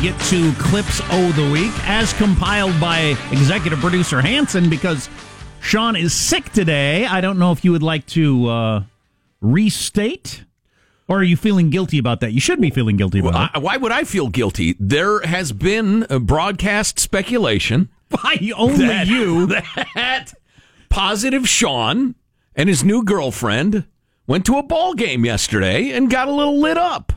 get 0.00 0.18
to 0.22 0.52
Clips 0.54 1.00
O 1.10 1.32
the 1.32 1.50
Week, 1.50 1.72
as 1.86 2.12
compiled 2.14 2.78
by 2.80 3.16
executive 3.30 3.78
producer 3.80 4.20
Hanson, 4.22 4.70
because 4.70 5.08
Sean 5.60 5.94
is 5.94 6.14
sick 6.14 6.50
today. 6.52 7.04
I 7.06 7.20
don't 7.20 7.38
know 7.38 7.52
if 7.52 7.64
you 7.64 7.72
would 7.72 7.82
like 7.82 8.06
to 8.06 8.48
uh, 8.48 8.82
restate, 9.42 10.44
or 11.08 11.18
are 11.18 11.22
you 11.24 11.36
feeling 11.36 11.70
guilty 11.70 11.98
about 11.98 12.20
that? 12.20 12.32
You 12.32 12.40
should 12.40 12.60
be 12.60 12.70
feeling 12.70 12.96
guilty 12.96 13.18
about 13.18 13.34
Well, 13.34 13.42
it. 13.44 13.50
I, 13.54 13.58
why 13.58 13.76
would 13.76 13.92
I 13.92 14.04
feel 14.04 14.28
guilty? 14.28 14.74
There 14.80 15.20
has 15.20 15.52
been 15.52 16.06
a 16.08 16.18
broadcast 16.18 16.98
speculation 16.98 17.90
by 18.08 18.38
only 18.56 18.86
that 18.86 19.06
you? 19.06 19.46
that 19.94 20.32
positive 20.88 21.48
Sean 21.48 22.14
and 22.56 22.68
his 22.68 22.82
new 22.82 23.04
girlfriend 23.04 23.84
went 24.26 24.46
to 24.46 24.56
a 24.56 24.62
ball 24.62 24.94
game 24.94 25.24
yesterday 25.24 25.90
and 25.90 26.10
got 26.10 26.28
a 26.28 26.32
little 26.32 26.58
lit 26.58 26.78
up. 26.78 27.12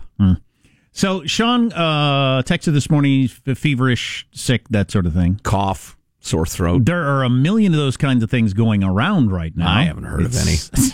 So 0.93 1.25
Sean 1.25 1.73
uh, 1.73 2.43
texted 2.43 2.73
this 2.73 2.89
morning, 2.89 3.27
feverish, 3.27 4.27
sick, 4.31 4.69
that 4.69 4.91
sort 4.91 5.07
of 5.07 5.13
thing. 5.13 5.39
Cough, 5.43 5.97
sore 6.19 6.45
throat. 6.45 6.85
There 6.85 7.03
are 7.03 7.23
a 7.23 7.29
million 7.29 7.73
of 7.73 7.79
those 7.79 7.97
kinds 7.97 8.23
of 8.23 8.29
things 8.29 8.53
going 8.53 8.83
around 8.83 9.31
right 9.31 9.55
now. 9.57 9.71
I 9.71 9.83
haven't 9.83 10.03
heard 10.03 10.23
of 10.23 10.35
any. 10.35 10.55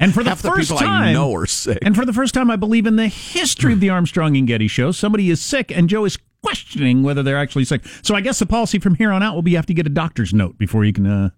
and 0.00 0.14
for 0.14 0.24
the 0.24 0.30
Half 0.30 0.40
first 0.40 0.70
people 0.70 0.78
time, 0.78 1.02
I 1.02 1.12
know 1.12 1.34
are 1.34 1.46
sick. 1.46 1.78
And 1.82 1.94
for 1.94 2.06
the 2.06 2.12
first 2.14 2.32
time, 2.32 2.50
I 2.50 2.56
believe 2.56 2.86
in 2.86 2.96
the 2.96 3.08
history 3.08 3.74
of 3.74 3.80
the 3.80 3.90
Armstrong 3.90 4.36
and 4.36 4.46
Getty 4.46 4.68
show, 4.68 4.92
somebody 4.92 5.28
is 5.28 5.40
sick, 5.40 5.70
and 5.70 5.88
Joe 5.88 6.06
is 6.06 6.18
questioning 6.42 7.02
whether 7.02 7.22
they're 7.22 7.38
actually 7.38 7.66
sick. 7.66 7.82
So 8.02 8.14
I 8.14 8.22
guess 8.22 8.38
the 8.38 8.46
policy 8.46 8.78
from 8.78 8.94
here 8.94 9.12
on 9.12 9.22
out 9.22 9.34
will 9.34 9.42
be 9.42 9.52
you 9.52 9.56
have 9.58 9.66
to 9.66 9.74
get 9.74 9.86
a 9.86 9.90
doctor's 9.90 10.32
note 10.32 10.56
before 10.56 10.84
you 10.86 10.92
can 10.94 11.06
uh, 11.06 11.30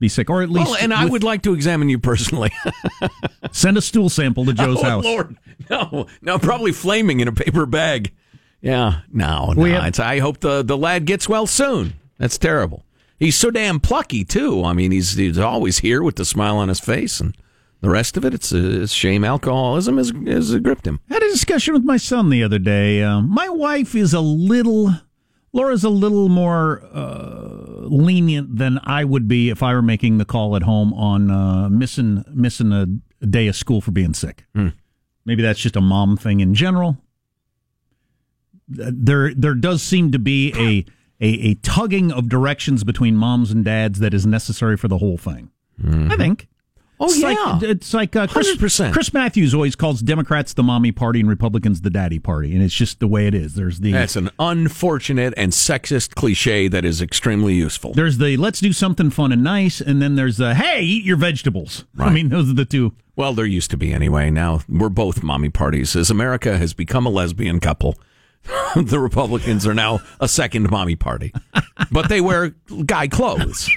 be 0.00 0.08
sick, 0.08 0.28
or 0.30 0.42
at 0.42 0.50
least 0.50 0.70
well, 0.70 0.78
and 0.80 0.92
I 0.92 1.04
with- 1.04 1.12
would 1.12 1.24
like 1.24 1.42
to 1.42 1.54
examine 1.54 1.88
you 1.88 1.98
personally. 1.98 2.50
send 3.52 3.76
a 3.76 3.82
stool 3.82 4.08
sample 4.08 4.44
to 4.46 4.52
Joe's 4.52 4.78
oh, 4.78 4.82
house. 4.82 5.04
Lord. 5.04 5.36
No, 5.68 6.06
no, 6.20 6.38
probably 6.38 6.72
flaming 6.72 7.20
in 7.20 7.28
a 7.28 7.32
paper 7.32 7.66
bag. 7.66 8.12
Yeah, 8.60 9.02
no, 9.12 9.52
no. 9.52 9.64
Have- 9.64 9.86
it's, 9.86 10.00
I 10.00 10.18
hope 10.18 10.40
the, 10.40 10.62
the 10.62 10.76
lad 10.76 11.04
gets 11.04 11.28
well 11.28 11.46
soon. 11.46 11.94
That's 12.18 12.38
terrible. 12.38 12.84
He's 13.18 13.36
so 13.36 13.50
damn 13.50 13.80
plucky, 13.80 14.24
too. 14.24 14.64
I 14.64 14.72
mean, 14.72 14.90
he's, 14.90 15.12
he's 15.14 15.38
always 15.38 15.78
here 15.78 16.02
with 16.02 16.16
the 16.16 16.24
smile 16.24 16.56
on 16.56 16.68
his 16.68 16.80
face, 16.80 17.20
and 17.20 17.36
the 17.82 17.90
rest 17.90 18.16
of 18.16 18.24
it, 18.24 18.32
it's 18.32 18.52
a, 18.52 18.88
shame 18.88 19.24
alcoholism 19.24 19.98
has, 19.98 20.12
has 20.26 20.54
gripped 20.56 20.86
him. 20.86 21.00
I 21.10 21.14
had 21.14 21.22
a 21.22 21.30
discussion 21.30 21.74
with 21.74 21.84
my 21.84 21.98
son 21.98 22.30
the 22.30 22.42
other 22.42 22.58
day. 22.58 23.02
Uh, 23.02 23.20
my 23.20 23.48
wife 23.50 23.94
is 23.94 24.14
a 24.14 24.20
little, 24.20 24.94
Laura's 25.52 25.82
a 25.84 25.88
little 25.88 26.28
more 26.28 26.80
uh, 26.92 27.86
lenient 27.88 28.56
than 28.56 28.78
I 28.84 29.04
would 29.04 29.26
be 29.26 29.50
if 29.50 29.62
I 29.62 29.74
were 29.74 29.82
making 29.82 30.18
the 30.18 30.24
call 30.24 30.54
at 30.56 30.62
home 30.62 30.92
on 30.94 31.30
uh, 31.30 31.68
missing 31.68 32.24
missing 32.32 32.72
a, 32.72 32.86
a 33.20 33.26
day 33.26 33.48
of 33.48 33.56
school 33.56 33.80
for 33.80 33.90
being 33.90 34.14
sick. 34.14 34.44
Maybe 35.24 35.42
that's 35.42 35.58
just 35.60 35.76
a 35.76 35.80
mom 35.80 36.16
thing 36.16 36.40
in 36.40 36.54
general. 36.54 36.98
There, 38.68 39.34
there 39.34 39.54
does 39.54 39.82
seem 39.82 40.12
to 40.12 40.18
be 40.20 40.52
a, 40.56 40.84
a 41.24 41.50
a 41.50 41.54
tugging 41.56 42.12
of 42.12 42.28
directions 42.28 42.84
between 42.84 43.16
moms 43.16 43.50
and 43.50 43.64
dads 43.64 43.98
that 43.98 44.14
is 44.14 44.24
necessary 44.26 44.76
for 44.76 44.86
the 44.88 44.98
whole 44.98 45.18
thing. 45.18 45.50
I 46.12 46.16
think. 46.16 46.46
Oh, 47.02 47.06
It's 47.06 47.18
yeah. 47.18 47.28
like, 47.32 47.62
it's 47.62 47.94
like 47.94 48.14
uh, 48.14 48.26
Chris, 48.26 48.54
100%. 48.56 48.92
Chris 48.92 49.12
Matthews 49.14 49.54
always 49.54 49.74
calls 49.74 50.02
Democrats 50.02 50.52
the 50.52 50.62
mommy 50.62 50.92
party 50.92 51.20
and 51.20 51.28
Republicans 51.30 51.80
the 51.80 51.88
daddy 51.88 52.18
party, 52.18 52.52
and 52.54 52.62
it's 52.62 52.74
just 52.74 53.00
the 53.00 53.08
way 53.08 53.26
it 53.26 53.34
is. 53.34 53.54
There's 53.54 53.80
the 53.80 53.90
That's 53.92 54.16
an 54.16 54.28
unfortunate 54.38 55.32
and 55.38 55.50
sexist 55.52 56.14
cliche 56.14 56.68
that 56.68 56.84
is 56.84 57.00
extremely 57.00 57.54
useful. 57.54 57.94
there's 57.94 58.18
the 58.18 58.36
let's 58.36 58.60
do 58.60 58.72
something 58.74 59.08
fun 59.10 59.32
and 59.32 59.42
nice, 59.42 59.80
and 59.80 60.02
then 60.02 60.14
there's 60.16 60.36
the 60.36 60.54
hey 60.54 60.82
eat 60.82 61.04
your 61.04 61.16
vegetables. 61.16 61.84
I 61.98 62.10
mean 62.10 62.28
those 62.28 62.50
are 62.50 62.54
the 62.54 62.64
two. 62.66 62.92
Well, 63.16 63.32
there 63.32 63.46
used 63.46 63.70
to 63.70 63.76
be 63.78 63.92
anyway. 63.92 64.30
Now 64.30 64.60
we're 64.68 64.88
both 64.90 65.22
mommy 65.22 65.48
parties. 65.50 65.96
As 65.96 66.10
America 66.10 66.58
has 66.58 66.74
become 66.74 67.06
a 67.06 67.10
lesbian 67.10 67.60
couple, 67.60 67.98
the 68.76 68.98
Republicans 69.00 69.66
are 69.66 69.74
now 69.74 70.00
a 70.20 70.28
second 70.28 70.70
mommy 70.70 70.96
party. 70.96 71.32
But 71.90 72.08
they 72.10 72.20
wear 72.20 72.50
guy 72.84 73.08
clothes. 73.08 73.68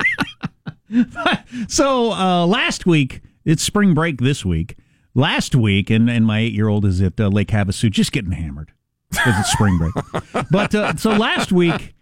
So 1.67 2.11
uh, 2.13 2.45
last 2.45 2.85
week 2.85 3.21
it's 3.45 3.63
spring 3.63 3.93
break 3.93 4.21
this 4.21 4.45
week. 4.45 4.77
Last 5.15 5.55
week, 5.55 5.91
and, 5.91 6.09
and 6.09 6.25
my 6.25 6.39
eight 6.39 6.53
year 6.53 6.67
old 6.67 6.85
is 6.85 6.99
at 7.01 7.19
uh, 7.19 7.27
Lake 7.27 7.49
Havasu 7.49 7.91
just 7.91 8.11
getting 8.11 8.31
hammered 8.31 8.71
because 9.11 9.39
it's 9.39 9.51
spring 9.51 9.77
break. 9.77 9.93
but 10.51 10.73
uh, 10.73 10.95
so 10.95 11.11
last 11.11 11.51
week 11.51 11.93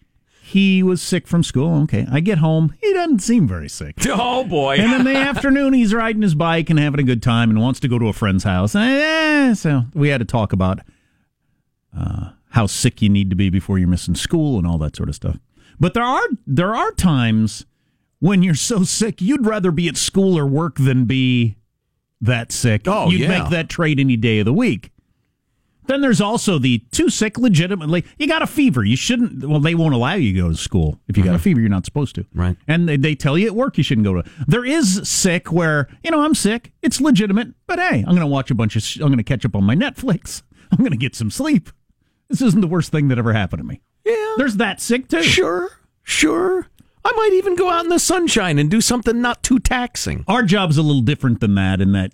he 0.41 0.81
was 0.81 1.01
sick 1.01 1.27
from 1.27 1.43
school. 1.43 1.83
Okay, 1.83 2.05
I 2.09 2.21
get 2.21 2.37
home, 2.37 2.73
he 2.81 2.93
doesn't 2.93 3.19
seem 3.19 3.47
very 3.47 3.69
sick. 3.69 3.95
Oh 4.07 4.43
boy. 4.43 4.77
And 4.77 4.93
in 4.93 5.03
the 5.03 5.15
afternoon, 5.19 5.73
he's 5.73 5.93
riding 5.93 6.21
his 6.21 6.35
bike 6.35 6.69
and 6.69 6.79
having 6.79 6.99
a 6.99 7.03
good 7.03 7.21
time 7.23 7.49
and 7.49 7.59
wants 7.59 7.79
to 7.81 7.87
go 7.87 7.99
to 7.99 8.07
a 8.07 8.13
friend's 8.13 8.43
house. 8.43 8.75
Eh, 8.75 9.53
so 9.53 9.83
we 9.93 10.09
had 10.09 10.19
to 10.19 10.25
talk 10.25 10.53
about 10.53 10.79
uh, 11.97 12.31
how 12.49 12.65
sick 12.65 13.01
you 13.01 13.09
need 13.09 13.29
to 13.29 13.35
be 13.35 13.49
before 13.49 13.77
you're 13.77 13.87
missing 13.87 14.15
school 14.15 14.57
and 14.57 14.65
all 14.65 14.77
that 14.77 14.95
sort 14.95 15.09
of 15.09 15.15
stuff. 15.15 15.37
But 15.79 15.93
there 15.93 16.03
are 16.03 16.27
there 16.45 16.75
are 16.75 16.91
times 16.91 17.65
when 18.21 18.41
you're 18.43 18.55
so 18.55 18.83
sick 18.83 19.19
you'd 19.21 19.45
rather 19.45 19.71
be 19.71 19.89
at 19.89 19.97
school 19.97 20.37
or 20.37 20.45
work 20.45 20.77
than 20.77 21.03
be 21.03 21.57
that 22.21 22.51
sick. 22.53 22.83
Oh, 22.87 23.09
you'd 23.09 23.21
yeah. 23.21 23.39
make 23.39 23.49
that 23.49 23.67
trade 23.67 23.99
any 23.99 24.15
day 24.15 24.39
of 24.39 24.45
the 24.45 24.53
week. 24.53 24.91
Then 25.87 26.01
there's 26.01 26.21
also 26.21 26.59
the 26.59 26.77
too 26.91 27.09
sick 27.09 27.39
legitimately. 27.39 28.05
You 28.19 28.27
got 28.27 28.43
a 28.43 28.47
fever. 28.47 28.83
You 28.83 28.95
shouldn't. 28.95 29.43
Well, 29.43 29.59
they 29.59 29.73
won't 29.73 29.95
allow 29.95 30.13
you 30.13 30.31
to 30.31 30.39
go 30.39 30.49
to 30.49 30.55
school 30.55 30.99
if 31.07 31.17
you 31.17 31.23
got 31.23 31.33
a 31.35 31.39
fever. 31.39 31.59
You're 31.59 31.69
not 31.69 31.85
supposed 31.85 32.13
to. 32.15 32.21
Mm-hmm. 32.21 32.39
Right. 32.39 32.57
And 32.67 32.87
they, 32.87 32.95
they 32.95 33.15
tell 33.15 33.37
you 33.37 33.47
at 33.47 33.55
work 33.55 33.77
you 33.77 33.83
shouldn't 33.83 34.05
go 34.05 34.21
to. 34.21 34.29
There 34.47 34.63
is 34.63 35.01
sick 35.09 35.51
where 35.51 35.89
you 36.03 36.11
know 36.11 36.21
I'm 36.21 36.35
sick. 36.35 36.71
It's 36.83 37.01
legitimate. 37.01 37.49
But 37.65 37.79
hey, 37.79 37.97
I'm 37.97 38.15
going 38.15 38.19
to 38.19 38.27
watch 38.27 38.51
a 38.51 38.55
bunch 38.55 38.75
of. 38.75 38.83
sh- 38.83 38.97
I'm 38.97 39.07
going 39.07 39.17
to 39.17 39.23
catch 39.23 39.43
up 39.43 39.55
on 39.55 39.63
my 39.63 39.75
Netflix. 39.75 40.43
I'm 40.71 40.77
going 40.77 40.91
to 40.91 40.97
get 40.97 41.15
some 41.15 41.31
sleep. 41.31 41.71
This 42.29 42.41
isn't 42.41 42.61
the 42.61 42.67
worst 42.67 42.91
thing 42.91 43.07
that 43.07 43.17
ever 43.17 43.33
happened 43.33 43.61
to 43.61 43.67
me. 43.67 43.81
yeah. 44.05 44.35
There's 44.37 44.57
that 44.57 44.79
sick 44.79 45.09
too. 45.09 45.23
Sure. 45.23 45.71
Sure. 46.03 46.67
I 47.03 47.11
might 47.15 47.31
even 47.33 47.55
go 47.55 47.69
out 47.69 47.83
in 47.83 47.89
the 47.89 47.99
sunshine 47.99 48.59
and 48.59 48.69
do 48.69 48.81
something 48.81 49.21
not 49.21 49.43
too 49.43 49.59
taxing. 49.59 50.23
Our 50.27 50.43
job's 50.43 50.77
a 50.77 50.81
little 50.83 51.01
different 51.01 51.39
than 51.39 51.55
that. 51.55 51.81
In 51.81 51.91
that, 51.93 52.13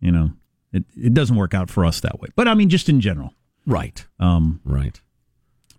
you 0.00 0.10
know, 0.12 0.32
it 0.72 0.84
it 0.96 1.14
doesn't 1.14 1.36
work 1.36 1.54
out 1.54 1.70
for 1.70 1.84
us 1.84 2.00
that 2.00 2.20
way. 2.20 2.28
But 2.36 2.48
I 2.48 2.54
mean, 2.54 2.68
just 2.68 2.88
in 2.88 3.00
general. 3.00 3.32
Right. 3.66 4.04
Um. 4.20 4.60
Right. 4.64 5.00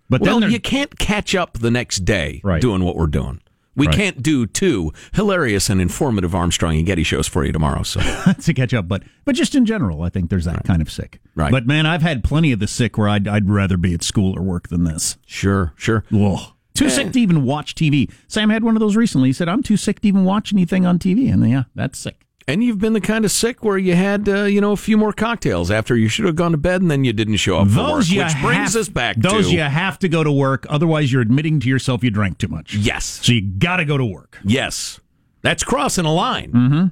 But 0.10 0.22
Well, 0.22 0.40
then 0.40 0.52
you 0.52 0.60
can't 0.60 0.98
catch 0.98 1.36
up 1.36 1.60
the 1.60 1.70
next 1.72 2.06
day 2.06 2.40
Right. 2.44 2.62
doing 2.62 2.84
what 2.84 2.96
we're 2.96 3.08
doing. 3.08 3.42
We 3.76 3.86
Right. 3.88 3.96
can't 3.96 4.24
do 4.24 4.48
two 4.48 4.92
hilarious 5.14 5.70
and 5.70 5.80
informative 5.80 6.34
Armstrong 6.34 6.78
and 6.78 6.86
Getty 6.86 7.04
shows 7.04 7.28
for 7.28 7.46
you 7.46 7.52
tomorrow. 7.52 7.84
So 7.84 8.00
to 8.42 8.54
catch 8.54 8.74
up. 8.74 8.88
But 8.88 9.04
but 9.26 9.36
just 9.36 9.54
in 9.54 9.66
general, 9.66 10.02
I 10.02 10.10
think 10.10 10.30
there's 10.32 10.46
that 10.46 10.64
kind 10.64 10.82
of 10.82 10.90
sick. 10.90 11.20
Right. 11.36 11.52
But 11.52 11.68
man, 11.68 11.86
I've 11.86 12.02
had 12.02 12.24
plenty 12.24 12.52
of 12.52 12.60
the 12.60 12.68
sick 12.68 12.98
where 12.98 13.08
I'd 13.08 13.28
I'd 13.28 13.50
rather 13.50 13.78
be 13.78 13.94
at 13.94 14.02
school 14.02 14.36
or 14.38 14.42
work 14.42 14.70
than 14.70 14.84
this. 14.86 15.18
sure, 15.28 15.74
sure. 15.76 16.04
Whoa. 16.10 16.40
Too 16.78 16.90
sick 16.90 17.12
to 17.14 17.20
even 17.20 17.44
watch 17.44 17.76
TV. 17.76 18.10
Sam 18.28 18.50
had 18.50 18.64
one 18.64 18.76
of 18.76 18.80
those 18.80 18.96
recently. 18.96 19.30
He 19.30 19.34
said, 19.34 19.50
"I'm 19.50 19.64
too 19.64 19.78
sick 19.78 20.00
to 20.02 20.08
even 20.08 20.24
watch 20.24 20.54
anything 20.54 20.86
on 20.86 21.00
TV." 21.00 21.32
And 21.32 21.48
yeah, 21.50 21.64
that's 21.76 21.98
sick. 22.00 22.24
And 22.50 22.64
you've 22.64 22.80
been 22.80 22.94
the 22.94 23.02
kind 23.02 23.26
of 23.26 23.32
sick 23.32 23.62
where 23.66 23.78
you 23.78 23.94
had, 23.94 24.30
uh, 24.30 24.44
you 24.46 24.62
know, 24.62 24.72
a 24.72 24.78
few 24.78 24.96
more 24.98 25.12
cocktails 25.12 25.70
after 25.70 25.98
you 25.98 26.08
should 26.08 26.24
have 26.24 26.38
gone 26.38 26.52
to 26.54 26.58
bed 26.58 26.82
and 26.82 26.90
then 26.90 27.04
you 27.04 27.12
didn't 27.12 27.36
show 27.38 27.58
up 27.58 27.68
for 27.68 27.78
work, 27.80 27.88
Those 27.88 28.10
you 28.10 28.24
which 28.24 28.40
brings 28.42 28.74
have- 28.74 28.82
us 28.84 28.88
back 28.90 29.18
Those 29.18 29.48
to 29.50 29.54
you 29.54 29.60
have 29.60 30.00
to 30.00 30.08
go 30.08 30.24
to 30.24 30.32
work. 30.32 30.66
Otherwise, 30.70 31.12
you're 31.12 31.22
admitting 31.22 31.60
to 31.60 31.68
yourself 31.68 32.06
you 32.06 32.10
drank 32.10 32.38
too 32.38 32.48
much. 32.48 32.74
yes, 32.74 33.20
So 33.22 33.34
you 33.34 33.42
got 33.42 33.78
to 33.78 33.86
go 33.86 33.98
to 33.98 34.06
work. 34.06 34.40
yes. 34.46 35.02
That's 35.42 35.64
crossing 35.66 36.06
a 36.06 36.14
line. 36.14 36.92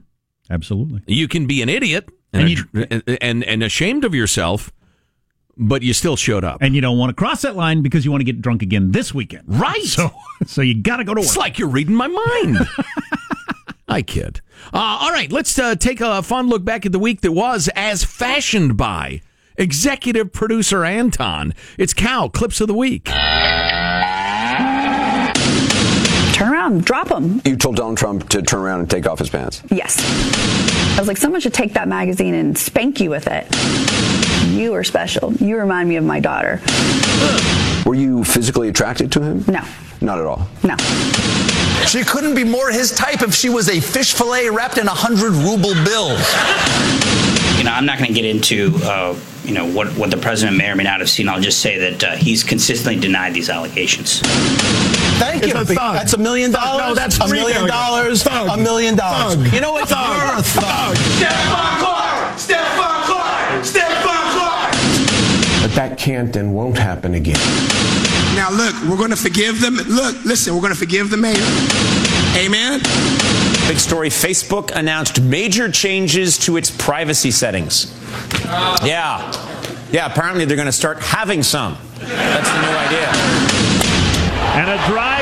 Absolutely. 0.50 1.02
You 1.08 1.28
can 1.28 1.48
be 1.48 1.62
an 1.62 1.70
idiot 1.70 2.10
and, 2.34 2.66
And 2.74 2.88
and, 2.92 3.18
and 3.22 3.44
and 3.46 3.64
ashamed 3.64 4.04
of 4.06 4.14
yourself, 4.14 4.72
but 5.58 5.82
you 5.82 5.94
still 5.94 6.16
showed 6.16 6.44
up. 6.44 6.58
And 6.62 6.76
you 6.76 6.82
don't 6.82 6.98
want 6.98 7.10
to 7.10 7.14
cross 7.14 7.42
that 7.44 7.56
line 7.56 7.82
because 7.82 8.06
you 8.06 8.12
want 8.12 8.22
to 8.22 8.26
get 8.26 8.42
drunk 8.42 8.62
again 8.62 8.92
this 8.92 9.14
weekend. 9.14 9.44
Right. 9.48 9.84
So 9.84 10.12
so 10.46 10.62
you 10.62 10.82
got 10.82 10.98
to 10.98 11.04
go 11.04 11.14
to 11.14 11.22
work. 11.22 11.28
It's 11.28 11.38
like 11.38 11.60
you're 11.60 11.70
reading 11.70 11.96
my 11.96 12.08
mind. 12.08 12.58
I 13.88 14.02
kid. 14.02 14.42
Uh, 14.74 14.98
all 15.02 15.12
right, 15.12 15.32
let's 15.32 15.58
uh, 15.60 15.76
take 15.76 16.02
a 16.02 16.22
fun 16.24 16.50
look 16.50 16.66
back 16.66 16.86
at 16.86 16.92
the 16.92 17.00
week 17.00 17.22
that 17.22 17.32
was 17.32 17.70
as 17.76 18.04
fashioned 18.04 18.76
by 18.78 19.22
executive 19.58 20.34
producer 20.34 20.84
Hanson. 20.84 21.54
It's 21.78 21.94
Cal, 21.94 22.30
clips 22.30 22.60
of 22.62 22.68
the 22.68 22.74
week. 22.74 23.06
Turn 26.34 26.52
around, 26.52 26.84
drop 26.84 27.08
them. 27.10 27.42
You 27.46 27.56
told 27.56 27.78
Donald 27.78 27.98
Trump 27.98 28.28
to 28.30 28.42
turn 28.42 28.60
around 28.60 28.82
and 28.82 28.90
take 28.90 29.08
off 29.08 29.20
his 29.20 29.30
pants. 29.30 29.64
Yes. 29.70 29.98
I 30.98 31.00
was 31.00 31.08
like, 31.08 31.18
someone 31.18 31.40
should 31.40 31.54
take 31.54 31.74
that 31.74 31.88
magazine 31.88 32.34
and 32.34 32.58
spank 32.58 33.00
you 33.00 33.10
with 33.10 33.28
it. 33.28 33.48
You 34.56 34.74
are 34.74 34.84
special. 34.84 35.34
You 35.34 35.58
remind 35.58 35.90
me 35.90 35.98
of 35.98 36.04
my 36.04 36.20
daughter. 36.20 36.62
Were 37.86 37.96
you 37.96 38.24
physically 38.24 38.70
attracted 38.70 39.12
to 39.14 39.22
him? 39.22 39.44
No, 39.48 39.62
Not 40.02 40.20
at 40.20 40.26
all. 40.26 40.48
no. 40.64 40.76
She 41.88 42.04
couldn't 42.04 42.36
be 42.36 42.44
more 42.44 42.72
his 42.72 42.92
type 42.92 43.22
if 43.22 43.34
she 43.36 43.50
was 43.50 43.70
a 43.70 43.80
fish 43.80 44.14
fillet 44.14 44.50
wrapped 44.50 44.78
in 44.78 44.88
a 44.88 44.92
hundred 44.92 45.34
ruble 45.34 45.74
bills. 45.86 46.20
You 47.58 47.64
know, 47.64 47.72
I'm 47.72 47.86
not 47.86 48.00
going 48.00 48.08
to 48.08 48.14
get 48.14 48.26
into, 48.26 48.72
uh, 48.84 49.16
you 49.44 49.54
know, 49.54 49.66
what, 49.72 49.88
what 49.98 50.10
the 50.10 50.18
president 50.18 50.58
may 50.58 50.70
or 50.70 50.76
may 50.76 50.84
not 50.84 51.00
have 51.00 51.10
seen. 51.10 51.30
I'll 51.30 51.40
just 51.42 51.60
say 51.62 51.78
that 51.92 52.04
uh, 52.04 52.16
he's 52.16 52.44
consistently 52.44 53.00
denied 53.00 53.34
these 53.34 53.50
allegations. 53.50 54.20
Thank 55.20 55.46
you. 55.46 55.54
That's 55.64 56.14
a 56.14 56.18
million 56.18 56.52
dollars. 56.52 56.88
No, 56.88 56.94
that's 56.96 57.18
a 57.18 57.28
three 57.28 57.40
million 57.40 57.56
million. 57.66 57.70
dollars. 57.70 58.24
Thug. 58.24 58.50
A 58.60 58.62
million 58.62 58.96
dollars. 58.96 59.36
Thug. 59.36 59.54
You 59.54 59.62
know 59.62 59.72
what? 59.74 59.88
Thug. 59.88 60.18
You're 60.18 60.40
a 60.40 60.42
thug. 60.42 60.64
Thug. 60.64 60.96
Stephon 60.98 61.80
Clark! 61.80 62.38
Stephon 62.38 63.04
Clark! 63.06 63.64
Stephon 63.64 64.02
Clark! 64.02 64.02
A 64.02 64.05
that 65.76 65.98
can't 65.98 66.36
and 66.36 66.54
won't 66.56 66.78
happen 66.78 67.14
again. 67.14 67.40
Now, 68.36 68.50
look, 68.52 68.76
we're 68.84 68.98
going 68.98 69.12
to 69.12 69.16
forgive 69.16 69.62
them. 69.62 69.76
Look, 69.76 70.26
listen, 70.26 70.54
we're 70.54 70.62
going 70.62 70.74
to 70.74 70.80
forgive 70.80 71.10
the 71.10 71.18
mayor. 71.18 71.36
Amen. 72.36 72.82
Big 73.68 73.80
story 73.80 74.10
Facebook 74.10 74.72
announced 74.76 75.22
major 75.22 75.72
changes 75.72 76.38
to 76.40 76.58
its 76.58 76.70
privacy 76.70 77.32
settings. 77.32 77.94
Yeah. 78.84 79.32
Yeah, 79.92 80.08
apparently 80.12 80.46
they're 80.46 80.58
going 80.58 80.66
to 80.66 80.72
start 80.72 81.00
having 81.00 81.44
some. 81.44 81.78
That's 82.00 82.50
the 82.50 82.62
new 82.62 82.76
idea. 82.78 83.08
And 84.56 84.70
a 84.70 84.88
drive 84.88 85.15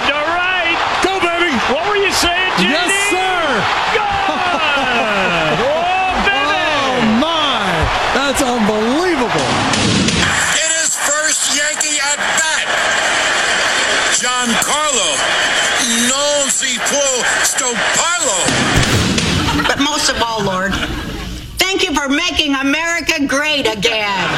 Lord, 20.43 20.73
thank 21.57 21.83
you 21.83 21.93
for 21.95 22.09
making 22.09 22.53
America 22.55 23.25
great 23.25 23.65
again. 23.65 24.29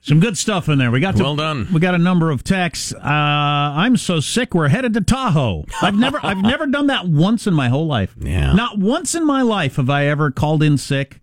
Some 0.00 0.20
good 0.20 0.38
stuff 0.38 0.68
in 0.70 0.78
there. 0.78 0.90
We 0.90 1.00
got 1.00 1.16
to, 1.16 1.22
Well 1.22 1.36
done. 1.36 1.68
We 1.70 1.80
got 1.80 1.94
a 1.94 1.98
number 1.98 2.30
of 2.30 2.42
texts. 2.42 2.94
Uh, 2.94 2.98
I'm 3.04 3.96
so 3.98 4.20
sick. 4.20 4.54
We're 4.54 4.68
headed 4.68 4.94
to 4.94 5.02
Tahoe. 5.02 5.64
I've 5.82 5.96
never 5.96 6.18
I've 6.24 6.38
never 6.40 6.66
done 6.66 6.86
that 6.86 7.06
once 7.06 7.46
in 7.46 7.52
my 7.52 7.68
whole 7.68 7.86
life. 7.86 8.14
Yeah. 8.18 8.54
Not 8.54 8.78
once 8.78 9.14
in 9.14 9.26
my 9.26 9.42
life 9.42 9.76
have 9.76 9.90
I 9.90 10.06
ever 10.06 10.30
called 10.30 10.62
in 10.62 10.78
sick 10.78 11.20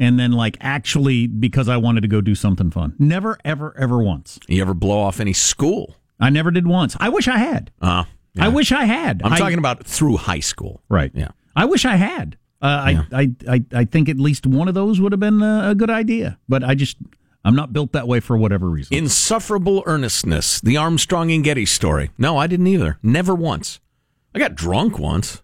and 0.00 0.18
then 0.18 0.32
like 0.32 0.56
actually 0.60 1.28
because 1.28 1.68
I 1.68 1.76
wanted 1.76 2.00
to 2.00 2.08
go 2.08 2.20
do 2.20 2.34
something 2.34 2.70
fun. 2.72 2.96
Never 2.98 3.38
ever 3.44 3.72
ever 3.78 4.02
once. 4.02 4.40
You 4.48 4.62
ever 4.62 4.74
blow 4.74 4.98
off 4.98 5.20
any 5.20 5.32
school? 5.32 5.94
I 6.18 6.30
never 6.30 6.50
did 6.50 6.66
once. 6.66 6.96
I 6.98 7.10
wish 7.10 7.28
I 7.28 7.38
had. 7.38 7.70
Uh, 7.80 8.04
I 8.38 8.48
wish 8.48 8.72
I 8.72 8.84
had. 8.84 9.22
I'm 9.24 9.32
I- 9.32 9.38
talking 9.38 9.58
about 9.58 9.84
through 9.84 10.16
high 10.16 10.40
school. 10.40 10.82
Right. 10.88 11.12
Yeah. 11.14 11.28
I 11.56 11.64
wish 11.66 11.84
I 11.84 11.96
had. 11.96 12.36
Uh, 12.60 12.66
I, 12.66 13.06
I, 13.12 13.30
I, 13.48 13.64
I 13.72 13.84
think 13.84 14.08
at 14.08 14.16
least 14.16 14.46
one 14.46 14.68
of 14.68 14.74
those 14.74 14.98
would 15.00 15.12
have 15.12 15.20
been 15.20 15.42
a, 15.42 15.70
a 15.70 15.74
good 15.74 15.90
idea, 15.90 16.38
but 16.48 16.64
I 16.64 16.74
just 16.74 16.96
I'm 17.44 17.54
not 17.54 17.72
built 17.74 17.92
that 17.92 18.08
way 18.08 18.20
for 18.20 18.38
whatever 18.38 18.70
reason. 18.70 18.96
Insufferable 18.96 19.82
earnestness. 19.86 20.60
The 20.62 20.78
Armstrong 20.78 21.30
and 21.30 21.44
Getty 21.44 21.66
story. 21.66 22.10
No, 22.16 22.38
I 22.38 22.46
didn't 22.46 22.66
either. 22.66 22.98
Never 23.02 23.34
once. 23.34 23.80
I 24.34 24.38
got 24.38 24.54
drunk 24.54 24.98
once. 24.98 25.42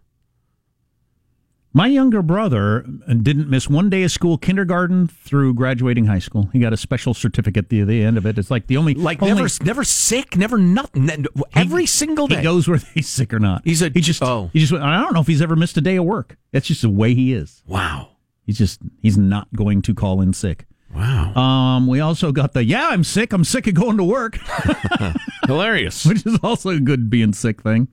My 1.73 1.87
younger 1.87 2.21
brother 2.21 2.85
didn't 3.07 3.49
miss 3.49 3.71
one 3.71 3.91
day 3.91 4.03
of 4.03 4.11
school, 4.11 4.37
kindergarten 4.39 5.07
through 5.07 5.55
graduating 5.55 6.07
high 6.07 6.19
school. 6.19 6.49
He 6.53 6.59
got 6.59 6.73
a 6.73 6.77
special 6.77 7.15
certificate 7.15 7.67
at 7.67 7.69
the, 7.69 7.83
the 7.85 8.03
end 8.03 8.19
of 8.19 8.27
it. 8.27 8.39
It's 8.39 8.51
like 8.51 8.67
the 8.67 8.77
only 8.77 8.95
Like 8.95 9.23
only, 9.23 9.35
never, 9.43 9.49
never 9.63 9.85
sick, 9.85 10.37
never 10.37 10.59
nothing. 10.59 11.09
Every 11.55 11.87
single 11.87 12.27
day. 12.27 12.39
He 12.39 12.43
goes 12.43 12.67
whether 12.67 12.85
he's 12.93 13.09
sick 13.09 13.33
or 13.33 13.39
not. 13.39 13.63
He's 13.65 13.83
a 13.83 13.91
he 13.91 14.01
just 14.01 14.21
oh 14.21 14.51
he 14.53 14.59
just 14.59 14.73
I 14.73 15.01
don't 15.01 15.15
know 15.15 15.21
if 15.21 15.29
he's 15.29 15.41
ever 15.43 15.55
missed 15.55 15.77
a 15.77 15.81
day 15.81 15.95
of 15.97 16.05
work. 16.05 16.37
That's 16.51 16.67
just 16.67 16.83
the 16.83 16.91
way 16.91 17.15
he 17.15 17.33
is. 17.33 17.63
wow, 17.67 18.09
He's 18.45 18.59
just 18.59 18.81
he's 19.01 19.17
not 19.17 19.47
going 19.55 19.81
to 19.83 19.95
call 19.95 20.21
in 20.21 20.33
sick. 20.33 20.67
wow, 20.93 21.33
Um, 21.37 21.87
we 21.87 22.01
also 22.01 22.33
got 22.33 22.53
the 22.53 22.65
yeah, 22.65 22.89
I'm 22.89 23.05
sick. 23.05 23.33
I'm 23.33 23.45
sick 23.45 23.69
of 23.69 23.75
going 23.75 23.97
to 23.99 24.03
work, 24.05 24.39
hilarious. 25.47 26.05
which 26.05 26.27
is 26.27 26.37
also 26.43 26.71
a 26.71 26.81
good 26.81 27.09
being 27.09 27.33
sick 27.33 27.63
thing. 27.63 27.87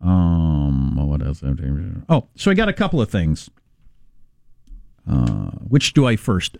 Um, 0.00 0.96
what 0.96 1.22
else? 1.22 1.42
Oh, 2.08 2.28
so 2.36 2.50
I 2.50 2.54
got 2.54 2.68
a 2.68 2.72
couple 2.72 3.00
of 3.00 3.10
things. 3.10 3.50
Uh, 5.08 5.50
which 5.68 5.94
do 5.94 6.06
I 6.06 6.16
first? 6.16 6.56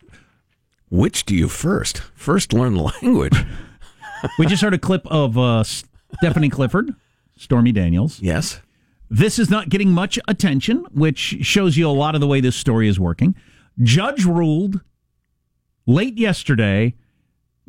Which 0.91 1.25
do 1.25 1.35
you 1.35 1.49
first? 1.49 1.99
First, 2.15 2.53
learn 2.53 2.75
the 2.75 2.83
language. 3.03 3.37
We 4.39 4.47
just 4.47 4.63
heard 4.63 4.75
a 4.75 4.79
clip 4.79 5.07
of 5.07 5.39
uh, 5.39 5.63
Stephanie 5.65 6.49
Clifford, 6.49 6.95
Stormy 7.37 7.73
Daniels. 7.73 8.21
yes. 8.21 8.61
This 9.11 9.39
is 9.39 9.49
not 9.49 9.71
getting 9.71 9.91
much 9.91 10.19
attention, 10.29 10.85
which 10.93 11.39
shows 11.41 11.79
you 11.79 11.89
a 11.89 11.93
lot 11.93 12.15
of 12.15 12.21
the 12.21 12.27
way 12.27 12.43
this 12.43 12.55
story 12.55 12.89
is 12.89 13.01
working. 13.01 13.35
Judge 13.83 14.27
ruled 14.27 14.83
late 15.87 16.19
yesterday 16.19 16.95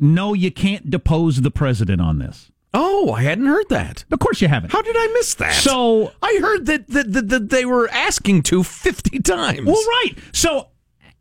no, 0.00 0.32
you 0.32 0.50
can't 0.50 0.88
depose 0.88 1.42
the 1.42 1.50
president 1.50 2.00
on 2.00 2.18
this. 2.18 2.50
Oh, 2.72 3.12
I 3.12 3.22
hadn't 3.22 3.46
heard 3.46 3.68
that. 3.70 4.04
Of 4.12 4.18
course 4.20 4.40
you 4.40 4.48
haven't. 4.48 4.70
How 4.72 4.80
did 4.82 4.96
I 4.96 5.06
miss 5.14 5.34
that? 5.34 5.54
So, 5.54 6.12
I 6.22 6.38
heard 6.40 6.66
that 6.66 6.86
that, 6.88 7.12
that, 7.12 7.28
that 7.28 7.48
they 7.50 7.64
were 7.64 7.88
asking 7.90 8.42
to 8.44 8.62
fifty 8.62 9.18
times. 9.18 9.66
well, 9.66 9.82
right. 10.04 10.14
So, 10.32 10.68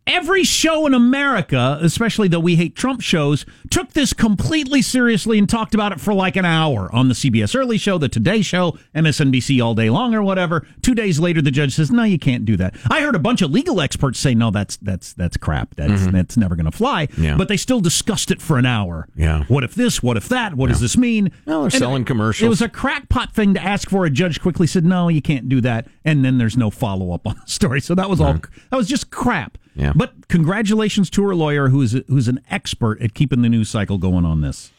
every 0.09 0.43
show 0.43 0.87
in 0.87 0.93
America, 0.93 1.77
especially 1.81 2.27
the 2.27 2.39
We 2.39 2.55
Hate 2.55 2.75
Trump 2.75 3.01
shows, 3.01 3.45
took 3.69 3.93
this 3.93 4.11
completely 4.11 4.81
seriously 4.81 5.37
and 5.37 5.47
talked 5.47 5.75
about 5.75 5.91
it 5.91 6.01
for 6.01 6.13
like 6.13 6.35
an 6.35 6.45
hour 6.45 6.93
on 6.93 7.07
the 7.07 7.13
CBS 7.13 7.55
Early 7.55 7.77
Show, 7.77 7.97
the 7.97 8.09
Today 8.09 8.41
Show, 8.41 8.77
MSNBC 8.95 9.63
all 9.63 9.75
day 9.75 9.89
long 9.89 10.15
or 10.15 10.23
whatever. 10.23 10.65
Two 10.81 10.95
days 10.95 11.19
later, 11.19 11.41
the 11.41 11.51
judge 11.51 11.75
says, 11.75 11.91
"No, 11.91 12.03
you 12.03 12.17
can't 12.17 12.43
do 12.43 12.57
that." 12.57 12.75
I 12.89 13.01
heard 13.01 13.15
a 13.15 13.19
bunch 13.19 13.41
of 13.41 13.51
legal 13.51 13.79
experts 13.79 14.19
say, 14.19 14.33
"No, 14.33 14.49
that's 14.49 14.77
that's 14.77 15.13
that's 15.13 15.37
crap. 15.37 15.75
That's 15.75 16.01
mm-hmm. 16.01 16.11
that's 16.11 16.35
never 16.35 16.55
going 16.55 16.65
to 16.65 16.75
fly." 16.75 17.07
Yeah. 17.17 17.37
But 17.37 17.47
they 17.47 17.57
still 17.57 17.79
discussed 17.79 18.31
it 18.31 18.41
for 18.41 18.57
an 18.57 18.65
hour. 18.65 19.07
Yeah. 19.15 19.43
What 19.43 19.63
if 19.63 19.75
this? 19.75 20.01
What 20.01 20.17
if 20.17 20.27
that? 20.29 20.55
What 20.55 20.69
does 20.69 20.81
this 20.81 20.97
mean? 20.97 21.31
Well, 21.45 21.61
they're 21.61 21.65
And 21.65 21.73
selling 21.73 22.05
commercials. 22.05 22.45
It 22.45 22.49
was 22.49 22.61
a 22.61 22.69
crackpot 22.69 23.31
thing 23.33 23.53
to 23.53 23.63
ask 23.63 23.89
for. 23.89 24.05
A 24.05 24.09
judge 24.09 24.41
quickly 24.41 24.65
said, 24.65 24.83
"No, 24.83 25.07
you 25.07 25.21
can't 25.21 25.47
do 25.47 25.61
that." 25.61 25.87
And 26.03 26.25
then 26.25 26.39
there's 26.39 26.57
no 26.57 26.71
follow 26.71 27.13
up 27.13 27.27
on 27.27 27.35
the 27.35 27.51
story. 27.51 27.79
So 27.79 27.93
that 27.93 28.09
was 28.09 28.19
all. 28.19 28.33
That 28.71 28.77
was 28.77 28.87
just 28.87 29.11
crap. 29.11 29.58
Yeah. 29.79 29.93
But 29.95 30.27
congratulations 30.27 31.09
to 31.11 31.23
her 31.27 31.35
lawyer, 31.35 31.69
who's 31.69 31.93
who's 32.07 32.27
an 32.27 32.41
expert 32.49 33.01
at 33.01 33.13
keeping 33.13 33.41
the 33.41 33.49
news 33.49 33.69
cycle 33.69 33.97
going 33.97 34.25
on 34.25 34.41
this. 34.41 34.71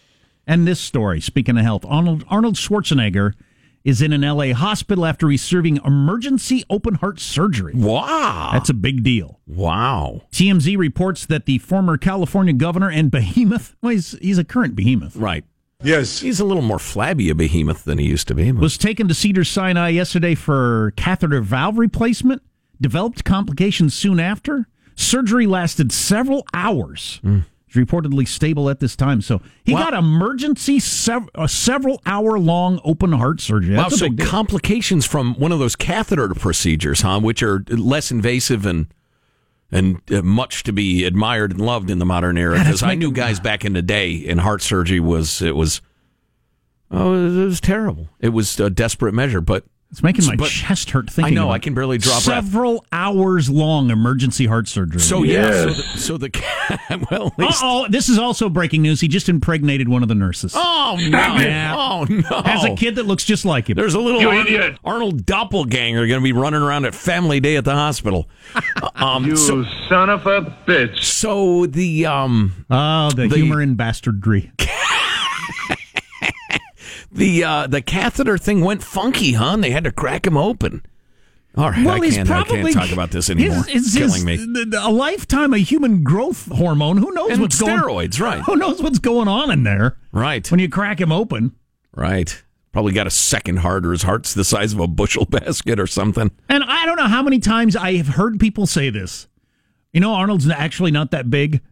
And 0.47 0.67
this 0.67 0.81
story, 0.81 1.21
speaking 1.21 1.57
of 1.59 1.65
health, 1.65 1.85
Arnold 1.89 2.25
Arnold 2.29 2.57
Schwarzenegger 2.57 3.35
is 3.83 4.03
in 4.03 4.13
an 4.13 4.21
LA 4.21 4.53
hospital 4.53 5.07
after 5.07 5.27
receiving 5.27 5.79
emergency 5.87 6.65
open 6.69 6.97
heart 6.97 7.19
surgery. 7.19 7.73
wow. 7.75 8.51
That's 8.53 8.69
a 8.69 8.75
big 8.75 9.03
deal. 9.03 9.41
wow. 9.47 10.21
TMZ 10.33 10.77
reports 10.77 11.25
that 11.27 11.47
the 11.47 11.57
former 11.59 11.97
California 11.97 12.53
governor 12.53 12.91
and 12.91 13.11
behemoth, 13.11 13.75
well, 13.83 13.93
he's, 13.93 14.13
he's 14.21 14.37
a 14.37 14.45
current 14.45 14.77
behemoth, 14.77 15.17
Right. 15.17 15.45
Yes. 15.83 16.21
He's 16.21 16.41
a 16.41 16.45
little 16.45 16.63
more 16.63 16.79
flabby 16.79 17.31
a 17.31 17.35
behemoth 17.35 17.85
than 17.85 17.97
he 17.97 18.05
used 18.07 18.29
to 18.29 18.35
be. 18.35 18.53
but- 18.53 18.61
was 18.61 18.77
taken 18.77 19.09
to 19.09 19.15
Cedars 19.15 19.49
Sinai 19.49 19.89
yesterday 19.89 20.35
for 20.35 20.93
catheter 20.97 21.41
valve 21.41 21.79
replacement, 21.79 22.43
developed 22.83 23.25
complications 23.25 23.95
soon 23.95 24.21
after. 24.21 24.69
Surgery 25.01 25.47
lasted 25.47 25.91
several 25.93 26.45
hours. 26.53 27.21
He's 27.23 27.87
reportedly 27.87 28.27
stable 28.27 28.69
at 28.69 28.81
this 28.81 28.97
time. 28.97 29.23
So 29.23 29.41
he 29.65 29.73
Wow. 29.73 29.85
got 29.91 29.95
emergency, 29.95 30.79
sev- 30.81 31.29
a 31.35 31.49
several 31.49 32.03
hour 32.05 32.39
long 32.39 32.81
open 32.85 33.13
heart 33.13 33.41
surgery. 33.41 33.77
Wow, 33.77 33.83
That's 33.89 34.03
a 34.03 34.09
so 34.09 34.17
complications 34.27 35.07
from 35.07 35.35
one 35.35 35.53
of 35.53 35.59
those 35.59 35.77
catheter 35.77 36.29
procedures, 36.31 37.03
huh? 37.03 37.21
Which 37.21 37.43
are 37.43 37.65
less 37.69 38.11
invasive 38.11 38.67
and 38.67 38.87
and 39.73 40.01
uh, 40.11 40.21
much 40.23 40.65
to 40.65 40.73
be 40.73 41.05
admired 41.05 41.53
and 41.53 41.61
loved 41.61 41.91
in 41.91 42.01
the 42.01 42.05
modern 42.05 42.37
era. 42.37 42.59
Because 42.59 42.83
I 42.83 42.97
knew 42.97 43.13
guys 43.13 43.39
back 43.39 43.65
in 43.65 43.73
the 43.73 43.83
day, 43.83 44.27
and 44.27 44.41
heart 44.41 44.63
surgery 44.63 44.99
was 44.99 45.41
it 45.41 45.55
was 45.55 45.81
oh 46.91 47.15
it 47.15 47.23
was, 47.25 47.37
it 47.37 47.45
was 47.45 47.61
terrible. 47.61 48.09
It 48.19 48.31
was 48.31 48.59
a 48.59 48.69
desperate 48.69 49.15
measure, 49.15 49.41
but 49.41 49.65
it's 49.91 50.03
making 50.05 50.25
my 50.27 50.37
but- 50.37 50.49
chest 50.51 50.91
hurt 50.91 51.11
thinking 51.11 51.33
I 51.33 51.35
know 51.35 51.47
about 51.47 51.55
I 51.55 51.59
can 51.59 51.75
barely 51.75 51.99
draw 51.99 52.13
breath. 52.13 52.23
Several 52.23 52.85
hours 52.93 53.51
long 53.51 53.91
emergency 53.91 54.47
heart 54.47 54.69
surgery. 54.69 55.01
So 55.01 55.23
yeah, 55.25 55.51
so 55.51 55.67
the, 55.67 55.75
so 55.99 56.17
the 56.17 57.07
well, 57.11 57.27
at 57.29 57.39
least, 57.39 57.61
oh, 57.63 57.87
this 57.89 58.09
is 58.09 58.17
also 58.19 58.49
breaking 58.49 58.83
news. 58.83 59.01
He 59.01 59.09
just 59.09 59.29
impregnated 59.29 59.89
one 59.89 60.03
of 60.03 60.09
the 60.09 60.15
nurses. 60.15 60.53
oh 60.57 60.97
no, 61.01 61.09
Yeah. 61.37 61.75
oh 61.77 62.05
no, 62.09 62.43
Has 62.43 62.63
a 62.65 62.75
kid 62.77 62.95
that 62.97 63.07
looks 63.07 63.25
just 63.25 63.45
like 63.45 63.69
him. 63.69 63.75
There's 63.77 63.95
a 63.95 64.01
little 64.01 64.21
You 64.21 64.29
Arnold, 64.29 64.47
idiot. 64.47 64.79
Arnold 64.85 65.27
doppelganger 65.27 66.07
going 66.07 66.21
to 66.21 66.25
be 66.25 66.33
running 66.33 66.63
around 66.63 66.85
at 66.85 66.95
Family 66.95 67.41
Day 67.41 67.57
at 67.57 67.65
the 67.65 67.75
hospital. 67.75 68.29
um, 68.95 69.25
You 69.25 69.37
so, 69.37 69.65
son 69.89 70.09
of 70.09 70.25
a 70.27 70.43
bitch. 70.67 71.03
so 71.03 71.67
the 71.67 72.07
um 72.07 72.65
Oh, 72.71 73.11
the, 73.11 73.27
The- 73.27 73.37
humor 73.37 73.61
and 73.61 73.77
bastardry. 73.77 74.53
The 77.21 77.45
uh, 77.45 77.67
the 77.69 77.81
catheter 77.83 78.37
thing 78.37 78.61
went 78.63 78.83
funky, 78.83 79.35
huh? 79.35 79.53
And 79.55 79.63
they 79.65 79.71
had 79.71 79.85
to 79.85 79.93
crack 79.93 80.27
him 80.27 80.37
open. 80.37 80.85
All 81.57 81.69
right, 81.71 81.79
I 81.85 81.99
can't, 82.11 82.31
I 82.31 82.45
can't 82.45 82.73
talk 82.73 82.93
about 82.93 83.11
this 83.11 83.29
anymore. 83.29 83.65
His, 83.65 83.95
it's 83.95 83.95
his- 83.99 84.23
killing 84.23 84.25
me. 84.25 84.63
A 84.77 84.89
lifetime 84.91 85.53
of 85.53 85.59
human 85.61 86.05
growth 86.05 86.47
hormone. 86.47 86.97
Who 86.99 87.11
knows 87.13 87.33
And 87.33 87.41
what's 87.41 87.61
going? 87.61 87.77
steroids, 87.77 88.21
right? 88.21 88.41
Who 88.43 88.55
knows 88.55 88.81
what's 88.81 89.01
going 89.01 89.27
on 89.27 89.51
in 89.51 89.65
there 89.65 89.97
Right, 90.13 90.49
when 90.51 90.61
you 90.61 90.69
crack 90.69 91.01
him 91.01 91.11
open? 91.13 91.57
right. 91.95 92.43
Probably 92.73 92.93
got 92.93 93.09
a 93.09 93.11
second 93.11 93.57
heart, 93.59 93.85
or 93.85 93.91
his 93.91 94.05
heart's 94.05 94.33
the 94.33 94.45
size 94.45 94.73
of 94.73 94.79
a 94.79 94.87
bushel 94.87 95.25
basket, 95.29 95.81
or 95.81 95.89
something. 95.89 96.31
And 96.49 96.63
I 96.63 96.87
don't 96.87 96.95
know 96.97 97.09
how 97.09 97.21
many 97.21 97.41
times 97.41 97.75
I 97.75 97.95
have 97.97 98.07
heard 98.07 98.39
people 98.39 98.65
say 98.69 98.91
this. 98.91 99.27
You 99.93 99.99
know, 100.01 100.15
Arnold's 100.15 100.49
actually 100.49 100.93
not 100.93 101.11
that 101.11 101.31
big. 101.31 101.63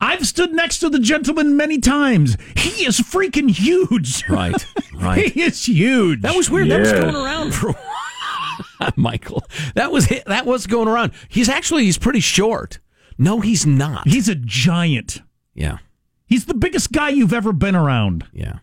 I've 0.00 0.26
stood 0.26 0.52
next 0.52 0.78
to 0.78 0.90
the 0.90 0.98
gentleman 0.98 1.56
many 1.56 1.78
times. 1.78 2.36
He 2.56 2.84
is 2.84 3.00
freaking 3.00 3.50
huge. 3.50 4.28
Right, 4.28 4.64
right. 4.94 5.32
he 5.32 5.42
is 5.42 5.66
huge. 5.66 6.22
That 6.22 6.36
was 6.36 6.48
weird. 6.48 6.70
That 6.70 6.80
was 6.80 6.92
going 6.92 7.16
around 7.16 7.52
for 7.52 7.70
a 7.70 7.72
while. 7.72 8.92
Michael. 8.96 9.44
That 9.74 9.90
was 9.90 10.08
that 10.26 10.46
was 10.46 10.66
going 10.66 10.88
around. 10.88 11.12
He's 11.28 11.48
actually 11.48 11.84
he's 11.84 11.98
pretty 11.98 12.20
short. 12.20 12.78
No, 13.18 13.40
he's 13.40 13.66
not. 13.66 14.06
He's 14.06 14.28
a 14.28 14.36
giant. 14.36 15.22
Yeah. 15.54 15.78
He's 16.26 16.44
the 16.44 16.54
biggest 16.54 16.92
guy 16.92 17.08
you've 17.08 17.32
ever 17.32 17.52
been 17.52 17.74
around. 17.74 18.24
Yeah. 18.32 18.58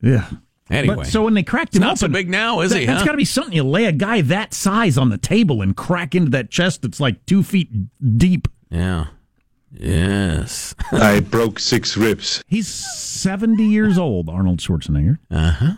Yeah. 0.00 0.30
Anyway. 0.70 0.96
But, 0.96 1.06
so 1.06 1.24
when 1.24 1.34
they 1.34 1.42
cracked 1.42 1.74
him 1.74 1.82
He's 1.82 1.88
not 1.88 1.98
so 1.98 2.06
open, 2.06 2.12
big 2.12 2.28
now, 2.28 2.60
is 2.60 2.70
that, 2.70 2.80
he, 2.80 2.86
That's 2.86 3.00
huh? 3.00 3.06
got 3.06 3.12
to 3.12 3.18
be 3.18 3.24
something. 3.24 3.54
You 3.54 3.64
lay 3.64 3.86
a 3.86 3.92
guy 3.92 4.20
that 4.20 4.52
size 4.54 4.98
on 4.98 5.08
the 5.08 5.18
table 5.18 5.62
and 5.62 5.76
crack 5.76 6.14
into 6.14 6.30
that 6.32 6.50
chest 6.50 6.82
that's 6.82 7.00
like 7.00 7.24
two 7.26 7.42
feet 7.42 7.70
deep. 8.18 8.46
Yeah. 8.70 9.06
Yes. 9.72 10.74
I 10.92 11.20
broke 11.20 11.58
six 11.58 11.96
ribs. 11.96 12.42
He's 12.46 12.68
70 12.68 13.64
years 13.64 13.98
old, 13.98 14.28
Arnold 14.28 14.58
Schwarzenegger. 14.60 15.18
Uh-huh. 15.30 15.72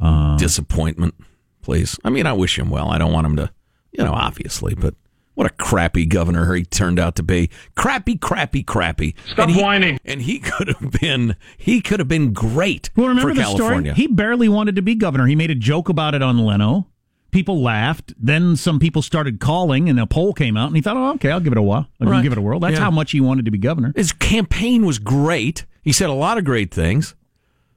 Uh, 0.00 0.36
Disappointment, 0.36 1.14
please. 1.62 1.98
I 2.04 2.10
mean, 2.10 2.26
I 2.26 2.32
wish 2.32 2.58
him 2.58 2.70
well. 2.70 2.90
I 2.90 2.98
don't 2.98 3.12
want 3.12 3.26
him 3.26 3.36
to, 3.36 3.50
you 3.92 4.04
know, 4.04 4.12
obviously, 4.12 4.74
but 4.74 4.94
what 5.34 5.46
a 5.46 5.50
crappy 5.50 6.06
governor 6.06 6.54
he 6.54 6.64
turned 6.64 6.98
out 6.98 7.16
to 7.16 7.22
be. 7.22 7.50
Crappy, 7.74 8.16
crappy, 8.16 8.62
crappy. 8.62 9.14
Stop 9.26 9.48
and 9.48 9.56
he, 9.56 9.62
whining. 9.62 9.98
And 10.04 10.22
he 10.22 10.38
could 10.38 10.68
have 10.68 10.92
been, 11.00 11.36
he 11.56 11.80
could 11.80 11.98
have 12.00 12.08
been 12.08 12.32
great 12.32 12.90
well, 12.96 13.08
remember 13.08 13.30
for 13.30 13.34
the 13.34 13.42
California. 13.42 13.92
story? 13.92 14.06
He 14.06 14.12
barely 14.12 14.48
wanted 14.48 14.76
to 14.76 14.82
be 14.82 14.94
governor. 14.94 15.26
He 15.26 15.36
made 15.36 15.50
a 15.50 15.56
joke 15.56 15.88
about 15.88 16.14
it 16.14 16.22
on 16.22 16.38
Leno. 16.38 16.88
People 17.34 17.60
laughed. 17.60 18.14
Then 18.16 18.54
some 18.56 18.78
people 18.78 19.02
started 19.02 19.40
calling, 19.40 19.88
and 19.90 19.98
a 19.98 20.06
poll 20.06 20.32
came 20.32 20.56
out, 20.56 20.68
and 20.68 20.76
he 20.76 20.80
thought, 20.82 20.96
"Oh, 20.96 21.14
okay, 21.16 21.30
I'll 21.32 21.40
give 21.40 21.52
it 21.52 21.58
a 21.58 21.62
while. 21.62 21.88
I'll 22.00 22.08
Right. 22.08 22.22
give 22.22 22.30
it 22.32 22.38
a 22.38 22.40
whirl." 22.40 22.60
That's 22.60 22.74
Yeah. 22.78 22.84
how 22.84 22.90
much 22.92 23.10
he 23.10 23.20
wanted 23.20 23.44
to 23.46 23.50
be 23.50 23.58
governor. 23.58 23.92
His 23.96 24.12
campaign 24.12 24.86
was 24.86 24.98
great. 25.00 25.66
He 25.82 25.90
said 25.92 26.08
a 26.08 26.14
lot 26.14 26.38
of 26.38 26.44
great 26.44 26.72
things. 26.72 27.14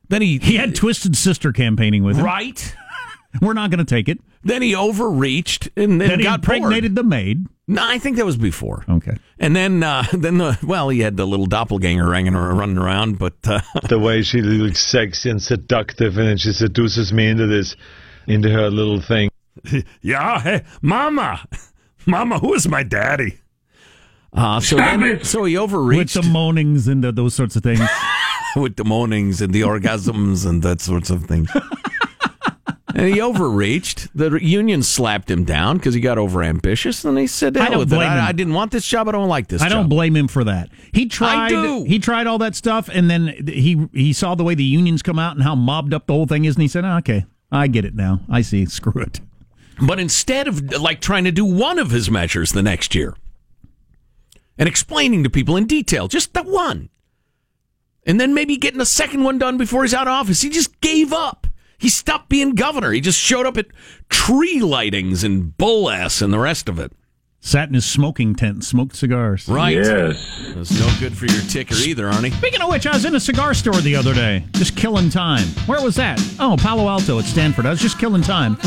Then 0.09 0.21
he 0.21 0.37
He 0.37 0.55
had 0.55 0.75
Twisted 0.75 1.17
Sister 1.17 1.51
campaigning 1.51 2.03
with 2.03 2.17
him. 2.17 2.23
right. 2.25 2.75
We're 3.41 3.53
not 3.53 3.69
going 3.71 3.79
to 3.79 3.95
take 3.95 4.07
it. 4.07 4.19
Then 4.43 4.61
he 4.61 4.73
overreached 4.73 5.69
and 5.75 5.99
then 5.99 6.07
Then 6.09 6.19
he 6.19 6.23
got 6.23 6.41
bored. 6.41 6.57
impregnated 6.57 6.95
the 6.95 7.03
maid. 7.03 7.45
No, 7.67 7.81
I 7.83 7.97
think 7.99 8.15
that 8.17 8.25
was 8.25 8.37
before. 8.37 8.85
Okay. 8.87 9.17
And 9.39 9.55
then, 9.55 9.83
uh, 9.83 10.03
then 10.13 10.37
the 10.37 10.57
well, 10.63 10.89
he 10.89 10.99
had 11.01 11.17
the 11.17 11.25
little 11.27 11.45
doppelganger 11.47 12.13
hanging 12.13 12.35
or 12.35 12.53
running 12.53 12.77
around, 12.77 13.17
but 13.19 13.33
uh, 13.45 13.59
The 13.89 13.99
way 13.99 14.21
she 14.21 14.41
looks 14.41 14.79
sexy 14.79 15.29
and 15.29 15.41
seductive, 15.41 16.17
and 16.17 16.27
then 16.29 16.37
she 16.37 16.51
seduces 16.53 17.11
me 17.11 17.27
into 17.27 17.47
this, 17.47 17.75
into 18.27 18.49
her 18.49 18.69
little 18.69 19.01
thing. 19.01 19.29
Yeah, 20.01 20.39
hey, 20.39 20.63
Mama. 20.81 21.47
Mama, 22.05 22.39
who 22.39 22.53
is 22.53 22.67
my 22.67 22.83
daddy? 22.83 23.39
uh, 24.33 24.59
so 24.59 24.77
then, 24.77 25.23
so 25.23 25.43
he 25.45 25.57
overreached. 25.57 26.15
With 26.15 26.25
the 26.25 26.29
moanings 26.31 26.87
and 26.87 27.03
the, 27.03 27.11
those 27.11 27.33
sorts 27.33 27.55
of 27.55 27.63
things. 27.63 27.81
with 28.55 28.75
the 28.75 28.85
moanings 28.85 29.41
and 29.41 29.53
the 29.53 29.61
orgasms 29.61 30.45
and 30.47 30.61
that 30.63 30.79
sorts 30.81 31.09
of 31.09 31.25
things. 31.25 31.49
and 32.95 33.13
he 33.13 33.21
overreached. 33.21 34.07
The 34.15 34.39
union 34.41 34.83
slapped 34.83 35.29
him 35.29 35.43
down 35.43 35.77
because 35.77 35.93
he 35.93 35.99
got 36.01 36.17
overambitious, 36.17 37.03
and 37.05 37.17
he 37.17 37.27
said, 37.27 37.55
"To 37.55 37.61
I 37.61 37.69
don't 37.69 37.87
blame 37.89 38.11
him. 38.11 38.17
I, 38.17 38.29
I 38.29 38.31
didn't 38.31 38.53
want 38.53 38.71
this 38.71 38.85
job. 38.85 39.07
I 39.07 39.11
don't 39.11 39.27
like 39.27 39.47
this 39.47 39.61
I 39.61 39.69
don't 39.69 39.89
blame 39.89 40.15
him 40.15 40.27
for 40.27 40.43
that. 40.45 40.69
He 40.93 41.07
tried. 41.07 41.49
do. 41.49 41.83
He 41.83 41.99
tried 41.99 42.27
all 42.27 42.37
that 42.39 42.55
stuff, 42.55 42.89
and 42.91 43.09
then 43.09 43.27
he 43.47 43.87
he 43.93 44.13
saw 44.13 44.35
the 44.35 44.43
way 44.43 44.55
the 44.55 44.63
unions 44.63 45.01
come 45.01 45.19
out 45.19 45.35
and 45.35 45.43
how 45.43 45.55
mobbed 45.55 45.93
up 45.93 46.07
the 46.07 46.13
whole 46.13 46.25
thing 46.25 46.45
is, 46.45 46.55
and 46.55 46.61
he 46.61 46.67
said, 46.67 46.85
"Oh, 46.85 46.97
"Okay, 46.97 47.25
I 47.51 47.67
get 47.67 47.85
it 47.85 47.95
now. 47.95 48.21
I 48.29 48.41
see. 48.41 48.65
Screw 48.65 49.01
it." 49.01 49.19
But 49.79 49.99
instead 49.99 50.47
of 50.47 50.71
like 50.73 51.01
trying 51.01 51.25
to 51.25 51.31
do 51.31 51.45
one 51.45 51.79
of 51.79 51.91
his 51.91 52.09
measures 52.09 52.51
the 52.51 52.63
next 52.63 52.95
year 52.95 53.15
and 54.57 54.67
explaining 54.67 55.23
to 55.23 55.29
people 55.29 55.55
in 55.55 55.65
detail, 55.65 56.07
just 56.07 56.33
the 56.33 56.43
one, 56.43 56.89
and 58.05 58.19
then 58.19 58.33
maybe 58.33 58.57
getting 58.57 58.81
a 58.81 58.85
second 58.85 59.23
one 59.23 59.37
done 59.37 59.57
before 59.57 59.83
he's 59.83 59.93
out 59.93 60.07
of 60.07 60.13
office, 60.13 60.41
he 60.41 60.49
just 60.49 60.79
gave 60.81 61.13
up. 61.13 61.45
He 61.77 61.89
stopped 61.89 62.29
being 62.29 62.55
governor. 62.55 62.91
He 62.91 63.01
just 63.01 63.19
showed 63.19 63.45
up 63.45 63.57
at 63.57 63.67
tree 64.09 64.59
lightings 64.59 65.23
and 65.23 65.55
bull 65.57 65.91
ass 65.91 66.21
and 66.21 66.33
the 66.33 66.39
rest 66.39 66.69
of 66.69 66.79
it. 66.79 66.91
Sat 67.47 67.69
in 67.69 67.75
his 67.75 67.85
smoking 67.85 68.35
tent 68.35 68.55
and 68.55 68.63
smoked 68.65 68.93
cigars. 68.97 69.47
Right? 69.47 69.73
Yes. 69.73 70.51
That's 70.53 70.77
no 70.77 70.93
good 70.99 71.17
for 71.17 71.27
your 71.27 71.39
ticker 71.43 71.75
either, 71.75 72.03
Arnie. 72.03 72.33
Speaking 72.33 72.61
of 72.61 72.69
which, 72.69 72.85
I 72.85 72.91
was 72.91 73.05
in 73.05 73.15
a 73.15 73.21
cigar 73.21 73.53
store 73.53 73.75
the 73.75 73.95
other 73.95 74.13
day, 74.13 74.43
just 74.51 74.75
killing 74.75 75.09
time. 75.09 75.47
Where 75.65 75.81
was 75.81 75.95
that? 75.95 76.21
Oh, 76.41 76.57
Palo 76.59 76.89
Alto 76.89 77.19
at 77.19 77.23
Stanford. 77.23 77.65
I 77.65 77.69
was 77.69 77.79
just 77.79 77.99
killing 77.99 78.21
time. 78.21 78.57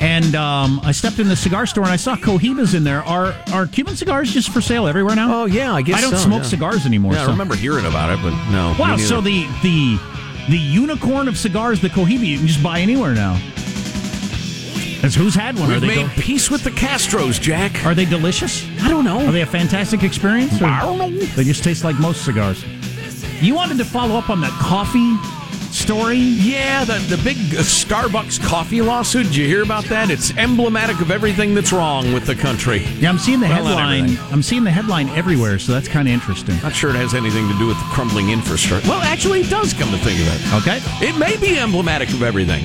And 0.00 0.34
um, 0.34 0.80
I 0.82 0.90
stepped 0.90 1.20
in 1.20 1.28
the 1.28 1.36
cigar 1.36 1.66
store 1.66 1.84
and 1.84 1.92
I 1.92 1.96
saw 1.96 2.16
Cohibas 2.16 2.74
in 2.74 2.82
there. 2.82 3.04
Are 3.04 3.32
are 3.52 3.68
Cuban 3.68 3.94
cigars 3.94 4.34
just 4.34 4.50
for 4.50 4.60
sale 4.60 4.88
everywhere 4.88 5.14
now? 5.14 5.42
Oh 5.42 5.44
yeah, 5.44 5.72
I 5.72 5.82
guess 5.82 5.98
I 5.98 6.00
don't 6.00 6.10
so, 6.10 6.16
smoke 6.16 6.42
yeah. 6.42 6.48
cigars 6.48 6.84
anymore. 6.84 7.12
Yeah, 7.12 7.26
I 7.26 7.30
remember 7.30 7.54
hearing 7.54 7.86
about 7.86 8.10
it, 8.10 8.20
but 8.24 8.32
no. 8.50 8.74
Wow, 8.76 8.96
so 8.96 9.20
the 9.20 9.46
the 9.62 10.00
the 10.50 10.58
unicorn 10.58 11.28
of 11.28 11.38
cigars, 11.38 11.80
the 11.80 11.90
Cohiba, 11.90 12.26
you 12.26 12.38
can 12.38 12.48
just 12.48 12.62
buy 12.62 12.80
anywhere 12.80 13.14
now. 13.14 13.40
That's 15.06 15.14
who's 15.14 15.36
had 15.36 15.56
one? 15.56 15.70
Are 15.70 15.74
We've 15.74 15.82
they 15.82 16.02
made 16.02 16.10
peace 16.16 16.50
with 16.50 16.64
the 16.64 16.70
Castros, 16.70 17.40
Jack. 17.40 17.86
are 17.86 17.94
they 17.94 18.06
delicious? 18.06 18.66
I 18.82 18.88
don't 18.88 19.04
know. 19.04 19.24
Are 19.24 19.30
they 19.30 19.42
a 19.42 19.46
fantastic 19.46 20.02
experience? 20.02 20.60
or- 20.60 20.64
I 20.66 20.80
don't 20.82 20.98
know. 20.98 21.10
They 21.10 21.44
just 21.44 21.62
taste 21.62 21.84
like 21.84 21.96
most 22.00 22.24
cigars. 22.24 22.64
You 23.40 23.54
wanted 23.54 23.78
to 23.78 23.84
follow 23.84 24.16
up 24.16 24.30
on 24.30 24.40
that 24.40 24.50
coffee 24.50 25.16
story? 25.70 26.16
Yeah, 26.16 26.84
the, 26.84 26.94
the 27.14 27.22
big 27.22 27.36
uh, 27.36 27.60
Starbucks 27.62 28.42
coffee 28.44 28.82
lawsuit. 28.82 29.26
Did 29.26 29.36
you 29.36 29.46
hear 29.46 29.62
about 29.62 29.84
that? 29.84 30.10
It's 30.10 30.36
emblematic 30.36 31.00
of 31.00 31.12
everything 31.12 31.54
that's 31.54 31.72
wrong 31.72 32.12
with 32.12 32.26
the 32.26 32.34
country. 32.34 32.78
Yeah, 32.98 33.08
I'm 33.10 33.18
seeing 33.18 33.38
the 33.38 33.46
Well, 33.46 33.64
headline. 33.64 34.18
I'm 34.32 34.42
seeing 34.42 34.64
the 34.64 34.72
headline 34.72 35.08
everywhere, 35.10 35.60
so 35.60 35.70
that's 35.70 35.86
kind 35.86 36.08
of 36.08 36.14
interesting. 36.14 36.56
Not 36.64 36.74
sure 36.74 36.90
it 36.90 36.96
has 36.96 37.14
anything 37.14 37.46
to 37.48 37.56
do 37.58 37.68
with 37.68 37.78
the 37.78 37.84
crumbling 37.92 38.30
infrastructure. 38.30 38.88
Well, 38.88 39.02
actually, 39.02 39.42
it 39.42 39.50
does 39.50 39.72
come 39.72 39.88
to 39.92 39.98
think 39.98 40.18
of 40.18 40.26
it. 40.26 40.66
Okay. 40.66 41.06
It 41.06 41.16
may 41.16 41.36
be 41.36 41.56
emblematic 41.60 42.08
of 42.08 42.24
everything. 42.24 42.64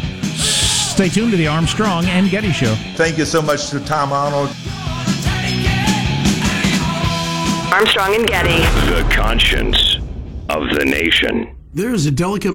Stay 1.01 1.09
tuned 1.09 1.31
to 1.31 1.37
the 1.37 1.47
Armstrong 1.47 2.05
and 2.05 2.29
Getty 2.29 2.51
Show. 2.51 2.75
Thank 2.93 3.17
you 3.17 3.25
so 3.25 3.41
much 3.41 3.71
to 3.71 3.79
Tom 3.79 4.13
Arnold. 4.13 4.49
Armstrong 7.73 8.13
and 8.13 8.27
Getty. 8.27 8.59
The 8.91 9.09
conscience 9.11 9.95
of 10.49 10.69
the 10.77 10.85
nation. 10.85 11.55
There 11.73 11.91
is 11.91 12.05
a 12.05 12.11
delicate 12.11 12.53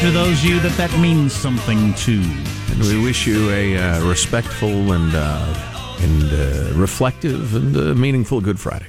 Friday 0.00 0.12
for 0.12 0.18
those 0.18 0.38
of 0.38 0.44
you 0.44 0.60
that 0.60 0.76
that 0.76 0.98
means 0.98 1.32
something 1.32 1.94
to. 1.94 2.20
And 2.70 2.80
we 2.80 3.02
wish 3.02 3.26
you 3.26 3.50
a 3.50 3.76
uh, 3.76 4.08
respectful 4.08 4.92
and 4.92 5.14
uh, 5.14 5.96
and 6.00 6.32
uh, 6.32 6.78
reflective 6.78 7.54
and 7.54 7.76
uh, 7.76 7.94
meaningful 7.94 8.40
Good 8.40 8.58
Friday. 8.58 8.86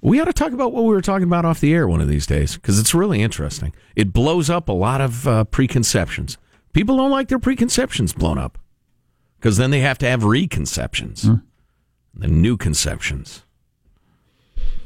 We 0.00 0.20
ought 0.20 0.26
to 0.26 0.32
talk 0.32 0.52
about 0.52 0.72
what 0.72 0.84
we 0.84 0.90
were 0.90 1.00
talking 1.00 1.26
about 1.26 1.44
off 1.44 1.60
the 1.60 1.72
air 1.72 1.86
one 1.86 2.00
of 2.00 2.08
these 2.08 2.26
days 2.26 2.56
because 2.56 2.78
it's 2.78 2.92
really 2.94 3.22
interesting. 3.22 3.72
It 3.94 4.12
blows 4.12 4.50
up 4.50 4.68
a 4.68 4.72
lot 4.72 5.00
of 5.00 5.26
uh, 5.26 5.44
preconceptions. 5.44 6.38
People 6.72 6.96
don't 6.96 7.10
like 7.10 7.28
their 7.28 7.38
preconceptions 7.38 8.12
blown 8.12 8.38
up 8.38 8.58
because 9.38 9.56
then 9.56 9.70
they 9.70 9.80
have 9.80 9.98
to 9.98 10.08
have 10.08 10.24
reconceptions, 10.24 11.28
the 12.14 12.28
new 12.28 12.56
conceptions. 12.56 13.44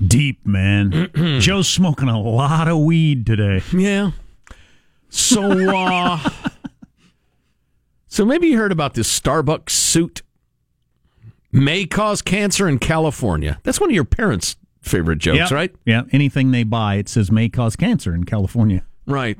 Deep, 0.04 0.44
man. 0.46 1.10
Joe's 1.40 1.68
smoking 1.68 2.08
a 2.08 2.20
lot 2.20 2.68
of 2.68 2.78
weed 2.78 3.24
today. 3.24 3.62
Yeah. 3.72 4.10
So, 5.08 5.50
uh, 5.74 6.18
so 8.08 8.24
maybe 8.24 8.48
you 8.48 8.56
heard 8.58 8.72
about 8.72 8.94
this 8.94 9.20
Starbucks 9.20 9.70
suit 9.70 10.22
may 11.52 11.86
cause 11.86 12.22
cancer 12.22 12.68
in 12.68 12.78
California. 12.78 13.58
That's 13.62 13.80
one 13.80 13.90
of 13.90 13.94
your 13.94 14.04
parents' 14.04 14.56
favorite 14.82 15.18
jokes, 15.18 15.38
Yep. 15.38 15.50
right? 15.50 15.74
Yeah. 15.84 16.02
Anything 16.12 16.50
they 16.50 16.64
buy, 16.64 16.96
it 16.96 17.08
says 17.08 17.30
may 17.30 17.48
cause 17.48 17.76
cancer 17.76 18.14
in 18.14 18.24
California. 18.24 18.84
Right. 19.06 19.38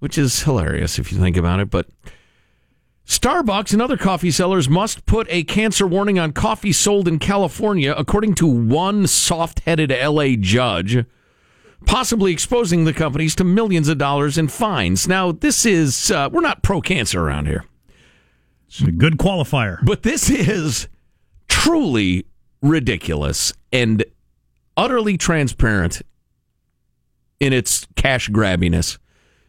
Which 0.00 0.18
is 0.18 0.42
hilarious 0.42 0.98
if 0.98 1.12
you 1.12 1.18
think 1.18 1.36
about 1.36 1.60
it. 1.60 1.70
But 1.70 1.86
Starbucks 3.06 3.72
and 3.72 3.80
other 3.82 3.96
coffee 3.96 4.30
sellers 4.30 4.68
must 4.68 5.06
put 5.06 5.26
a 5.30 5.44
cancer 5.44 5.86
warning 5.86 6.18
on 6.18 6.32
coffee 6.32 6.72
sold 6.72 7.06
in 7.08 7.18
California, 7.18 7.94
according 7.96 8.34
to 8.36 8.46
one 8.46 9.06
soft 9.06 9.60
headed 9.60 9.90
LA 9.92 10.36
judge, 10.38 11.04
possibly 11.86 12.32
exposing 12.32 12.84
the 12.84 12.92
companies 12.92 13.34
to 13.36 13.44
millions 13.44 13.88
of 13.88 13.98
dollars 13.98 14.38
in 14.38 14.48
fines. 14.48 15.06
Now, 15.06 15.32
this 15.32 15.66
is, 15.66 16.10
uh, 16.10 16.28
we're 16.32 16.40
not 16.40 16.62
pro 16.62 16.80
cancer 16.80 17.22
around 17.22 17.46
here. 17.46 17.64
It's 18.66 18.80
a 18.80 18.90
good 18.90 19.18
qualifier. 19.18 19.84
But 19.84 20.02
this 20.02 20.30
is 20.30 20.88
truly 21.48 22.26
ridiculous 22.62 23.52
and 23.72 24.04
utterly 24.76 25.18
transparent 25.18 26.02
in 27.38 27.52
its 27.52 27.86
cash 27.96 28.30
grabbiness. 28.30 28.98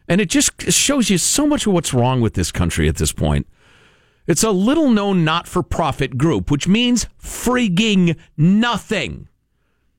And 0.08 0.20
it 0.20 0.28
just 0.28 0.70
shows 0.70 1.08
you 1.08 1.16
so 1.16 1.46
much 1.46 1.66
of 1.66 1.72
what's 1.72 1.94
wrong 1.94 2.20
with 2.20 2.34
this 2.34 2.52
country 2.52 2.88
at 2.88 2.96
this 2.96 3.12
point. 3.12 3.46
It's 4.26 4.42
a 4.42 4.50
little 4.50 4.90
known 4.90 5.24
not 5.24 5.46
for 5.46 5.62
profit 5.62 6.18
group, 6.18 6.50
which 6.50 6.66
means 6.66 7.06
freaking 7.22 8.16
nothing. 8.36 9.28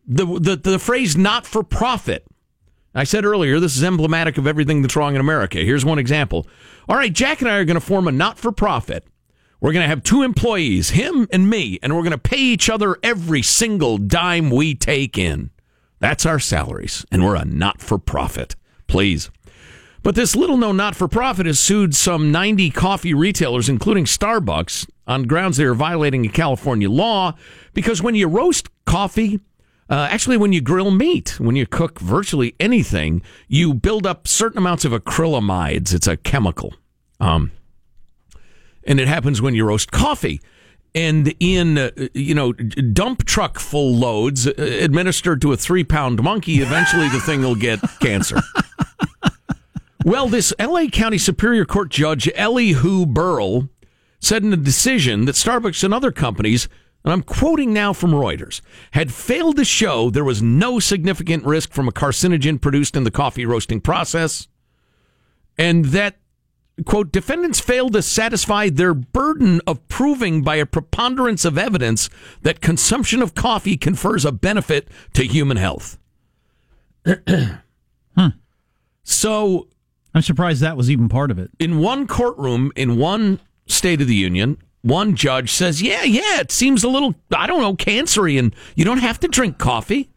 The, 0.07 0.25
the, 0.25 0.55
the 0.55 0.79
phrase 0.79 1.17
not 1.17 1.45
for 1.45 1.63
profit. 1.63 2.25
I 2.93 3.03
said 3.03 3.25
earlier, 3.25 3.59
this 3.59 3.75
is 3.75 3.83
emblematic 3.83 4.37
of 4.37 4.47
everything 4.47 4.81
that's 4.81 4.95
wrong 4.95 5.15
in 5.15 5.21
America. 5.21 5.57
Here's 5.59 5.83
one 5.83 5.99
example. 5.99 6.47
All 6.87 6.95
right, 6.95 7.11
Jack 7.11 7.41
and 7.41 7.49
I 7.49 7.57
are 7.57 7.65
going 7.65 7.75
to 7.75 7.81
form 7.81 8.07
a 8.07 8.11
not 8.11 8.37
for 8.37 8.51
profit. 8.51 9.05
We're 9.59 9.73
going 9.73 9.83
to 9.83 9.89
have 9.89 10.03
two 10.03 10.21
employees, 10.21 10.91
him 10.91 11.27
and 11.31 11.49
me, 11.49 11.79
and 11.81 11.95
we're 11.95 12.03
going 12.03 12.11
to 12.11 12.17
pay 12.17 12.37
each 12.37 12.69
other 12.69 12.97
every 13.03 13.41
single 13.41 13.97
dime 13.97 14.49
we 14.49 14.75
take 14.75 15.17
in. 15.17 15.49
That's 15.99 16.25
our 16.25 16.39
salaries, 16.39 17.05
and 17.11 17.23
we're 17.23 17.35
a 17.35 17.45
not 17.45 17.81
for 17.81 17.97
profit. 17.97 18.55
Please. 18.87 19.31
But 20.03 20.13
this 20.13 20.35
little 20.35 20.57
known 20.57 20.77
not 20.77 20.95
for 20.95 21.07
profit 21.07 21.47
has 21.47 21.59
sued 21.59 21.95
some 21.95 22.31
90 22.31 22.69
coffee 22.69 23.15
retailers, 23.15 23.67
including 23.67 24.05
Starbucks, 24.05 24.87
on 25.07 25.23
grounds 25.23 25.57
they 25.57 25.63
are 25.63 25.73
violating 25.73 26.25
a 26.25 26.29
California 26.29 26.89
law 26.89 27.33
because 27.73 28.01
when 28.01 28.15
you 28.15 28.27
roast 28.27 28.69
coffee, 28.85 29.39
uh, 29.89 30.07
actually, 30.09 30.37
when 30.37 30.53
you 30.53 30.61
grill 30.61 30.91
meat, 30.91 31.39
when 31.39 31.55
you 31.55 31.65
cook 31.65 31.99
virtually 31.99 32.55
anything, 32.59 33.21
you 33.47 33.73
build 33.73 34.07
up 34.07 34.27
certain 34.27 34.57
amounts 34.57 34.85
of 34.85 34.91
acrylamides. 34.91 35.93
It's 35.93 36.07
a 36.07 36.17
chemical. 36.17 36.73
Um, 37.19 37.51
and 38.83 38.99
it 38.99 39.07
happens 39.07 39.41
when 39.41 39.55
you 39.55 39.65
roast 39.65 39.91
coffee. 39.91 40.41
And 40.93 41.33
in, 41.39 41.77
uh, 41.77 41.91
you 42.13 42.33
know, 42.33 42.53
dump 42.53 43.25
truck 43.25 43.59
full 43.59 43.95
loads 43.95 44.47
uh, 44.47 44.53
administered 44.57 45.41
to 45.41 45.51
a 45.51 45.57
three 45.57 45.83
pound 45.83 46.23
monkey, 46.23 46.61
eventually 46.61 47.09
the 47.09 47.19
thing 47.19 47.41
will 47.41 47.55
get 47.55 47.79
cancer. 47.99 48.37
Well, 50.05 50.27
this 50.27 50.53
LA 50.59 50.85
County 50.85 51.17
Superior 51.17 51.65
Court 51.65 51.89
Judge 51.89 52.29
Elihu 52.35 53.07
Berle 53.07 53.69
said 54.19 54.43
in 54.43 54.53
a 54.53 54.57
decision 54.57 55.25
that 55.25 55.33
Starbucks 55.33 55.83
and 55.83 55.95
other 55.95 56.11
companies, 56.11 56.69
and 57.05 57.13
I'm 57.13 57.21
quoting 57.21 57.71
now 57.71 57.93
from 57.93 58.11
Reuters, 58.11 58.61
had 58.91 59.13
failed 59.13 59.57
to 59.57 59.63
show 59.63 60.09
there 60.09 60.23
was 60.23 60.41
no 60.41 60.79
significant 60.79 61.45
risk 61.45 61.71
from 61.71 61.87
a 61.87 61.91
carcinogen 61.91 62.59
produced 62.59 62.97
in 62.97 63.03
the 63.03 63.11
coffee 63.11 63.45
roasting 63.45 63.79
process, 63.79 64.47
and 65.55 65.85
that, 65.85 66.17
quote, 66.83 67.11
defendants 67.11 67.59
failed 67.59 67.93
to 67.93 68.01
satisfy 68.01 68.69
their 68.69 68.95
burden 68.95 69.61
of 69.67 69.87
proving 69.87 70.41
by 70.41 70.55
a 70.55 70.65
preponderance 70.65 71.45
of 71.45 71.59
evidence 71.59 72.09
that 72.41 72.59
consumption 72.59 73.21
of 73.21 73.35
coffee 73.35 73.77
confers 73.77 74.25
a 74.25 74.31
benefit 74.31 74.89
to 75.13 75.23
human 75.25 75.57
health. 75.57 75.99
Hmm. 78.17 78.29
So 79.03 79.67
I'm 80.13 80.21
surprised 80.21 80.61
that 80.61 80.77
was 80.77 80.89
even 80.89 81.09
part 81.09 81.29
of 81.29 81.37
it. 81.37 81.51
in 81.59 81.79
one 81.79 82.07
courtroom 82.07 82.71
in 82.77 82.97
one 82.97 83.41
state 83.67 83.99
of 83.99 84.07
the 84.07 84.15
union, 84.15 84.57
one 84.85 85.15
judge 85.15 85.51
says, 85.51 85.81
"Yeah, 85.81 86.03
yeah, 86.03 86.39
it 86.39 86.51
seems 86.51 86.83
a 86.83 86.87
little, 86.87 87.15
I 87.35 87.47
don't 87.47 87.61
know, 87.61 87.75
cancery, 87.75 88.37
and 88.37 88.55
you 88.75 88.85
don't 88.85 88.99
have 88.99 89.19
to 89.21 89.27
drink 89.27 89.57
coffee." 89.57 90.09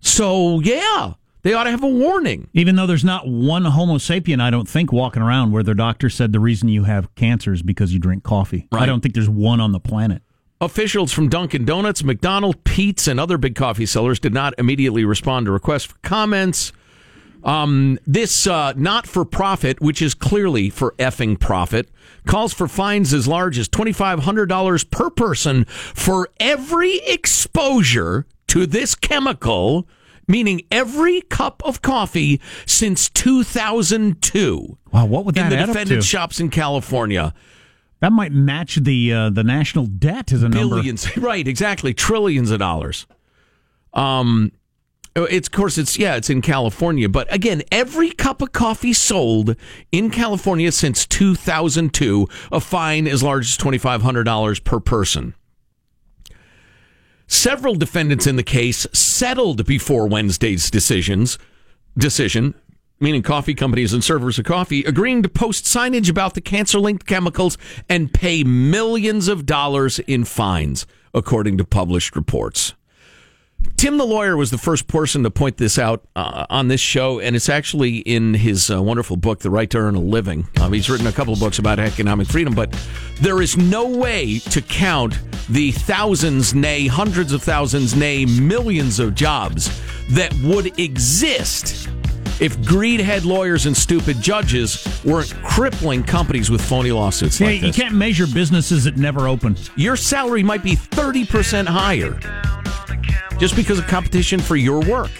So 0.00 0.60
yeah, 0.60 1.14
they 1.42 1.52
ought 1.52 1.64
to 1.64 1.70
have 1.70 1.82
a 1.84 1.88
warning. 1.88 2.48
Even 2.54 2.76
though 2.76 2.86
there's 2.86 3.04
not 3.04 3.28
one 3.28 3.66
Homo 3.66 3.98
sapien, 3.98 4.40
I 4.40 4.50
don't 4.50 4.68
think, 4.68 4.92
walking 4.92 5.22
around 5.22 5.52
where 5.52 5.62
their 5.62 5.74
doctor 5.74 6.08
said 6.08 6.32
the 6.32 6.40
reason 6.40 6.68
you 6.68 6.84
have 6.84 7.14
cancer 7.16 7.52
is 7.52 7.62
because 7.62 7.92
you 7.92 7.98
drink 7.98 8.22
coffee. 8.22 8.66
I 8.72 8.86
don't 8.86 9.00
think 9.00 9.14
there's 9.14 9.28
one 9.28 9.60
on 9.60 9.72
the 9.72 9.80
planet. 9.80 10.22
Officials 10.60 11.12
from 11.12 11.28
Dunkin' 11.28 11.64
Donuts, 11.64 12.02
McDonald's, 12.02 12.58
Peet's, 12.64 13.06
and 13.06 13.20
other 13.20 13.38
big 13.38 13.54
coffee 13.54 13.86
sellers 13.86 14.18
did 14.18 14.34
not 14.34 14.54
immediately 14.58 15.04
respond 15.04 15.46
to 15.46 15.52
requests 15.52 15.84
for 15.84 15.96
comments. 16.02 16.72
Um, 17.44 17.98
this 18.06 18.46
uh, 18.46 18.72
not 18.76 19.06
for 19.06 19.24
profit, 19.24 19.80
which 19.80 20.02
is 20.02 20.14
clearly 20.14 20.70
for 20.70 20.92
effing 20.98 21.38
profit, 21.38 21.88
calls 22.26 22.52
for 22.52 22.68
fines 22.68 23.12
as 23.14 23.28
large 23.28 23.58
as 23.58 23.68
$2,500 23.68 24.90
per 24.90 25.10
person 25.10 25.64
for 25.64 26.28
every 26.40 26.96
exposure 27.06 28.26
to 28.48 28.66
this 28.66 28.94
chemical, 28.94 29.86
meaning 30.26 30.62
every 30.70 31.20
cup 31.22 31.62
of 31.64 31.80
coffee 31.80 32.40
since 32.66 33.08
2002 33.10 34.78
Wow, 34.92 35.06
what 35.06 35.24
would 35.24 35.34
that 35.34 35.52
in 35.52 35.58
the 35.60 35.66
defendant 35.66 36.04
shops 36.04 36.40
in 36.40 36.50
California. 36.50 37.34
That 38.00 38.12
might 38.12 38.32
match 38.32 38.76
the 38.76 39.12
uh, 39.12 39.30
the 39.30 39.42
national 39.44 39.86
debt 39.86 40.32
as 40.32 40.42
a 40.42 40.48
number. 40.48 40.76
billions. 40.76 41.16
Right 41.16 41.46
exactly. 41.46 41.92
Trillions 41.94 42.50
of 42.50 42.58
dollars. 42.60 43.06
Um 43.92 44.52
Oh, 45.18 45.24
it's 45.24 45.48
of 45.48 45.52
course 45.52 45.78
it's 45.78 45.98
yeah 45.98 46.14
it's 46.14 46.30
in 46.30 46.40
california 46.42 47.08
but 47.08 47.32
again 47.34 47.62
every 47.72 48.12
cup 48.12 48.40
of 48.40 48.52
coffee 48.52 48.92
sold 48.92 49.56
in 49.90 50.10
california 50.10 50.70
since 50.70 51.04
2002 51.06 52.28
a 52.52 52.60
fine 52.60 53.08
as 53.08 53.20
large 53.20 53.46
as 53.46 53.58
$2500 53.58 54.62
per 54.62 54.78
person 54.78 55.34
several 57.26 57.74
defendants 57.74 58.28
in 58.28 58.36
the 58.36 58.44
case 58.44 58.86
settled 58.92 59.66
before 59.66 60.06
wednesday's 60.06 60.70
decisions 60.70 61.36
decision 61.96 62.54
meaning 63.00 63.22
coffee 63.22 63.54
companies 63.54 63.92
and 63.92 64.02
servers 64.02 64.40
of 64.40 64.44
coffee, 64.44 64.82
agreeing 64.84 65.22
to 65.22 65.28
post 65.28 65.64
signage 65.64 66.10
about 66.10 66.34
the 66.34 66.40
cancer 66.40 66.80
linked 66.80 67.06
chemicals 67.06 67.56
and 67.88 68.12
pay 68.12 68.42
millions 68.42 69.28
of 69.28 69.46
dollars 69.46 70.00
in 70.00 70.24
fines, 70.24 70.84
according 71.14 71.56
to 71.56 71.64
published 71.64 72.16
reports. 72.16 72.74
Tim 73.76 73.96
the 73.96 74.04
lawyer 74.04 74.36
was 74.36 74.50
the 74.50 74.58
first 74.58 74.88
person 74.88 75.22
to 75.22 75.30
point 75.30 75.56
this 75.56 75.78
out 75.78 76.04
uh, 76.16 76.46
on 76.50 76.68
this 76.68 76.80
show, 76.80 77.20
and 77.20 77.36
it's 77.36 77.48
actually 77.48 77.98
in 77.98 78.34
his 78.34 78.70
uh, 78.70 78.82
wonderful 78.82 79.16
book, 79.16 79.38
The 79.40 79.50
Right 79.50 79.70
to 79.70 79.78
Earn 79.78 79.94
a 79.94 80.00
Living. 80.00 80.48
Um, 80.60 80.72
he's 80.72 80.90
written 80.90 81.06
a 81.06 81.12
couple 81.12 81.32
of 81.32 81.38
books 81.38 81.58
about 81.60 81.78
economic 81.78 82.26
freedom, 82.26 82.54
but 82.54 82.72
there 83.20 83.40
is 83.40 83.56
no 83.56 83.86
way 83.88 84.40
to 84.40 84.60
count 84.62 85.18
the 85.48 85.70
thousands, 85.72 86.54
nay, 86.54 86.86
hundreds 86.88 87.32
of 87.32 87.42
thousands, 87.42 87.94
nay, 87.94 88.24
millions 88.24 88.98
of 88.98 89.14
jobs 89.14 89.80
that 90.10 90.34
would 90.42 90.78
exist 90.78 91.88
if 92.40 92.60
greed 92.64 93.00
had 93.00 93.24
lawyers 93.24 93.66
and 93.66 93.76
stupid 93.76 94.20
judges 94.20 94.86
weren't 95.04 95.34
crippling 95.42 96.04
companies 96.04 96.50
with 96.50 96.60
phony 96.60 96.92
lawsuits 96.92 97.40
Yeah, 97.40 97.48
like 97.48 97.62
you 97.62 97.72
can't 97.72 97.94
measure 97.94 98.26
businesses 98.26 98.84
that 98.84 98.96
never 98.96 99.26
open. 99.26 99.56
Your 99.76 99.96
salary 99.96 100.42
might 100.42 100.62
be 100.62 100.76
30% 100.76 101.66
higher 101.66 102.18
just 103.38 103.56
because 103.56 103.78
of 103.78 103.86
competition 103.86 104.40
for 104.40 104.56
your 104.56 104.80
work. 104.80 105.10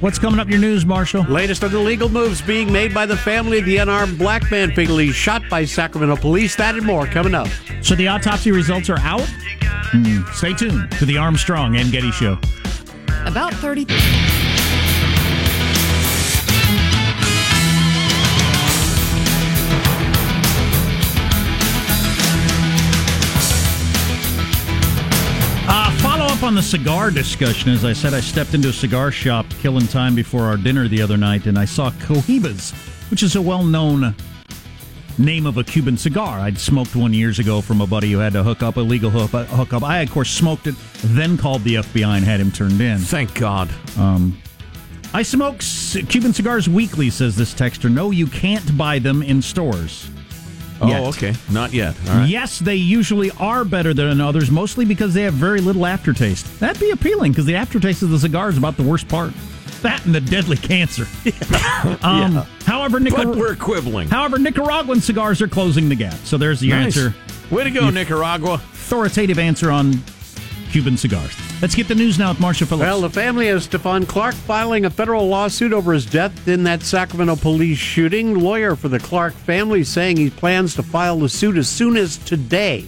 What's 0.00 0.18
coming 0.18 0.38
up 0.38 0.46
in 0.46 0.52
your 0.52 0.60
news, 0.60 0.86
Marshall? 0.86 1.24
Latest 1.24 1.64
on 1.64 1.72
the 1.72 1.78
legal 1.78 2.08
moves 2.08 2.40
being 2.40 2.72
made 2.72 2.94
by 2.94 3.04
the 3.06 3.16
family 3.16 3.58
of 3.58 3.64
the 3.64 3.78
unarmed 3.78 4.16
black 4.18 4.48
man 4.50 4.72
fatally 4.72 5.10
shot 5.10 5.42
by 5.50 5.64
Sacramento 5.64 6.16
police. 6.16 6.54
That 6.56 6.76
and 6.76 6.86
more 6.86 7.06
coming 7.06 7.34
up. 7.34 7.48
So 7.82 7.94
the 7.96 8.06
autopsy 8.08 8.52
results 8.52 8.88
are 8.90 8.98
out? 9.00 9.26
Hmm, 9.90 10.22
Stay 10.32 10.54
tuned 10.54 10.90
to 10.92 11.04
the 11.06 11.18
Armstrong 11.18 11.76
and 11.76 11.90
Getty 11.90 12.12
Show. 12.12 12.38
About 13.24 13.52
30. 13.54 13.86
Up 26.38 26.44
on 26.44 26.54
the 26.54 26.62
cigar 26.62 27.10
discussion. 27.10 27.72
As 27.72 27.84
I 27.84 27.92
said, 27.92 28.14
I 28.14 28.20
stepped 28.20 28.54
into 28.54 28.68
a 28.68 28.72
cigar 28.72 29.10
shop 29.10 29.44
killing 29.60 29.88
time 29.88 30.14
before 30.14 30.44
our 30.44 30.56
dinner 30.56 30.86
the 30.86 31.02
other 31.02 31.16
night, 31.16 31.46
and 31.46 31.58
I 31.58 31.64
saw 31.64 31.90
Cohibas, 31.90 32.72
which 33.10 33.24
is 33.24 33.34
a 33.34 33.42
well 33.42 33.64
known 33.64 34.14
name 35.16 35.46
of 35.46 35.56
a 35.56 35.64
Cuban 35.64 35.96
cigar. 35.96 36.38
I'd 36.38 36.56
smoked 36.58 36.94
one 36.94 37.12
years 37.12 37.40
ago 37.40 37.60
from 37.60 37.80
a 37.80 37.88
buddy 37.88 38.12
who 38.12 38.18
had 38.18 38.34
to 38.34 38.44
hook 38.44 38.62
up, 38.62 38.76
illegal 38.76 39.10
hook, 39.10 39.30
hook 39.48 39.72
up. 39.72 39.82
I, 39.82 40.00
of 40.00 40.12
course, 40.12 40.30
smoked 40.30 40.68
it, 40.68 40.76
then 41.02 41.36
called 41.36 41.64
the 41.64 41.76
FBI 41.76 42.18
and 42.18 42.24
had 42.24 42.38
him 42.38 42.52
turned 42.52 42.80
in. 42.80 42.98
Thank 42.98 43.34
God. 43.34 43.68
Um, 43.96 44.40
I 45.12 45.22
smoke 45.22 45.60
Cuban 46.08 46.32
cigars 46.32 46.68
weekly, 46.68 47.10
says 47.10 47.34
this 47.34 47.52
texter. 47.52 47.90
No, 47.90 48.12
you 48.12 48.28
can't 48.28 48.76
buy 48.78 49.00
them 49.00 49.22
in 49.22 49.42
stores. 49.42 50.08
Oh, 50.80 50.86
Yet. 50.88 51.00
okay. 51.08 51.34
Not 51.50 51.72
yet. 51.72 51.96
All 52.08 52.16
right. 52.18 52.28
Yes, 52.28 52.58
they 52.60 52.76
usually 52.76 53.30
are 53.32 53.64
better 53.64 53.92
than 53.94 54.20
others, 54.20 54.50
mostly 54.50 54.84
because 54.84 55.12
they 55.14 55.22
have 55.22 55.34
very 55.34 55.60
little 55.60 55.84
aftertaste. 55.86 56.60
That'd 56.60 56.80
be 56.80 56.90
appealing 56.90 57.32
because 57.32 57.46
the 57.46 57.56
aftertaste 57.56 58.02
of 58.02 58.10
the 58.10 58.18
cigar 58.18 58.48
is 58.48 58.56
about 58.58 58.76
the 58.76 58.82
worst 58.84 59.08
part. 59.08 59.32
That 59.82 60.04
and 60.06 60.14
the 60.14 60.20
deadly 60.20 60.56
cancer. 60.56 61.02
um, 62.02 62.32
Yeah. 62.34 62.44
However, 62.64 62.98
But 63.00 63.28
we're 63.36 63.54
quibbling. 63.56 64.08
however, 64.08 64.38
Nicaraguan 64.38 65.00
cigars 65.00 65.40
are 65.42 65.48
closing 65.48 65.88
the 65.88 65.94
gap. 65.94 66.14
So 66.24 66.36
there's 66.36 66.60
the 66.60 66.70
Nice. 66.70 66.96
answer. 66.96 67.14
Way 67.50 67.64
to 67.64 67.70
go, 67.70 67.82
Your 67.82 67.92
Nicaragua. 67.92 68.54
Authoritative 68.54 69.38
answer 69.38 69.70
on 69.70 70.02
Cuban 70.70 70.96
cigars. 70.96 71.34
Let's 71.60 71.74
get 71.74 71.88
the 71.88 71.94
news 71.96 72.20
now 72.20 72.28
with 72.28 72.38
Marshall 72.38 72.68
Phillips. 72.68 72.86
Well, 72.86 73.00
the 73.00 73.10
family 73.10 73.48
of 73.48 73.60
Stephon 73.62 74.06
Clark 74.06 74.36
filing 74.36 74.84
a 74.84 74.90
federal 74.90 75.26
lawsuit 75.26 75.72
over 75.72 75.92
his 75.92 76.06
death 76.06 76.46
in 76.46 76.62
that 76.62 76.82
Sacramento 76.82 77.34
police 77.34 77.78
shooting. 77.78 78.38
Lawyer 78.38 78.76
for 78.76 78.86
the 78.86 79.00
Clark 79.00 79.32
family 79.32 79.82
saying 79.82 80.18
he 80.18 80.30
plans 80.30 80.76
to 80.76 80.84
file 80.84 81.18
the 81.18 81.28
suit 81.28 81.56
as 81.56 81.68
soon 81.68 81.96
as 81.96 82.16
today. 82.18 82.86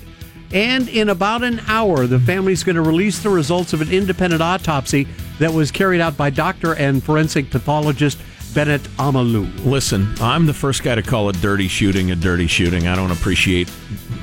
And 0.52 0.88
in 0.88 1.08
about 1.08 1.42
an 1.42 1.60
hour, 1.66 2.06
the 2.06 2.20
family's 2.20 2.62
going 2.62 2.76
to 2.76 2.82
release 2.82 3.18
the 3.18 3.28
results 3.28 3.72
of 3.72 3.80
an 3.80 3.90
independent 3.90 4.40
autopsy 4.40 5.08
that 5.40 5.52
was 5.52 5.72
carried 5.72 6.00
out 6.00 6.16
by 6.16 6.30
doctor 6.30 6.76
and 6.76 7.02
forensic 7.02 7.50
pathologist 7.50 8.18
Bennet 8.54 8.82
Omalu. 8.98 9.64
Listen, 9.64 10.12
I'm 10.20 10.46
the 10.46 10.54
first 10.54 10.82
guy 10.82 10.94
to 10.96 11.02
call 11.02 11.28
a 11.28 11.32
dirty 11.32 11.68
shooting 11.68 12.10
a 12.10 12.16
dirty 12.16 12.46
shooting. 12.46 12.88
I 12.88 12.96
don't 12.96 13.10
appreciate 13.10 13.70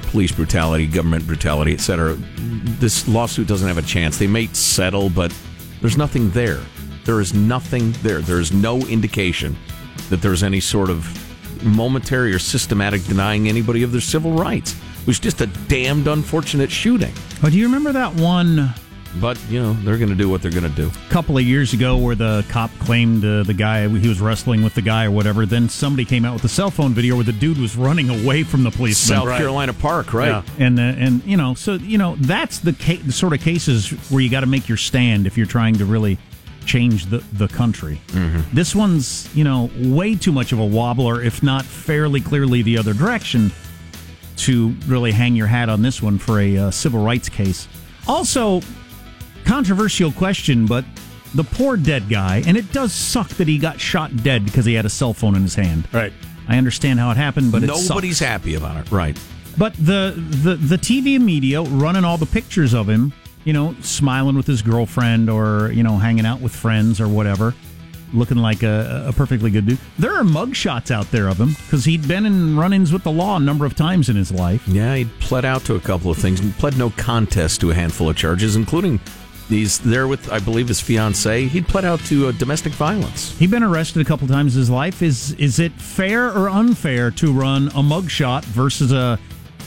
police 0.08 0.32
brutality, 0.32 0.86
government 0.88 1.26
brutality, 1.26 1.74
etc. 1.74 2.16
This 2.80 3.08
lawsuit 3.08 3.48
doesn't 3.48 3.68
have 3.68 3.78
a 3.78 3.82
chance. 3.82 4.18
They 4.18 4.28
may 4.28 4.48
settle, 4.48 5.10
but 5.10 5.34
There's 5.82 5.98
nothing 5.98 6.30
there. 6.32 6.60
There 7.06 7.22
is 7.22 7.34
nothing 7.34 7.92
there. 8.04 8.20
There 8.20 8.40
is 8.40 8.52
no 8.52 8.80
indication 8.80 9.56
that 10.10 10.22
there's 10.22 10.44
any 10.44 10.60
sort 10.60 10.90
of 10.90 11.06
momentary 11.64 12.34
or 12.34 12.40
systematic 12.40 13.04
denying 13.06 13.48
anybody 13.48 13.84
of 13.84 13.92
their 13.92 14.02
civil 14.02 14.34
rights. 14.34 14.76
It 15.02 15.08
was 15.08 15.20
just 15.20 15.40
a 15.42 15.48
damned 15.68 16.08
unfortunate 16.08 16.72
shooting. 16.72 17.14
Oh, 17.44 17.50
do 17.50 17.58
you 17.58 17.66
remember 17.66 17.92
that 17.94 18.14
one 18.16 18.74
But, 19.16 19.40
you 19.50 19.62
know, 19.62 19.74
they're 19.74 19.98
going 19.98 20.10
to 20.10 20.16
do 20.16 20.30
what 20.30 20.42
they're 20.42 20.52
going 20.52 20.64
to 20.64 20.76
do. 20.76 20.90
A 20.90 21.10
couple 21.10 21.38
of 21.38 21.44
years 21.44 21.74
ago 21.74 21.98
where 21.98 22.16
the 22.16 22.46
cop 22.50 22.70
claimed 22.80 23.24
uh, 23.26 23.44
the 23.44 23.54
guy 23.54 23.88
he 23.88 24.08
was 24.08 24.22
wrestling 24.22 24.64
with 24.64 24.76
the 24.76 24.82
guy 24.82 25.06
or 25.06 25.12
whatever? 25.12 25.46
Then 25.46 25.70
somebody 25.70 26.06
came 26.06 26.26
out 26.26 26.34
with 26.34 26.44
a 26.44 26.50
cell 26.50 26.70
phone 26.70 26.94
video 26.94 27.16
where 27.16 27.24
the 27.24 27.34
dude 27.34 27.58
was 27.58 27.76
running 27.76 28.10
away 28.10 28.44
from 28.44 28.64
the 28.64 28.72
policeman. 28.72 29.18
South 29.20 29.38
Carolina 29.38 29.74
Park, 29.74 30.14
right? 30.14 30.28
Yeah. 30.28 30.44
And 30.60 30.80
uh, 30.80 30.84
and 30.84 31.24
you 31.24 31.38
know, 31.38 31.54
so 31.54 31.76
you 31.76 31.98
know, 31.98 32.16
that's 32.18 32.60
the, 32.60 32.74
ca- 32.74 33.02
the 33.02 33.12
sort 33.12 33.34
of 33.34 33.42
cases 33.42 33.90
where 34.12 34.22
you 34.22 34.30
got 34.30 34.42
to 34.42 34.46
make 34.46 34.68
your 34.68 34.78
stand 34.78 35.26
if 35.26 35.38
you're 35.38 35.48
trying 35.48 35.76
to 35.76 35.86
really 35.86 36.18
change 36.66 37.06
the 37.06 37.24
the 37.34 37.48
country. 37.48 38.02
This 38.54 38.76
one's 38.76 39.34
you 39.36 39.44
know 39.44 39.70
way 39.78 40.16
too 40.16 40.32
much 40.32 40.52
of 40.52 40.60
a 40.60 40.66
wobbler, 40.66 41.24
if 41.24 41.42
not 41.42 41.66
fairly 41.66 42.22
clearly 42.22 42.62
the 42.62 42.78
other 42.78 42.94
direction, 42.94 43.52
to 44.38 44.76
really 44.86 45.12
hang 45.12 45.36
your 45.36 45.48
hat 45.48 45.70
on 45.70 45.82
this 45.82 46.02
one 46.02 46.18
for 46.18 46.40
a 46.40 46.58
uh, 46.58 46.72
civil 46.72 47.04
rights 47.04 47.30
case. 47.30 47.68
Also, 48.08 48.62
controversial 49.48 50.12
question, 50.12 50.66
but 50.66 50.86
the 51.34 51.44
poor 51.44 51.78
dead 51.78 52.10
guy, 52.10 52.44
and 52.46 52.58
it 52.58 52.72
does 52.72 52.94
suck 52.94 53.30
that 53.30 53.48
he 53.48 53.58
got 53.58 53.80
shot 53.80 54.16
dead 54.24 54.46
because 54.46 54.66
he 54.66 54.74
had 54.74 54.86
a 54.86 54.90
cell 54.90 55.14
phone 55.14 55.36
in 55.36 55.42
his 55.42 55.56
hand. 55.56 55.88
Right. 55.94 56.14
I 56.48 56.58
understand 56.58 57.00
how 57.00 57.12
it 57.12 57.18
happened, 57.18 57.52
but 57.52 57.64
it 57.64 57.68
Nobody's 57.68 58.18
sucks. 58.20 58.30
happy 58.30 58.56
about 58.56 58.78
it. 58.78 58.92
Right. 58.92 59.18
But 59.58 59.74
the, 59.74 60.14
the 60.44 60.56
the 60.56 60.78
TV 60.78 61.20
media 61.20 61.62
running 61.64 62.06
all 62.06 62.18
the 62.18 62.28
pictures 62.28 62.74
of 62.74 62.88
him, 62.88 63.12
you 63.44 63.54
know, 63.54 63.76
smiling 63.82 64.36
with 64.36 64.46
his 64.46 64.62
girlfriend 64.62 65.30
or 65.30 65.72
you 65.72 65.82
know 65.84 65.98
hanging 65.98 66.26
out 66.28 66.40
with 66.42 66.56
friends 66.56 67.02
or 67.02 67.08
whatever, 67.08 67.56
looking 68.14 68.38
like 68.38 68.62
a, 68.64 69.06
a 69.08 69.14
perfectly 69.14 69.50
good 69.50 69.66
dude. 69.66 69.80
There 69.98 70.16
are 70.16 70.24
mug 70.24 70.56
shots 70.56 70.92
out 70.92 71.10
there 71.12 71.28
of 71.28 71.40
him 71.40 71.50
because 71.66 71.84
he'd 71.86 72.08
been 72.08 72.26
in 72.28 72.56
run-ins 72.56 72.94
with 72.94 73.04
the 73.04 73.12
law 73.12 73.38
a 73.38 73.40
number 73.40 73.66
of 73.66 73.76
times 73.76 74.10
in 74.10 74.16
his 74.16 74.32
life. 74.32 74.66
Yeah, 74.68 74.96
he'd 74.96 75.10
pled 75.20 75.44
out 75.44 75.66
to 75.66 75.76
a 75.76 75.80
couple 75.80 76.12
of 76.12 76.18
things 76.18 76.40
and 76.40 76.54
pled 76.54 76.78
no 76.78 76.92
contest 76.92 77.60
to 77.62 77.72
a 77.72 77.74
handful 77.74 78.10
of 78.10 78.16
charges, 78.16 78.56
including 78.56 79.00
these 79.50 79.80
there 79.80 80.08
with, 80.08 80.32
I 80.32 80.40
believe, 80.40 80.68
his 80.68 80.80
fiancee. 80.82 81.48
He'd 81.48 81.68
pled 81.68 81.86
out 81.86 82.00
to 82.06 82.28
uh, 82.28 82.32
domestic 82.34 82.74
violence. 82.74 83.38
He'd 83.38 83.52
been 83.52 83.64
arrested 83.64 84.02
a 84.02 84.06
couple 84.06 84.28
times 84.28 84.56
in 84.56 84.60
his 84.60 84.70
life. 84.70 85.02
Is 85.02 85.32
is 85.34 85.60
it 85.60 85.72
fair 85.74 86.28
or 86.32 86.50
unfair 86.50 87.12
to 87.12 87.32
run 87.34 87.68
a 87.70 87.82
mugshot 87.82 88.44
versus 88.46 88.92
a 88.92 89.18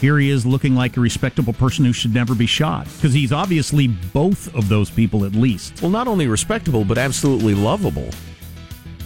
here 0.00 0.18
he 0.18 0.30
is 0.30 0.46
looking 0.46 0.74
like 0.74 0.96
a 0.96 1.00
respectable 1.00 1.52
person 1.52 1.84
who 1.84 1.92
should 1.92 2.14
never 2.14 2.34
be 2.34 2.46
shot? 2.46 2.86
Because 2.96 3.12
he's 3.12 3.32
obviously 3.32 3.86
both 3.88 4.54
of 4.54 4.68
those 4.68 4.88
people 4.90 5.24
at 5.26 5.32
least. 5.32 5.80
Well, 5.82 5.90
not 5.90 6.08
only 6.08 6.26
respectable, 6.26 6.84
but 6.84 6.96
absolutely 6.98 7.54
lovable. 7.54 8.08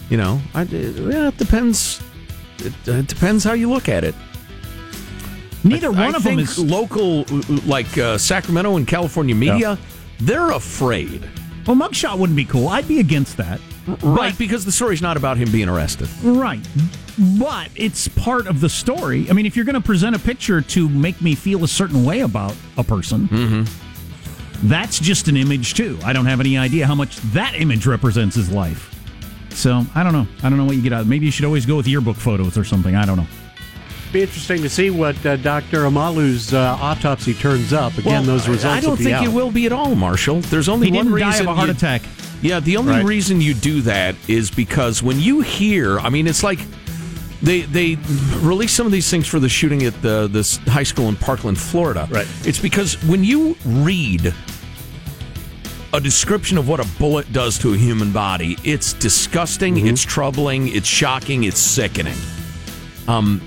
You 0.09 0.17
know, 0.17 0.39
I, 0.53 0.63
yeah, 0.63 1.27
it 1.29 1.37
depends. 1.37 2.01
It, 2.59 2.73
uh, 2.87 2.91
it 2.93 3.07
depends 3.07 3.43
how 3.43 3.53
you 3.53 3.69
look 3.69 3.89
at 3.89 4.03
it. 4.03 4.15
Neither 5.63 5.87
I- 5.87 6.05
one 6.05 6.13
I 6.13 6.17
of 6.17 6.23
them 6.23 6.39
is 6.39 6.59
local, 6.59 7.21
uh, 7.21 7.41
like 7.65 7.97
uh, 7.97 8.17
Sacramento 8.17 8.77
and 8.77 8.87
California 8.87 9.35
media. 9.35 9.77
They're 10.19 10.51
afraid, 10.51 11.27
Well, 11.67 11.75
mugshot 11.75 12.17
wouldn't 12.17 12.37
be 12.37 12.45
cool. 12.45 12.67
I'd 12.69 12.87
be 12.87 12.99
against 12.99 13.37
that. 13.37 13.59
right? 14.01 14.35
Because 14.37 14.65
the 14.65 14.71
story's 14.71 15.01
not 15.01 15.17
about 15.17 15.37
him 15.37 15.51
being 15.51 15.69
arrested. 15.69 16.07
Right. 16.23 16.59
But 17.39 17.69
it's 17.75 18.07
part 18.07 18.47
of 18.47 18.59
the 18.61 18.69
story. 18.69 19.27
I 19.29 19.33
mean, 19.33 19.45
if 19.45 19.55
you're 19.55 19.65
going 19.65 19.75
to 19.75 19.81
present 19.81 20.15
a 20.15 20.19
picture 20.19 20.61
to 20.61 20.89
make 20.89 21.21
me 21.21 21.35
feel 21.35 21.63
a 21.63 21.67
certain 21.67 22.03
way 22.03 22.21
about 22.21 22.55
a 22.77 22.83
person, 22.83 23.27
Mm-hmm. 23.27 24.67
that's 24.67 24.99
just 24.99 25.27
an 25.27 25.37
image 25.37 25.73
too. 25.75 25.97
I 26.03 26.13
don't 26.13 26.25
have 26.25 26.39
any 26.39 26.57
idea 26.57 26.87
how 26.87 26.95
much 26.95 27.17
that 27.33 27.55
image 27.55 27.85
represents 27.85 28.35
his 28.35 28.51
life. 28.51 28.91
So 29.51 29.85
I 29.95 30.03
don't 30.03 30.13
know. 30.13 30.27
I 30.43 30.49
don't 30.49 30.57
know 30.57 30.65
what 30.65 30.75
you 30.75 30.81
get 30.81 30.91
out. 30.93 31.05
Maybe 31.07 31.25
you 31.25 31.31
should 31.31 31.45
always 31.45 31.65
go 31.65 31.77
with 31.77 31.87
yearbook 31.87 32.17
photos 32.17 32.57
or 32.57 32.63
something. 32.65 32.95
I 32.95 33.05
don't 33.05 33.17
know. 33.17 33.27
Be 34.15 34.21
interesting 34.21 34.61
to 34.61 34.69
see 34.69 34.91
what 34.91 35.25
uh, 35.25 35.35
Dr. 35.35 35.79
Omalu's 35.85 36.53
uh, 36.53 36.77
autopsy 36.79 37.33
turns 37.33 37.73
up. 37.73 37.97
Again, 37.97 38.13
Well, 38.13 38.23
those 38.23 38.47
results. 38.47 38.63
I 38.77 38.79
don't 38.79 38.91
will 38.91 38.97
be 38.97 39.03
think 39.03 39.17
out. 39.17 39.25
it 39.25 39.27
will 39.33 39.51
be 39.51 39.65
at 39.65 39.73
all, 39.73 39.93
Marshall. 39.93 40.39
There's 40.39 40.69
only 40.69 40.87
He 40.89 40.93
one 40.95 41.07
didn't 41.07 41.19
die 41.19 41.27
reason 41.31 41.47
of 41.47 41.51
a 41.51 41.55
heart 41.55 41.67
you- 41.67 41.73
attack. 41.73 42.01
Yeah, 42.41 42.61
the 42.61 42.77
only 42.77 42.93
Right. 42.93 43.03
reason 43.03 43.41
you 43.41 43.53
do 43.53 43.81
that 43.81 44.15
is 44.29 44.49
because 44.49 45.03
when 45.03 45.19
you 45.19 45.41
hear, 45.41 45.99
I 45.99 46.07
mean, 46.07 46.27
it's 46.27 46.43
like 46.43 46.59
they 47.41 47.63
they 47.63 47.97
release 48.39 48.71
some 48.71 48.85
of 48.85 48.93
these 48.93 49.09
things 49.09 49.27
for 49.27 49.41
the 49.41 49.49
shooting 49.49 49.83
at 49.83 50.01
the 50.01 50.29
this 50.31 50.59
high 50.65 50.83
school 50.83 51.09
in 51.09 51.17
Parkland, 51.17 51.57
Florida. 51.57 52.07
Right. 52.09 52.25
It's 52.45 52.59
because 52.59 52.93
when 53.03 53.21
you 53.25 53.57
read 53.65 54.33
a 55.91 55.99
description 55.99 56.57
of 56.57 56.69
what 56.69 56.79
a 56.79 56.87
bullet 56.99 57.33
does 57.33 57.59
to 57.59 57.73
a 57.73 57.77
human 57.77 58.13
body, 58.13 58.57
it's 58.63 58.93
disgusting, 58.93 59.75
Mm-hmm. 59.75 59.87
it's 59.87 60.03
troubling, 60.03 60.69
it's 60.69 60.87
shocking, 60.87 61.43
it's 61.43 61.59
sickening. 61.59 62.15
Um, 63.09 63.41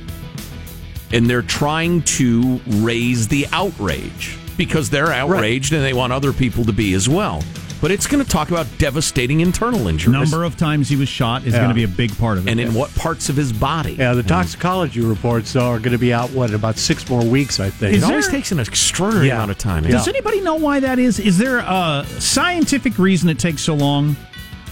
and 1.12 1.28
they're 1.28 1.42
trying 1.42 2.02
to 2.02 2.60
raise 2.66 3.28
the 3.28 3.46
outrage 3.52 4.36
because 4.56 4.90
they're 4.90 5.12
outraged 5.12 5.72
and 5.72 5.84
they 5.84 5.92
want 5.92 6.12
other 6.12 6.32
people 6.32 6.64
to 6.64 6.72
be 6.72 6.94
as 6.94 7.08
well. 7.08 7.42
But 7.80 7.92
it's 7.92 8.08
going 8.08 8.24
to 8.24 8.28
talk 8.28 8.50
about 8.50 8.66
devastating 8.78 9.38
internal 9.38 9.86
injuries. 9.86 10.12
Number 10.12 10.42
of 10.42 10.56
times 10.56 10.88
he 10.88 10.96
was 10.96 11.08
shot 11.08 11.44
is 11.46 11.52
Yeah. 11.54 11.60
going 11.60 11.68
to 11.68 11.76
be 11.76 11.84
a 11.84 11.88
big 11.88 12.16
part 12.18 12.36
of 12.36 12.48
it. 12.48 12.50
and 12.50 12.58
in 12.58 12.74
what 12.74 12.92
parts 12.96 13.28
of 13.28 13.36
his 13.36 13.52
body. 13.52 13.92
Yeah, 13.92 14.14
the 14.14 14.22
mm. 14.22 14.26
toxicology 14.26 15.00
reports 15.00 15.54
are 15.54 15.78
going 15.78 15.92
to 15.92 15.98
be 15.98 16.12
out. 16.12 16.30
What 16.32 16.52
about 16.52 16.76
six 16.76 17.08
more 17.08 17.24
weeks? 17.24 17.60
I 17.60 17.70
think. 17.70 17.94
It 17.94 17.98
Is 17.98 18.02
always 18.02 18.24
there- 18.26 18.32
takes 18.32 18.50
an 18.50 18.58
extraordinary 18.58 19.28
Yeah. 19.28 19.36
amount 19.36 19.52
of 19.52 19.58
time. 19.58 19.84
Does 19.84 20.08
anybody 20.08 20.40
know 20.40 20.56
why 20.56 20.80
that 20.80 20.98
is? 20.98 21.20
Is 21.20 21.38
there 21.38 21.58
a 21.58 22.04
scientific 22.18 22.98
reason 22.98 23.28
it 23.28 23.38
takes 23.38 23.62
so 23.62 23.74
long? 23.74 24.16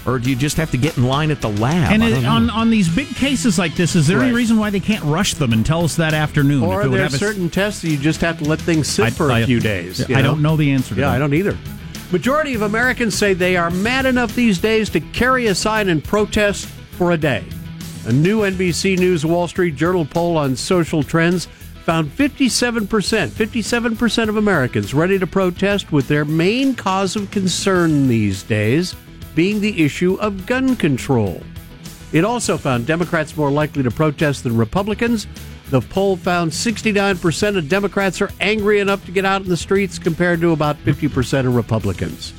Or 0.07 0.21
do 0.21 0.31
you 0.31 0.37
just 0.37 0.57
have 0.57 0.71
to 0.71 0.77
get 0.77 0.97
in 0.97 1.03
line 1.05 1.33
at 1.33 1.40
the 1.40 1.49
lab? 1.49 1.92
And 1.92 2.03
it, 2.05 2.25
on 2.25 2.49
on 2.49 2.71
these 2.71 2.88
big 2.88 3.09
cases 3.16 3.59
like 3.59 3.75
this, 3.75 3.97
is 3.97 4.07
there 4.07 4.21
any 4.23 4.33
reason 4.33 4.57
why 4.57 4.71
they 4.71 4.79
can't 4.81 5.03
rush 5.03 5.35
them 5.35 5.53
and 5.53 5.66
tell 5.66 5.83
us 5.85 5.97
that 5.97 6.14
afternoon? 6.14 6.62
Or 6.62 6.75
if 6.75 6.79
are 6.79 6.87
it 6.87 6.90
would 6.90 6.97
there 6.99 7.03
have 7.05 7.14
a- 7.14 7.19
certain 7.19 7.51
tests 7.51 7.83
that 7.83 7.88
you 7.90 7.97
just 7.99 8.21
have 8.21 8.38
to 8.38 8.45
let 8.45 8.61
things 8.61 8.87
sit 8.87 9.07
I- 9.07 9.11
for 9.11 9.31
a 9.31 9.35
I- 9.35 9.45
few 9.45 9.59
days? 9.59 10.01
I 10.09 10.19
you 10.19 10.23
don't 10.23 10.42
know 10.42 10.57
the 10.57 10.71
answer 10.71 10.95
to 10.95 11.01
Yeah, 11.01 11.09
that. 11.09 11.16
I 11.16 11.19
don't 11.19 11.35
either. 11.35 11.57
Majority 12.12 12.55
of 12.55 12.62
Americans 12.62 13.16
say 13.16 13.35
they 13.35 13.57
are 13.57 13.69
mad 13.71 14.07
enough 14.07 14.33
these 14.37 14.59
days 14.59 14.88
to 14.90 15.01
carry 15.01 15.49
a 15.49 15.55
sign 15.57 15.88
and 15.88 16.05
protest 16.05 16.66
for 16.92 17.11
a 17.11 17.16
day. 17.19 17.42
A 18.07 18.12
new 18.12 18.42
NBC 18.45 18.97
News 18.97 19.27
Wall 19.27 19.49
Street 19.49 19.75
Journal 19.75 20.05
poll 20.07 20.37
on 20.37 20.55
social 20.55 21.03
trends 21.03 21.47
found 21.85 22.09
57%, 22.16 23.31
57% 23.33 24.29
of 24.29 24.37
Americans 24.37 24.95
ready 24.95 25.19
to 25.19 25.27
protest 25.27 25.90
with 25.90 26.07
their 26.07 26.25
main 26.25 26.75
cause 26.77 27.16
of 27.16 27.29
concern 27.33 28.07
these 28.07 28.45
days 28.45 28.95
being 29.37 29.61
the 29.61 29.85
issue 29.85 30.14
of 30.14 30.46
gun 30.46 30.75
control. 30.75 31.40
It 32.12 32.25
also 32.25 32.57
found 32.57 32.87
Democrats 32.87 33.37
more 33.37 33.51
likely 33.51 33.85
to 33.85 33.90
protest 33.92 34.42
than 34.42 34.57
Republicans. 34.57 35.29
The 35.70 35.81
poll 35.81 36.16
found 36.16 36.51
69% 36.51 37.57
of 37.57 37.68
Democrats 37.68 38.20
are 38.20 38.31
angry 38.40 38.81
enough 38.81 39.05
to 39.07 39.12
get 39.12 39.25
out 39.25 39.42
in 39.42 39.49
the 39.49 39.57
streets 39.57 39.99
compared 39.99 40.40
to 40.40 40.53
about 40.53 40.77
50% 40.79 41.46
of 41.46 41.55
Republicans. 41.55 42.33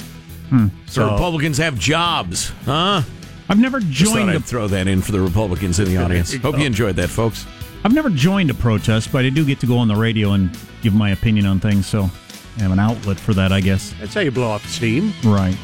Hmm. 0.49 0.67
so 0.85 1.11
Republicans 1.11 1.57
have 1.57 1.77
jobs, 1.77 2.53
huh? 2.63 3.01
I've 3.49 3.59
never 3.59 3.81
Just 3.81 4.13
joined. 4.13 4.29
I'd 4.29 4.37
A, 4.37 4.39
throw 4.39 4.67
that 4.67 4.87
in 4.87 5.01
for 5.01 5.11
the 5.11 5.19
Republicans 5.19 5.79
in 5.79 5.85
the 5.87 5.97
audience. 5.97 6.33
Hope 6.35 6.57
you 6.57 6.65
enjoyed 6.65 6.95
that, 6.95 7.09
folks. 7.09 7.45
I've 7.83 7.93
never 7.93 8.09
joined 8.09 8.49
a 8.49 8.53
protest, 8.53 9.11
but 9.11 9.25
I 9.25 9.29
do 9.29 9.45
get 9.45 9.59
to 9.59 9.65
go 9.65 9.77
on 9.77 9.87
the 9.89 9.95
radio 9.95 10.31
and 10.31 10.57
give 10.81 10.93
my 10.93 11.11
opinion 11.11 11.45
on 11.45 11.59
things. 11.59 11.85
So 11.85 12.09
I 12.57 12.61
have 12.61 12.71
an 12.71 12.79
outlet 12.79 13.19
for 13.19 13.33
that, 13.33 13.51
I 13.51 13.61
guess. 13.61 13.93
That's 13.99 14.13
how 14.13 14.21
you 14.21 14.31
blow 14.31 14.47
off 14.47 14.65
steam. 14.67 15.13
Right. 15.23 15.57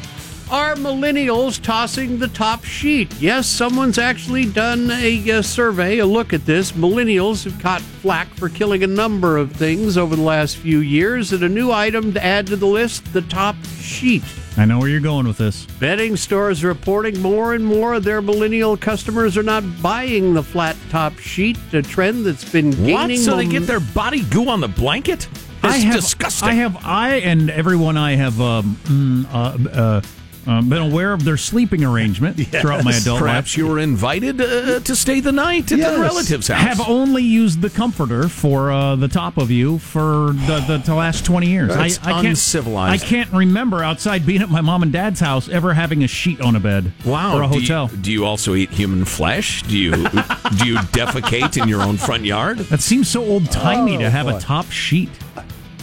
Are 0.50 0.74
millennials 0.74 1.60
tossing 1.60 2.18
the 2.18 2.28
top 2.28 2.64
sheet? 2.64 3.12
Yes, 3.18 3.48
someone's 3.48 3.98
actually 3.98 4.44
done 4.44 4.90
a, 4.90 5.30
uh 5.30 5.42
survey, 5.42 5.98
a 5.98 6.06
look 6.06 6.32
at 6.32 6.44
this. 6.44 6.72
Millennials 6.72 7.44
have 7.44 7.58
caught 7.60 7.80
flack 7.80 8.28
for 8.34 8.48
killing 8.48 8.82
a 8.84 8.86
number 8.86 9.38
of 9.38 9.52
things 9.52 9.96
over 9.96 10.14
the 10.14 10.22
last 10.22 10.58
few 10.58 10.80
years, 10.80 11.32
and 11.32 11.42
a 11.42 11.48
new 11.48 11.72
item 11.72 12.12
to 12.12 12.22
add 12.22 12.46
to 12.48 12.56
the 12.56 12.66
list 12.66 13.10
the 13.12 13.22
top 13.22 13.56
sheet. 13.78 14.22
I 14.56 14.66
know 14.66 14.78
where 14.78 14.88
you're 14.88 15.00
going 15.00 15.26
with 15.26 15.38
this. 15.38 15.66
Bedding 15.80 16.16
stores 16.16 16.62
are 16.62 16.68
reporting 16.68 17.20
more 17.20 17.54
and 17.54 17.64
more 17.64 17.94
of 17.94 18.04
their 18.04 18.22
millennial 18.22 18.76
customers 18.76 19.36
are 19.36 19.42
not 19.42 19.64
buying 19.82 20.34
the 20.34 20.42
flat 20.42 20.76
top 20.90 21.18
sheet, 21.18 21.58
a 21.72 21.82
trend 21.82 22.26
that's 22.26 22.48
been 22.48 22.70
gaining. 22.70 22.92
What? 22.92 23.08
gaining. 23.08 23.22
So 23.22 23.36
they 23.36 23.46
get 23.46 23.66
their 23.66 23.80
body 23.80 24.22
goo 24.22 24.48
on 24.48 24.60
the 24.60 24.68
blanket? 24.68 25.26
That's 25.62 25.74
I 25.74 25.78
have, 25.78 25.94
disgusting. 25.96 26.48
I 26.50 26.52
have, 26.52 26.84
I 26.84 27.14
and 27.16 27.50
everyone 27.50 27.96
I 27.96 28.14
have 28.16 28.40
um, 28.40 28.76
mm, 28.84 29.26
uh, 29.32 29.70
uh, 29.70 30.00
uh, 30.46 30.60
been 30.62 30.78
aware 30.92 31.12
of 31.12 31.24
their 31.24 31.36
sleeping 31.36 31.84
arrangement 31.84 32.36
throughout 32.48 32.84
my 32.84 32.92
adult 32.96 33.20
Perhaps 33.20 33.52
life. 33.52 33.58
you 33.58 33.66
were 33.66 33.78
invited 33.78 34.40
uh, 34.40 34.80
to 34.80 34.96
stay 34.96 35.20
the 35.20 35.32
night 35.32 35.70
at 35.72 35.78
the 35.78 35.98
relative's 36.00 36.48
house. 36.48 36.60
Have 36.78 36.88
only 36.88 37.22
used 37.22 37.60
the 37.60 37.70
comforter 37.70 38.28
for 38.28 38.70
uh, 38.72 38.96
the 38.96 39.08
top 39.08 39.36
of 39.38 39.50
you 39.50 39.78
for 39.78 40.32
the, 40.46 40.64
the, 40.66 40.82
the 40.84 40.94
last 40.94 41.24
twenty 41.24 41.48
years. 41.48 41.68
That's 41.68 41.98
I, 42.00 42.10
I 42.10 42.12
can't, 42.14 42.26
uncivilized. 42.28 43.04
I 43.04 43.06
can't 43.06 43.32
remember 43.32 43.82
outside 43.82 44.26
being 44.26 44.42
at 44.42 44.50
my 44.50 44.60
mom 44.60 44.82
and 44.82 44.92
dad's 44.92 45.20
house 45.20 45.48
ever 45.48 45.74
having 45.74 46.02
a 46.04 46.08
sheet 46.08 46.40
on 46.40 46.56
a 46.56 46.60
bed 46.60 46.92
Wow. 47.04 47.38
or 47.38 47.42
a 47.42 47.48
do 47.48 47.54
you- 47.54 47.60
hotel. 47.60 47.86
Do 47.88 48.12
you, 48.12 48.24
also 48.24 48.54
eat 48.54 48.70
human 48.70 49.04
flesh? 49.04 49.62
Do 49.64 49.76
you 49.78 49.90
do 49.92 50.66
you 50.66 50.76
defecate 50.94 51.60
in 51.60 51.68
your 51.68 51.82
own 51.82 51.96
front 51.96 52.24
yard? 52.24 52.58
That 52.58 52.80
seems 52.80 53.08
so 53.08 53.24
old 53.24 53.50
timey 53.50 53.96
Oh, 53.96 54.00
to 54.00 54.10
have 54.10 54.26
boy. 54.26 54.36
a 54.36 54.40
top 54.40 54.70
sheet. 54.70 55.10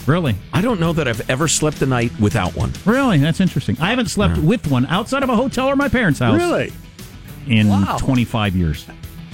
Really? 0.08 0.36
I 0.54 0.62
don't 0.62 0.80
know 0.80 0.94
that 0.94 1.08
I've 1.08 1.30
ever 1.30 1.48
slept 1.48 1.82
a 1.82 1.86
night 1.86 2.12
without 2.20 2.56
one. 2.56 2.72
Really? 2.86 3.18
That's 3.20 3.40
interesting. 3.40 3.78
I 3.80 3.90
haven't 3.90 4.08
slept 4.08 4.38
with 4.38 4.68
one 4.70 4.86
outside 4.88 5.24
of 5.24 5.30
a 5.30 5.36
hotel 5.36 5.68
or 5.68 5.76
my 5.76 5.90
parents' 5.90 6.20
house. 6.20 6.38
Really? 6.38 6.74
In 7.48 7.70
Wow. 7.70 7.98
25 8.00 8.56
years. 8.56 8.86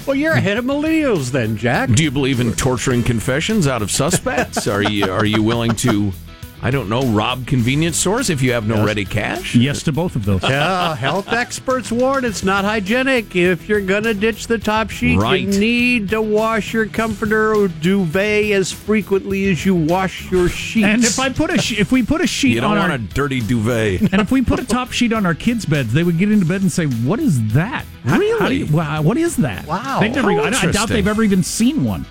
Well, 0.05 0.15
you're 0.15 0.33
ahead 0.33 0.57
of 0.57 0.63
millennials 0.65 1.31
then, 1.31 1.57
Jack. 1.57 1.89
Do 1.89 2.01
you 2.03 2.11
believe 2.11 2.39
in 2.39 2.53
torturing 2.53 3.03
confessions 3.03 3.67
out 3.67 3.81
of 3.81 3.91
suspects? 3.91 4.65
are 4.67 4.81
you 4.81 5.05
are 5.11 5.25
you 5.25 5.43
willing 5.43 5.71
to, 5.75 6.13
I 6.59 6.71
don't 6.71 6.89
know, 6.89 7.03
rob 7.11 7.45
convenience 7.45 7.97
stores 7.97 8.31
if 8.31 8.41
you 8.41 8.51
have 8.53 8.67
no 8.67 8.83
ready 8.83 9.05
cash? 9.05 9.53
Yes 9.53 9.83
to 9.83 9.91
both 9.91 10.15
of 10.15 10.25
those. 10.25 10.41
Yeah, 10.41 10.95
health 10.95 11.31
experts 11.31 11.91
warn 11.91 12.25
it's 12.25 12.43
not 12.43 12.65
hygienic. 12.65 13.35
If 13.35 13.69
you're 13.69 13.79
gonna 13.81 14.15
ditch 14.15 14.47
the 14.47 14.57
top 14.57 14.89
sheet, 14.89 15.19
Right. 15.19 15.41
you 15.41 15.59
need 15.59 16.09
to 16.09 16.21
wash 16.21 16.73
your 16.73 16.87
comforter 16.87 17.53
or 17.53 17.67
duvet 17.67 18.51
as 18.53 18.71
frequently 18.71 19.49
as 19.51 19.65
you 19.67 19.75
wash 19.75 20.31
your 20.31 20.49
sheets. 20.49 20.87
And 20.87 21.03
if 21.03 21.19
I 21.19 21.29
put 21.29 21.51
a 21.51 21.61
sh- 21.61 21.77
if 21.79 21.91
we 21.91 22.01
put 22.01 22.21
a 22.21 22.27
sheet 22.27 22.55
You 22.55 22.61
don't 22.61 22.71
on 22.71 22.77
want 22.79 22.91
our 22.91 22.95
a 22.97 23.01
dirty 23.01 23.39
duvet. 23.39 24.01
and 24.11 24.19
if 24.19 24.31
we 24.31 24.41
put 24.41 24.59
a 24.59 24.65
top 24.65 24.91
sheet 24.91 25.13
on 25.13 25.27
our 25.27 25.35
kids' 25.35 25.65
beds, 25.65 25.93
they 25.93 26.03
would 26.03 26.17
get 26.17 26.31
into 26.31 26.45
bed 26.47 26.61
and 26.61 26.71
say, 26.71 26.85
"What 26.85 27.19
is 27.19 27.39
that? 27.53 27.85
How- 28.03 28.13
how 28.13 28.19
Really? 28.19 28.57
you- 28.57 28.65
what 28.65 29.17
is 29.17 29.35
that? 29.37 29.67
Wow. 29.67 29.99
They've 30.01 30.13
never, 30.13 30.31
I, 30.31 30.49
I 30.49 30.71
doubt 30.71 30.89
they've 30.89 31.07
ever 31.07 31.21
even 31.23 31.43
seen 31.43 31.83
one. 31.83 32.05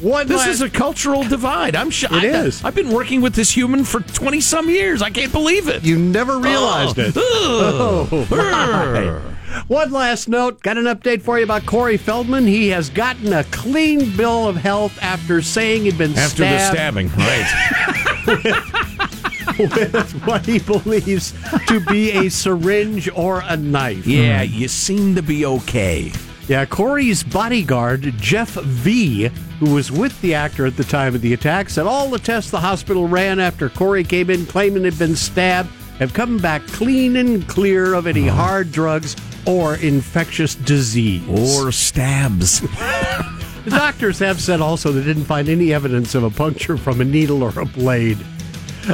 One 0.00 0.26
This 0.26 0.38
last- 0.38 0.48
is 0.48 0.62
a 0.62 0.70
cultural 0.70 1.24
divide. 1.24 1.76
I'm 1.76 1.90
sure. 1.90 2.08
It 2.12 2.24
is. 2.24 2.64
I've 2.64 2.74
been 2.74 2.90
working 2.90 3.20
with 3.20 3.34
this 3.34 3.50
human 3.50 3.84
for 3.84 4.00
20 4.00 4.40
some 4.40 4.70
years. 4.70 5.02
I 5.02 5.10
can't 5.10 5.32
believe 5.32 5.68
it. 5.68 5.84
you 5.84 5.98
never 5.98 6.38
realized 6.38 6.98
oh. 6.98 7.02
it. 7.02 7.14
Oh. 7.16 8.26
Oh. 8.32 9.34
One 9.68 9.90
last 9.90 10.28
note. 10.28 10.62
Got 10.62 10.78
an 10.78 10.84
update 10.84 11.22
for 11.22 11.38
you 11.38 11.44
about 11.44 11.66
Corey 11.66 11.96
Feldman. 11.96 12.46
He 12.46 12.68
has 12.68 12.88
gotten 12.88 13.32
a 13.32 13.44
clean 13.44 14.16
bill 14.16 14.48
of 14.48 14.56
health 14.56 14.98
after 15.02 15.42
saying 15.42 15.82
he'd 15.82 15.98
been 15.98 16.14
stabbed. 16.14 16.40
After 16.40 16.44
the 16.44 16.58
stabbing, 16.70 17.08
right? 17.16 18.76
with 19.58 20.12
what 20.24 20.46
he 20.46 20.58
believes 20.58 21.34
to 21.66 21.80
be 21.80 22.12
a 22.12 22.28
syringe 22.30 23.10
or 23.14 23.42
a 23.46 23.56
knife. 23.56 24.06
yeah, 24.06 24.44
hmm. 24.44 24.54
you 24.54 24.68
seem 24.68 25.14
to 25.14 25.22
be 25.22 25.44
okay. 25.44 26.12
Yeah, 26.48 26.64
Corey's 26.66 27.22
bodyguard, 27.22 28.14
Jeff 28.18 28.50
V., 28.54 29.30
who 29.60 29.74
was 29.74 29.92
with 29.92 30.20
the 30.22 30.34
actor 30.34 30.66
at 30.66 30.76
the 30.76 30.84
time 30.84 31.14
of 31.14 31.20
the 31.20 31.32
attack, 31.32 31.70
said 31.70 31.86
all 31.86 32.10
the 32.10 32.18
tests 32.18 32.50
the 32.50 32.60
hospital 32.60 33.06
ran 33.06 33.38
after 33.38 33.68
Corey 33.68 34.02
came 34.02 34.30
in 34.30 34.46
claiming 34.46 34.84
he'd 34.84 34.98
been 34.98 35.14
stabbed 35.14 35.70
have 36.00 36.14
come 36.14 36.38
back 36.38 36.66
clean 36.66 37.16
and 37.16 37.46
clear 37.46 37.92
of 37.92 38.06
any 38.06 38.28
uh-huh. 38.28 38.42
hard 38.42 38.72
drugs 38.72 39.14
or 39.46 39.76
infectious 39.76 40.54
disease. 40.54 41.22
Or 41.28 41.70
stabs. 41.70 42.62
The 43.64 43.70
doctors 43.70 44.18
have 44.20 44.40
said 44.40 44.62
also 44.62 44.90
they 44.90 45.04
didn't 45.04 45.26
find 45.26 45.46
any 45.46 45.74
evidence 45.74 46.14
of 46.14 46.24
a 46.24 46.30
puncture 46.30 46.78
from 46.78 47.02
a 47.02 47.04
needle 47.04 47.42
or 47.42 47.60
a 47.60 47.66
blade. 47.66 48.16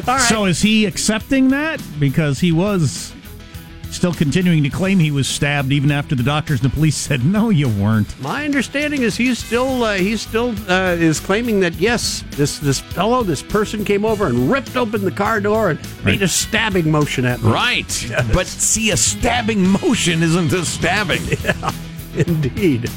Right. 0.04 0.20
So 0.22 0.46
is 0.46 0.60
he 0.60 0.86
accepting 0.86 1.48
that 1.50 1.80
because 2.00 2.40
he 2.40 2.50
was 2.50 3.14
still 3.96 4.14
continuing 4.14 4.62
to 4.62 4.68
claim 4.68 4.98
he 4.98 5.10
was 5.10 5.26
stabbed 5.26 5.72
even 5.72 5.90
after 5.90 6.14
the 6.14 6.22
doctors 6.22 6.62
and 6.62 6.70
the 6.70 6.74
police 6.74 6.96
said, 6.96 7.24
"No, 7.24 7.50
you 7.50 7.68
weren't." 7.68 8.20
My 8.20 8.44
understanding 8.44 9.02
is 9.02 9.16
he's 9.16 9.38
still 9.38 9.82
uh, 9.82 9.94
he's 9.94 10.20
still 10.20 10.54
uh, 10.70 10.94
is 10.98 11.18
claiming 11.18 11.60
that 11.60 11.74
yes, 11.76 12.22
this 12.30 12.58
this 12.58 12.80
fellow, 12.80 13.22
this 13.22 13.42
person 13.42 13.84
came 13.84 14.04
over 14.04 14.26
and 14.26 14.50
ripped 14.50 14.76
open 14.76 15.04
the 15.04 15.10
car 15.10 15.40
door 15.40 15.70
and 15.70 16.04
made 16.04 16.22
a 16.22 16.28
stabbing 16.28 16.90
motion 16.90 17.24
at 17.24 17.42
me. 17.42 17.50
Right. 17.50 18.12
But 18.32 18.46
see, 18.46 18.90
a 18.90 18.96
stabbing 18.96 19.66
motion 19.66 20.22
isn't 20.22 20.52
a 20.52 20.64
stabbing. 20.64 21.22
Indeed. 22.14 22.90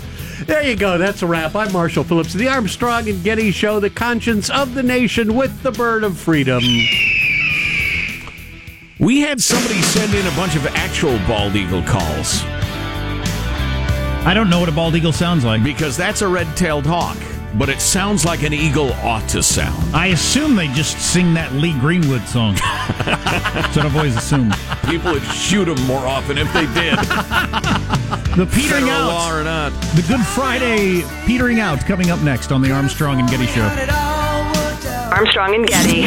There 0.45 0.63
you 0.63 0.75
go. 0.75 0.97
That's 0.97 1.21
a 1.21 1.27
wrap. 1.27 1.55
I'm 1.55 1.71
Marshall 1.71 2.03
Phillips, 2.03 2.33
the 2.33 2.47
Armstrong 2.47 3.07
and 3.09 3.23
Getty 3.23 3.51
Show, 3.51 3.79
the 3.79 3.89
conscience 3.89 4.49
of 4.49 4.73
the 4.73 4.83
nation 4.83 5.35
with 5.35 5.61
the 5.63 5.71
bird 5.71 6.03
of 6.03 6.17
freedom. 6.17 6.63
We 8.99 9.21
had 9.21 9.39
somebody 9.41 9.81
send 9.81 10.13
in 10.13 10.27
a 10.27 10.35
bunch 10.35 10.55
of 10.55 10.65
actual 10.67 11.17
bald 11.25 11.55
eagle 11.55 11.81
calls 11.83 12.43
I 14.25 14.33
don't 14.35 14.49
know 14.49 14.59
what 14.59 14.67
a 14.67 14.73
bald 14.73 14.95
eagle 14.95 15.13
sounds 15.13 15.45
like. 15.45 15.63
because 15.63 15.95
that's 15.95 16.21
a 16.21 16.27
red-tailed 16.27 16.85
hawk, 16.85 17.17
but 17.57 17.69
it 17.69 17.79
sounds 17.79 18.25
like 18.25 18.43
an 18.43 18.53
eagle 18.53 18.91
ought 18.95 19.27
to 19.29 19.41
sound. 19.41 19.95
I 19.95 20.07
assume 20.07 20.55
they 20.57 20.67
just 20.67 20.99
sing 20.99 21.33
that 21.35 21.53
Lee 21.53 21.73
Greenwood 21.79 22.21
song. 22.27 22.55
That's 22.55 23.75
what 23.77 23.85
I've 23.85 23.95
always 23.95 24.17
assumed. 24.17 24.53
People 24.87 25.13
would 25.13 25.23
shoot 25.23 25.65
them 25.65 25.81
more 25.87 26.05
often 26.05 26.37
if 26.37 26.51
they 26.53 26.65
did. 26.73 26.99
The 28.35 28.45
petering 28.45 28.85
Federal 28.85 29.07
law 29.07 29.27
out, 29.27 29.33
or 29.39 29.43
not. 29.43 29.71
the 29.95 30.03
Good 30.07 30.21
Friday 30.25 31.01
petering 31.25 31.59
out 31.59 31.79
coming 31.85 32.09
up 32.09 32.21
next 32.21 32.51
on 32.51 32.61
the 32.61 32.71
Armstrong 32.71 33.19
and 33.19 33.29
Getty 33.29 33.47
Show. 33.47 33.63
Armstrong 35.11 35.55
and 35.55 35.67
Getty. 35.67 36.01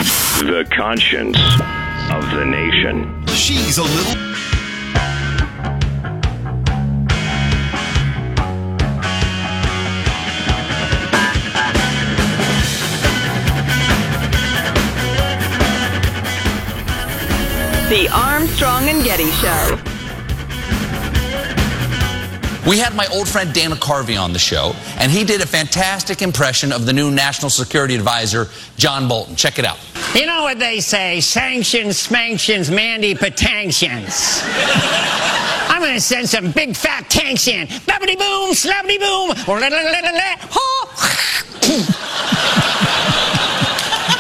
The 0.47 0.67
conscience 0.75 1.37
of 2.13 2.31
the 2.33 2.45
nation. 2.45 3.27
She's 3.29 3.79
a 3.79 3.83
little. 3.83 4.13
The 17.89 18.09
Armstrong 18.13 18.89
and 18.89 19.03
Getty 19.03 19.31
Show. 19.31 19.79
We 22.69 22.79
had 22.79 22.95
my 22.95 23.07
old 23.07 23.27
friend 23.27 23.53
Dana 23.55 23.75
Carvey 23.75 24.23
on 24.23 24.35
the 24.35 24.39
show, 24.39 24.75
and 24.99 25.11
he 25.11 25.25
did 25.25 25.41
a 25.41 25.47
fantastic 25.47 26.21
impression 26.21 26.73
of 26.73 26.85
the 26.85 26.93
new 26.93 27.11
National 27.11 27.49
Security 27.51 27.95
Advisor, 27.95 28.49
John 28.77 29.09
Bolton. 29.09 29.35
Check 29.35 29.59
it 29.59 29.65
out. 29.65 29.79
You 30.15 30.27
know 30.27 30.43
what 30.43 30.59
they 30.59 30.81
say, 30.81 31.21
sanctions, 31.21 31.97
smanctions, 31.97 32.71
mandy 32.71 33.15
patantions. 33.15 34.43
I'm 35.69 35.81
gonna 35.81 36.01
send 36.01 36.29
some 36.29 36.51
big 36.51 36.77
fat 36.77 37.09
tanks 37.09 37.49
in. 37.49 37.67
Babbity 37.67 38.19
boom, 38.19 38.53
slabbity 38.53 38.99
boom, 38.99 39.31
or. 39.49 39.59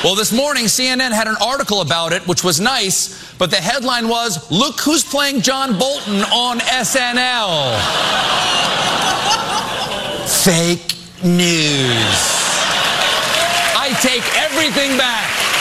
Well, 0.02 0.16
this 0.16 0.32
morning, 0.32 0.64
CNN 0.64 1.12
had 1.12 1.28
an 1.28 1.36
article 1.40 1.80
about 1.80 2.12
it, 2.12 2.26
which 2.26 2.42
was 2.42 2.58
nice, 2.58 3.32
but 3.34 3.52
the 3.52 3.56
headline 3.56 4.08
was 4.08 4.50
Look 4.50 4.80
who's 4.80 5.04
playing 5.04 5.42
John 5.42 5.78
Bolton 5.78 6.22
on 6.22 6.58
SNL. 6.58 7.78
Fake 10.26 10.96
news. 11.22 12.18
I 13.78 13.96
take 14.02 14.24
everything 14.42 14.98
back. 14.98 15.51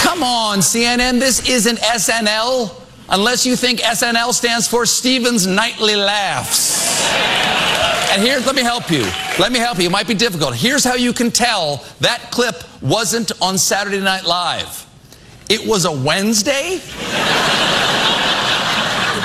Come 0.00 0.22
on, 0.22 0.58
CNN, 0.58 1.20
this 1.20 1.48
isn't 1.48 1.78
SNL. 1.78 2.74
Unless 3.10 3.46
you 3.46 3.56
think 3.56 3.80
SNL 3.80 4.34
stands 4.34 4.68
for 4.68 4.84
Stevens 4.84 5.46
Nightly 5.46 5.96
Laughs. 5.96 7.08
And 8.10 8.22
here, 8.22 8.38
let 8.40 8.54
me 8.54 8.62
help 8.62 8.90
you. 8.90 9.02
Let 9.38 9.52
me 9.52 9.58
help 9.58 9.78
you. 9.78 9.86
It 9.86 9.92
might 9.92 10.08
be 10.08 10.14
difficult. 10.14 10.54
Here's 10.54 10.82
how 10.82 10.94
you 10.94 11.12
can 11.12 11.30
tell 11.30 11.84
that 12.00 12.30
clip 12.30 12.64
wasn't 12.82 13.32
on 13.40 13.58
Saturday 13.58 14.00
Night 14.00 14.24
Live. 14.24 14.86
It 15.48 15.66
was 15.66 15.84
a 15.84 15.92
Wednesday. 15.92 16.80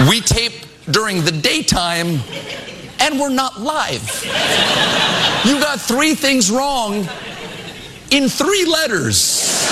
We 0.10 0.22
tape 0.22 0.66
during 0.92 1.24
the 1.24 1.32
daytime, 1.32 2.20
and 3.00 3.20
we're 3.20 3.30
not 3.30 3.60
live. 3.60 4.24
You 5.46 5.60
got 5.60 5.80
three 5.82 6.14
things 6.16 6.52
wrong 6.52 7.08
in 8.14 8.30
three 8.30 8.66
letters. 8.66 9.70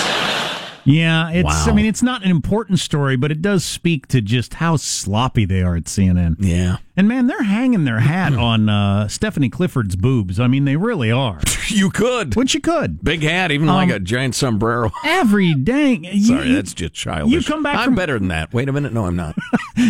Yeah, 0.83 1.29
it's. 1.29 1.67
I 1.67 1.73
mean, 1.73 1.85
it's 1.85 2.01
not 2.01 2.23
an 2.25 2.31
important 2.31 2.79
story, 2.79 3.15
but 3.15 3.31
it 3.31 3.41
does 3.41 3.63
speak 3.63 4.07
to 4.07 4.19
just 4.19 4.55
how 4.55 4.77
sloppy 4.77 5.45
they 5.45 5.61
are 5.61 5.75
at 5.75 5.83
CNN. 5.83 6.37
Yeah. 6.39 6.77
And 6.97 7.07
man, 7.07 7.27
they're 7.27 7.43
hanging 7.43 7.85
their 7.85 7.99
hat 7.99 8.33
on 8.37 8.67
uh, 8.67 9.07
Stephanie 9.07 9.49
Clifford's 9.49 9.95
boobs. 9.95 10.39
I 10.39 10.47
mean, 10.47 10.65
they 10.65 10.75
really 10.75 11.11
are. 11.11 11.39
You 11.67 11.89
could. 11.89 12.35
Which 12.35 12.53
you 12.53 12.59
could. 12.59 13.01
Big 13.01 13.21
hat, 13.21 13.49
even 13.49 13.69
Um, 13.69 13.75
like 13.75 13.89
a 13.89 13.99
giant 13.99 14.35
sombrero. 14.35 14.91
Every 15.05 15.53
dang. 15.53 16.03
you- 16.11 16.21
Sorry, 16.21 16.51
that's 16.51 16.73
just 16.73 16.93
childish. 16.93 17.31
you 17.31 17.41
come 17.43 17.63
back 17.63 17.77
I'm 17.77 17.85
from- 17.85 17.95
better 17.95 18.19
than 18.19 18.27
that. 18.27 18.51
Wait 18.53 18.67
a 18.67 18.73
minute. 18.73 18.91
No, 18.91 19.05
I'm 19.05 19.15
not. 19.15 19.35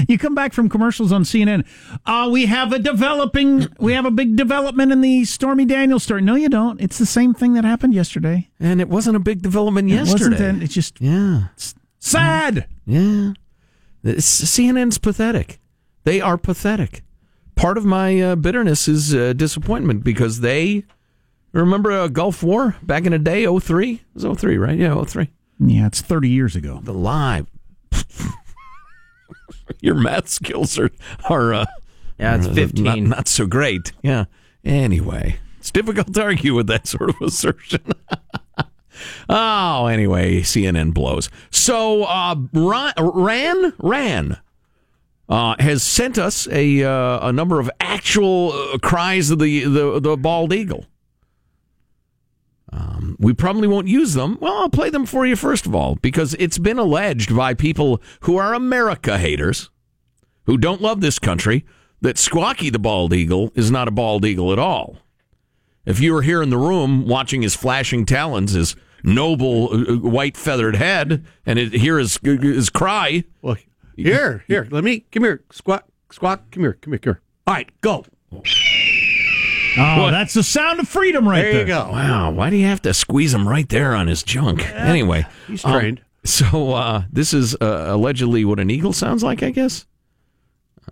you 0.07 0.19
come 0.19 0.35
back 0.35 0.53
from 0.53 0.69
commercials 0.69 1.11
on 1.11 1.23
CNN. 1.23 1.65
Uh, 2.05 2.29
we 2.31 2.45
have 2.45 2.71
a 2.71 2.77
developing. 2.77 3.67
We 3.79 3.93
have 3.93 4.05
a 4.05 4.11
big 4.11 4.35
development 4.35 4.91
in 4.91 5.01
the 5.01 5.25
Stormy 5.25 5.65
Daniels 5.65 6.03
story. 6.03 6.21
No, 6.21 6.35
you 6.35 6.49
don't. 6.49 6.79
It's 6.79 6.99
the 6.99 7.05
same 7.07 7.33
thing 7.33 7.53
that 7.53 7.63
happened 7.65 7.95
yesterday. 7.95 8.49
And 8.59 8.79
it 8.79 8.87
wasn't 8.89 9.15
a 9.15 9.19
big 9.19 9.41
development 9.41 9.89
It 9.89 9.95
yesterday. 9.95 10.29
wasn't. 10.35 10.61
It's 10.63 10.75
just 10.75 11.01
yeah. 11.01 11.45
sad. 11.97 12.67
Yeah. 12.85 13.33
It's, 14.03 14.25
CNN's 14.43 14.99
pathetic. 14.99 15.59
They 16.03 16.21
are 16.21 16.37
pathetic. 16.37 17.03
Part 17.55 17.77
of 17.77 17.85
my 17.85 18.19
uh, 18.19 18.35
bitterness 18.35 18.87
is 18.87 19.13
uh, 19.13 19.33
disappointment 19.33 20.03
because 20.03 20.39
they 20.39 20.83
remember 21.51 21.91
a 21.91 22.09
Gulf 22.09 22.41
War 22.41 22.75
back 22.81 23.05
in 23.05 23.11
the 23.11 23.19
day, 23.19 23.45
03? 23.45 23.93
It 23.93 24.01
was 24.13 24.39
03, 24.39 24.57
right? 24.57 24.77
Yeah, 24.77 25.01
03. 25.03 25.29
Yeah, 25.63 25.85
it's 25.85 26.01
thirty 26.01 26.29
years 26.29 26.55
ago. 26.55 26.79
The 26.83 26.93
live. 26.93 27.45
Your 29.79 29.93
math 29.95 30.27
skills 30.27 30.79
are 30.79 30.89
are 31.29 31.53
uh, 31.53 31.65
Yeah, 32.17 32.35
it's 32.37 32.47
15. 32.47 32.83
Not, 32.83 32.99
not 33.17 33.27
so 33.27 33.45
great. 33.45 33.91
Yeah. 34.01 34.25
Anyway, 34.65 35.37
it's 35.59 35.69
difficult 35.71 36.13
to 36.15 36.23
argue 36.23 36.55
with 36.55 36.65
that 36.67 36.87
sort 36.93 37.09
of 37.11 37.15
assertion. 37.21 37.83
oh, 39.29 39.85
anyway, 39.85 40.41
CNN 40.41 40.93
blows. 40.95 41.29
So 41.51 42.05
uh, 42.05 42.35
Ran 42.53 42.93
Ran, 42.97 43.73
Ran 43.77 44.37
uh, 45.31 45.55
has 45.59 45.81
sent 45.81 46.17
us 46.17 46.45
a 46.51 46.83
uh, 46.83 47.29
a 47.29 47.31
number 47.31 47.61
of 47.61 47.71
actual 47.79 48.51
uh, 48.51 48.77
cries 48.79 49.31
of 49.31 49.39
the, 49.39 49.63
the 49.63 49.99
the 50.01 50.17
bald 50.17 50.51
eagle. 50.51 50.85
Um, 52.73 53.15
we 53.17 53.33
probably 53.33 53.67
won't 53.67 53.87
use 53.87 54.13
them. 54.13 54.37
Well, 54.41 54.53
I'll 54.53 54.69
play 54.69 54.89
them 54.89 55.05
for 55.05 55.25
you 55.25 55.37
first 55.37 55.65
of 55.65 55.73
all 55.73 55.95
because 55.95 56.33
it's 56.33 56.57
been 56.57 56.77
alleged 56.77 57.35
by 57.35 57.53
people 57.53 58.01
who 58.21 58.35
are 58.37 58.53
America 58.53 59.17
haters, 59.17 59.69
who 60.45 60.57
don't 60.57 60.81
love 60.81 60.99
this 60.99 61.17
country, 61.17 61.65
that 62.01 62.17
Squawky 62.17 62.69
the 62.69 62.79
bald 62.79 63.13
eagle 63.13 63.53
is 63.55 63.71
not 63.71 63.87
a 63.87 63.91
bald 63.91 64.25
eagle 64.25 64.51
at 64.51 64.59
all. 64.59 64.97
If 65.85 66.01
you 66.01 66.13
were 66.13 66.21
here 66.23 66.41
in 66.41 66.49
the 66.49 66.57
room 66.57 67.07
watching 67.07 67.41
his 67.41 67.55
flashing 67.55 68.05
talons, 68.05 68.51
his 68.51 68.75
noble 69.01 69.73
uh, 69.73 69.97
white 69.97 70.35
feathered 70.35 70.75
head, 70.75 71.25
and 71.45 71.57
it, 71.57 71.73
hear 71.73 71.99
his 71.99 72.19
his 72.21 72.69
cry. 72.69 73.23
Well, 73.41 73.55
here, 74.03 74.43
here, 74.47 74.67
let 74.71 74.83
me 74.83 75.01
come 75.11 75.23
here, 75.23 75.43
squawk, 75.51 75.85
squawk, 76.11 76.51
come 76.51 76.63
here, 76.63 76.73
come 76.73 76.93
here, 76.93 76.99
come 76.99 77.13
here. 77.13 77.21
All 77.47 77.53
right, 77.53 77.69
go. 77.81 78.05
Oh, 79.77 80.11
that's 80.11 80.33
the 80.33 80.43
sound 80.43 80.79
of 80.79 80.87
freedom 80.87 81.27
right 81.27 81.41
there. 81.41 81.51
There 81.51 81.61
you 81.61 81.67
go. 81.67 81.89
Wow, 81.91 82.31
why 82.31 82.49
do 82.49 82.57
you 82.57 82.65
have 82.67 82.81
to 82.83 82.93
squeeze 82.93 83.33
him 83.33 83.47
right 83.47 83.67
there 83.69 83.95
on 83.95 84.07
his 84.07 84.21
junk? 84.23 84.69
Anyway, 84.71 85.25
he's 85.47 85.63
um, 85.63 85.71
trained. 85.79 86.01
so 86.25 86.73
uh, 86.73 87.03
this 87.11 87.33
is 87.33 87.55
uh, 87.55 87.85
allegedly 87.89 88.43
what 88.45 88.59
an 88.59 88.69
eagle 88.69 88.93
sounds 88.93 89.23
like, 89.23 89.43
I 89.43 89.51
guess. 89.51 89.85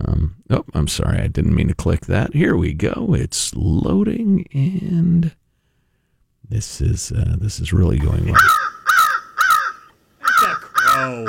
Um, 0.00 0.36
oh, 0.48 0.64
I'm 0.72 0.88
sorry, 0.88 1.18
I 1.20 1.26
didn't 1.26 1.54
mean 1.54 1.68
to 1.68 1.74
click 1.74 2.06
that. 2.06 2.32
Here 2.34 2.56
we 2.56 2.72
go. 2.72 3.14
It's 3.14 3.54
loading, 3.54 4.46
and 4.52 5.34
this 6.48 6.80
is 6.80 7.12
uh, 7.12 7.36
this 7.38 7.60
is 7.60 7.72
really 7.72 7.98
going 7.98 8.26
well. 8.26 8.40
Crow. 10.20 11.26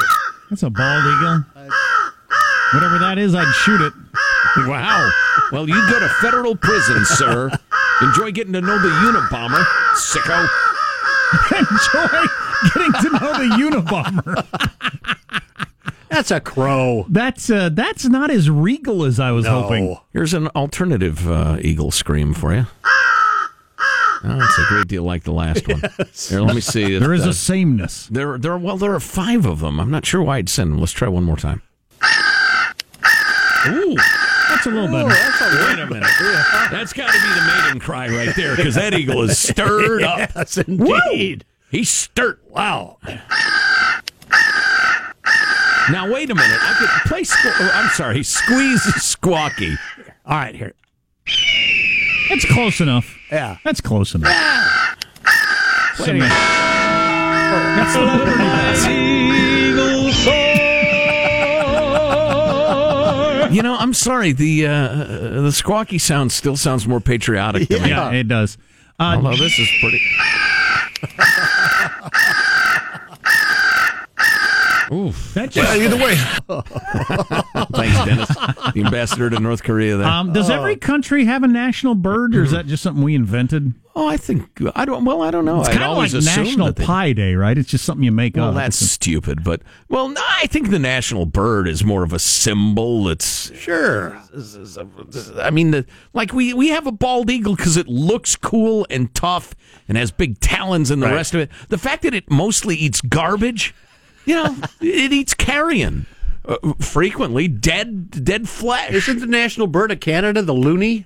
That's 0.49 0.63
a 0.63 0.69
bald 0.69 1.03
eagle. 1.05 1.45
Whatever 2.73 2.99
that 2.99 3.17
is, 3.17 3.35
I'd 3.35 3.51
shoot 3.53 3.81
it. 3.81 3.93
Wow. 4.67 5.09
Well, 5.51 5.67
you 5.67 5.75
go 5.89 5.99
to 5.99 6.07
federal 6.21 6.55
prison, 6.55 7.03
sir. 7.05 7.49
Enjoy 8.01 8.31
getting 8.31 8.53
to 8.53 8.61
know 8.61 8.77
the 8.79 8.89
Unabomber, 8.89 9.63
sicko. 9.95 10.47
Enjoy 11.59 12.27
getting 12.73 12.93
to 13.01 13.09
know 13.19 13.33
the 13.33 13.49
Unabomber. 13.81 14.45
That's 16.09 16.31
a 16.31 16.39
crow. 16.41 17.05
That's 17.09 17.49
uh, 17.49 17.69
that's 17.69 18.05
not 18.05 18.31
as 18.31 18.49
regal 18.49 19.05
as 19.05 19.19
I 19.19 19.31
was 19.31 19.45
No. 19.45 19.61
hoping. 19.61 19.97
Here's 20.11 20.33
an 20.33 20.47
alternative 20.49 21.29
uh, 21.29 21.57
eagle 21.61 21.91
scream 21.91 22.33
for 22.33 22.53
you. 22.53 22.65
Oh, 24.23 24.39
it's 24.39 24.59
a 24.59 24.65
great 24.67 24.87
deal 24.87 25.03
like 25.03 25.23
the 25.23 25.31
last 25.31 25.67
one. 25.67 25.81
Here, 26.29 26.41
let 26.41 26.53
me 26.53 26.61
see. 26.61 26.97
There 26.99 27.13
is 27.13 27.25
uh, 27.25 27.29
a 27.29 27.33
sameness. 27.33 28.07
There, 28.11 28.37
there. 28.37 28.57
Well, 28.57 28.77
there 28.77 28.93
are 28.93 28.99
five 28.99 29.45
of 29.45 29.61
them. 29.61 29.79
I'm 29.79 29.89
not 29.89 30.05
sure 30.05 30.21
why 30.21 30.37
I'd 30.37 30.49
send 30.49 30.73
them. 30.73 30.79
Let's 30.79 30.91
try 30.91 31.07
one 31.07 31.23
more 31.23 31.37
time. 31.37 31.61
Ooh, 33.67 33.95
That's 34.49 34.65
a 34.65 34.69
little 34.71 34.87
better. 34.87 35.07
wait 35.07 35.79
a 35.79 35.85
minute. 35.87 36.09
That's 36.71 36.93
got 36.93 37.11
to 37.13 37.19
be 37.19 37.27
the 37.27 37.61
maiden 37.63 37.79
cry 37.79 38.07
right 38.09 38.35
there 38.35 38.55
because 38.55 38.75
that 38.75 38.93
eagle 38.93 39.21
is 39.23 39.37
stirred 39.37 40.03
up. 40.03 40.17
Yes, 40.35 40.57
indeed. 40.57 41.45
He's 41.69 41.89
stirred. 41.89 42.39
Wow. 42.49 42.97
Now 45.91 46.11
wait 46.11 46.29
a 46.29 46.35
minute. 46.35 46.57
I 46.61 46.73
could 46.79 46.89
play. 47.09 47.21
Squ- 47.21 47.51
oh, 47.59 47.71
I'm 47.73 47.89
sorry. 47.91 48.23
Squeeze 48.23 48.81
Squawky. 48.97 49.75
All 50.25 50.37
right, 50.37 50.55
here. 50.55 50.73
That's 52.29 52.45
close 52.45 52.79
enough. 52.81 53.17
Yeah. 53.31 53.57
That's 53.63 53.81
close 53.81 54.15
enough. 54.15 54.31
Wait 55.99 56.09
a 56.09 56.13
minute. 56.13 56.29
That's 56.29 57.93
the 57.93 58.01
Liberty 58.01 59.60
You 63.55 63.61
know, 63.63 63.75
I'm 63.77 63.93
sorry. 63.93 64.31
The 64.31 64.67
uh, 64.67 64.87
the 64.95 65.49
Squawky 65.51 65.99
sound 65.99 66.31
still 66.31 66.55
sounds 66.57 66.87
more 66.87 66.99
patriotic 67.01 67.67
to 67.69 67.79
me. 67.79 67.89
Yeah, 67.89 68.11
it 68.11 68.27
does. 68.27 68.57
Uh, 68.99 69.15
Although 69.17 69.35
this 69.37 69.57
is 69.59 69.69
pretty. 69.81 70.01
Oof. 74.93 75.33
that 75.35 75.55
Well, 75.55 75.65
just- 75.65 75.81
either 75.81 75.95
way. 75.97 76.15
Thanks, 77.73 78.05
Dennis. 78.05 78.27
The 78.73 78.83
ambassador 78.85 79.29
to 79.29 79.39
North 79.39 79.63
Korea 79.63 79.97
there. 79.97 80.07
um, 80.07 80.33
does 80.33 80.49
every 80.49 80.75
country 80.75 81.25
have 81.25 81.43
a 81.43 81.47
national 81.47 81.95
bird, 81.95 82.35
or 82.35 82.43
is 82.43 82.51
that 82.51 82.65
just 82.67 82.83
something 82.83 83.03
we 83.03 83.15
invented? 83.15 83.73
oh, 83.93 84.07
I 84.07 84.15
think 84.15 84.61
I 84.75 84.85
don't. 84.85 85.03
Well, 85.03 85.21
I 85.21 85.31
don't 85.31 85.43
know. 85.43 85.59
It's 85.59 85.67
kind 85.69 85.83
of 85.83 85.97
like 85.97 86.13
National 86.13 86.71
they- 86.71 86.85
Pie 86.85 87.11
Day, 87.13 87.35
right? 87.35 87.57
It's 87.57 87.69
just 87.69 87.83
something 87.85 88.03
you 88.03 88.11
make 88.11 88.35
Well, 88.37 88.49
up. 88.49 88.55
that's 88.55 88.81
It's 88.81 88.91
stupid, 88.91 89.43
but 89.43 89.61
well, 89.89 90.07
no, 90.09 90.21
I 90.41 90.47
think 90.47 90.69
the 90.69 90.79
national 90.79 91.25
bird 91.25 91.67
is 91.67 91.83
more 91.83 92.03
of 92.03 92.13
a 92.13 92.19
symbol. 92.19 93.09
It's 93.09 93.51
Sure. 93.57 94.17
I 95.39 95.49
mean, 95.51 95.71
the, 95.71 95.85
like 96.13 96.33
we 96.33 96.53
we 96.53 96.69
have 96.69 96.87
a 96.87 96.91
bald 96.91 97.29
eagle 97.29 97.55
because 97.55 97.75
it 97.77 97.87
looks 97.87 98.35
cool 98.35 98.87
and 98.89 99.13
tough 99.13 99.55
and 99.89 99.97
has 99.97 100.11
big 100.11 100.39
talons 100.39 100.89
and 100.91 101.01
the 101.01 101.07
Right. 101.07 101.15
rest 101.15 101.33
of 101.33 101.41
it. 101.41 101.49
The 101.69 101.77
fact 101.77 102.03
that 102.03 102.13
it 102.13 102.29
mostly 102.31 102.75
eats 102.75 103.01
garbage, 103.01 103.73
you 104.25 104.35
know, 104.35 104.55
it 104.81 105.11
eats 105.13 105.33
carrion. 105.33 106.05
Uh, 106.43 106.73
frequently 106.79 107.47
dead 107.47 108.23
dead 108.23 108.49
flesh. 108.49 108.91
Isn't 108.91 109.19
the 109.19 109.27
national 109.27 109.67
bird 109.67 109.91
of 109.91 109.99
Canada 109.99 110.41
the 110.41 110.53
loony? 110.53 111.05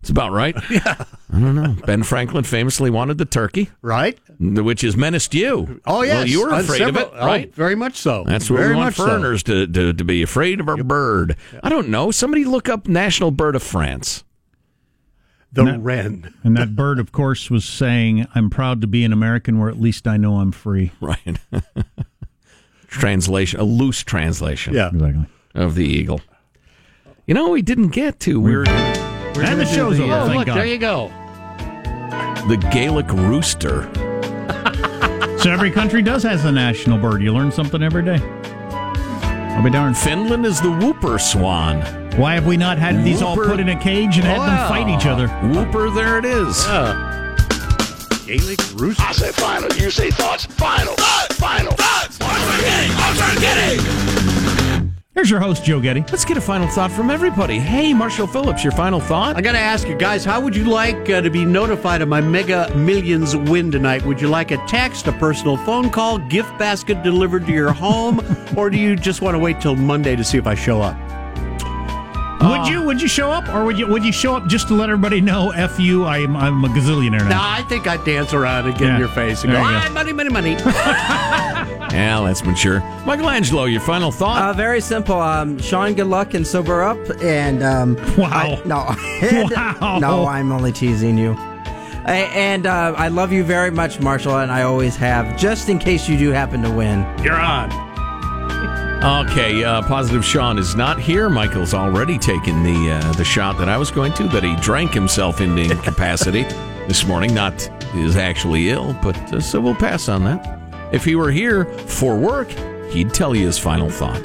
It's 0.00 0.10
about 0.10 0.30
right. 0.32 0.54
Yeah. 0.70 1.04
I 1.32 1.40
don't 1.40 1.54
know. 1.56 1.74
Ben 1.84 2.02
Franklin 2.04 2.44
famously 2.44 2.88
wanted 2.90 3.18
the 3.18 3.24
turkey, 3.24 3.70
Right? 3.82 4.16
which 4.38 4.82
has 4.82 4.96
menaced 4.96 5.34
you. 5.34 5.80
Oh, 5.84 6.02
yes. 6.02 6.14
Well, 6.14 6.26
you 6.28 6.40
were 6.42 6.50
afraid 6.50 6.78
several- 6.78 7.06
of 7.06 7.12
it, 7.12 7.18
oh, 7.18 7.26
right? 7.26 7.52
very 7.54 7.74
much 7.74 7.96
so. 7.96 8.22
That's 8.24 8.48
what 8.48 8.58
very 8.58 8.70
we 8.70 8.76
want 8.76 8.86
much 8.86 8.94
so. 8.96 9.06
foreigners 9.06 9.42
to, 9.44 9.66
to, 9.66 9.92
to 9.92 10.04
be 10.04 10.22
afraid 10.22 10.60
of 10.60 10.68
our 10.68 10.76
bird. 10.82 11.36
I 11.62 11.68
don't 11.68 11.88
know. 11.88 12.10
Somebody 12.12 12.44
look 12.44 12.68
up 12.68 12.86
national 12.86 13.32
bird 13.32 13.56
of 13.56 13.62
France. 13.64 14.22
The 15.56 15.64
That- 15.64 15.80
wren. 15.80 16.32
and 16.44 16.56
that 16.56 16.76
bird, 16.76 16.98
of 16.98 17.10
course, 17.12 17.50
was 17.50 17.64
saying, 17.64 18.26
"I'm 18.34 18.48
proud 18.50 18.80
to 18.82 18.86
be 18.86 19.04
an 19.04 19.12
American, 19.12 19.58
where 19.58 19.68
at 19.68 19.80
least 19.80 20.06
I 20.06 20.16
know 20.16 20.36
I'm 20.36 20.52
free." 20.52 20.92
Right. 21.00 21.38
translation, 22.88 23.60
a 23.60 23.64
loose 23.64 24.02
translation 24.02 24.74
Yeah. 24.74 24.88
Exactly. 24.88 25.26
of 25.54 25.74
the 25.74 25.84
eagle. 25.84 26.20
You 27.26 27.34
know, 27.34 27.50
we 27.50 27.62
didn't 27.62 27.88
get 27.88 28.20
to. 28.20 28.40
We 28.40 28.54
were 28.56 28.64
and 28.68 29.60
the 29.60 29.66
show's 29.66 29.98
over. 30.00 30.12
Oh, 30.12 30.26
thank 30.26 30.38
look, 30.38 30.46
God. 30.46 30.56
there 30.56 30.66
you 30.66 30.78
go. 30.78 31.08
the 32.48 32.56
Gaelic 32.72 33.10
rooster. 33.12 33.88
So 35.38 35.52
every 35.52 35.70
country 35.70 36.00
does 36.02 36.22
has 36.24 36.44
a 36.44 36.50
national 36.50 36.98
bird. 36.98 37.22
You 37.22 37.32
learn 37.32 37.52
something 37.52 37.80
every 37.82 38.02
day. 38.02 38.16
I'll 39.54 39.62
be 39.62 39.70
darned. 39.70 39.96
Finland 39.96 40.44
is 40.44 40.60
the 40.60 40.72
whooper 40.72 41.18
swan. 41.20 41.82
Why 42.16 42.32
have 42.32 42.46
we 42.46 42.56
not 42.56 42.78
had 42.78 43.04
these 43.04 43.20
all 43.20 43.36
put 43.36 43.60
in 43.60 43.68
a 43.68 43.78
cage 43.78 44.16
and 44.16 44.24
had 44.24 44.40
them 44.40 44.68
fight 44.68 44.88
each 44.88 45.04
other? 45.04 45.28
Whooper, 45.48 45.90
there 45.90 46.18
it 46.18 46.24
is. 46.24 46.64
Gaelic 48.26 48.58
rooster. 48.74 49.02
I 49.02 49.12
say 49.12 49.32
final, 49.32 49.70
you 49.76 49.90
say 49.90 50.10
thoughts. 50.10 50.46
Final, 50.46 50.94
thoughts, 50.94 51.36
final, 51.38 51.72
thoughts. 51.72 52.18
Marshall 52.18 53.40
Getty. 53.42 53.82
Here's 55.12 55.28
your 55.28 55.40
host, 55.40 55.62
Joe 55.62 55.78
Getty. 55.78 56.04
Let's 56.10 56.24
get 56.24 56.38
a 56.38 56.40
final 56.40 56.66
thought 56.68 56.90
from 56.90 57.10
everybody. 57.10 57.58
Hey, 57.58 57.92
Marshall 57.92 58.26
Phillips, 58.26 58.64
your 58.64 58.72
final 58.72 58.98
thought? 58.98 59.36
I 59.36 59.42
got 59.42 59.52
to 59.52 59.58
ask 59.58 59.86
you 59.86 59.96
guys, 59.96 60.24
how 60.24 60.40
would 60.40 60.56
you 60.56 60.64
like 60.64 61.10
uh, 61.10 61.20
to 61.20 61.28
be 61.28 61.44
notified 61.44 62.00
of 62.00 62.08
my 62.08 62.22
Mega 62.22 62.74
Millions 62.74 63.36
win 63.36 63.70
tonight? 63.70 64.06
Would 64.06 64.22
you 64.22 64.28
like 64.28 64.52
a 64.52 64.56
text, 64.66 65.06
a 65.06 65.12
personal 65.12 65.58
phone 65.58 65.90
call, 65.90 66.16
gift 66.16 66.58
basket 66.58 67.02
delivered 67.02 67.44
to 67.44 67.52
your 67.52 67.72
home, 67.72 68.20
or 68.56 68.70
do 68.70 68.78
you 68.78 68.96
just 68.96 69.20
want 69.20 69.34
to 69.34 69.38
wait 69.38 69.60
till 69.60 69.76
Monday 69.76 70.16
to 70.16 70.24
see 70.24 70.38
if 70.38 70.46
I 70.46 70.54
show 70.54 70.80
up? 70.80 70.96
Would 72.40 72.68
you 72.68 72.82
would 72.82 73.00
you 73.02 73.08
show 73.08 73.30
up, 73.32 73.48
or 73.48 73.64
would 73.64 73.78
you 73.78 73.86
would 73.88 74.04
you 74.04 74.12
show 74.12 74.36
up 74.36 74.46
just 74.46 74.68
to 74.68 74.74
let 74.74 74.88
everybody 74.90 75.20
know? 75.20 75.50
F 75.50 75.80
you, 75.80 76.04
I'm 76.04 76.36
I'm 76.36 76.64
a 76.64 76.68
gazillionaire 76.68 77.20
No, 77.22 77.28
now. 77.30 77.50
I 77.50 77.62
think 77.62 77.86
I'd 77.86 78.04
dance 78.04 78.32
around 78.34 78.66
and 78.66 78.74
get 78.78 78.86
Yeah. 78.88 78.94
in 78.94 79.00
your 79.00 79.08
face 79.08 79.42
and 79.42 79.52
There 79.52 79.60
go, 79.62 79.68
you 79.68 79.74
go. 79.74 79.82
ah, 79.86 79.90
money, 79.92 80.12
money, 80.12 80.30
money. 80.30 80.56
Yeah, 81.96 82.20
that's 82.26 82.44
mature. 82.44 82.80
Michael 83.06 83.30
Angelo, 83.30 83.64
your 83.64 83.80
final 83.80 84.10
thought? 84.12 84.42
Uh, 84.42 84.52
very 84.52 84.80
simple. 84.82 85.18
Um, 85.18 85.58
Sean, 85.58 85.94
good 85.94 86.08
luck 86.08 86.34
and 86.34 86.46
sober 86.46 86.82
up. 86.82 86.98
And 87.22 87.62
um, 87.62 87.94
Wow. 88.18 88.28
I- 88.30 88.62
no, 88.66 88.94
and- 89.26 89.50
Wow. 89.80 89.98
no, 90.00 90.26
I'm 90.26 90.52
only 90.52 90.72
teasing 90.72 91.16
you. 91.16 91.32
A- 92.06 92.10
And 92.34 92.66
uh, 92.66 92.92
I 92.98 93.08
love 93.08 93.32
you 93.32 93.44
very 93.44 93.70
much, 93.70 93.98
Marshall, 94.00 94.38
and 94.38 94.50
I 94.52 94.62
always 94.62 94.94
have. 94.96 95.38
Just 95.38 95.68
in 95.70 95.78
case 95.78 96.06
you 96.08 96.18
do 96.18 96.30
happen 96.32 96.60
to 96.64 96.70
win. 96.70 97.06
You're 97.22 97.40
on. 97.40 97.70
Okay, 99.02 99.62
uh, 99.62 99.82
positive 99.82 100.24
Sean 100.24 100.58
is 100.58 100.74
not 100.74 100.98
here. 100.98 101.28
Michael's 101.28 101.74
already 101.74 102.18
taken 102.18 102.62
the 102.62 102.92
uh, 102.92 103.12
the 103.12 103.24
shot 103.24 103.58
that 103.58 103.68
I 103.68 103.76
was 103.76 103.90
going 103.90 104.14
to, 104.14 104.24
that 104.28 104.42
he 104.42 104.56
drank 104.56 104.94
himself 104.94 105.42
into 105.42 105.62
incapacity 105.62 106.42
this 106.88 107.06
morning. 107.06 107.34
Not 107.34 107.70
is 107.94 108.16
actually 108.16 108.70
ill, 108.70 108.98
but 109.02 109.16
uh, 109.34 109.40
so 109.40 109.60
we'll 109.60 109.74
pass 109.74 110.08
on 110.08 110.24
that. 110.24 110.58
If 110.92 111.04
he 111.04 111.14
were 111.14 111.30
here 111.30 111.66
for 111.66 112.16
work, 112.16 112.48
he'd 112.90 113.12
tell 113.12 113.34
you 113.34 113.46
his 113.46 113.58
final 113.58 113.90
thought. 113.90 114.22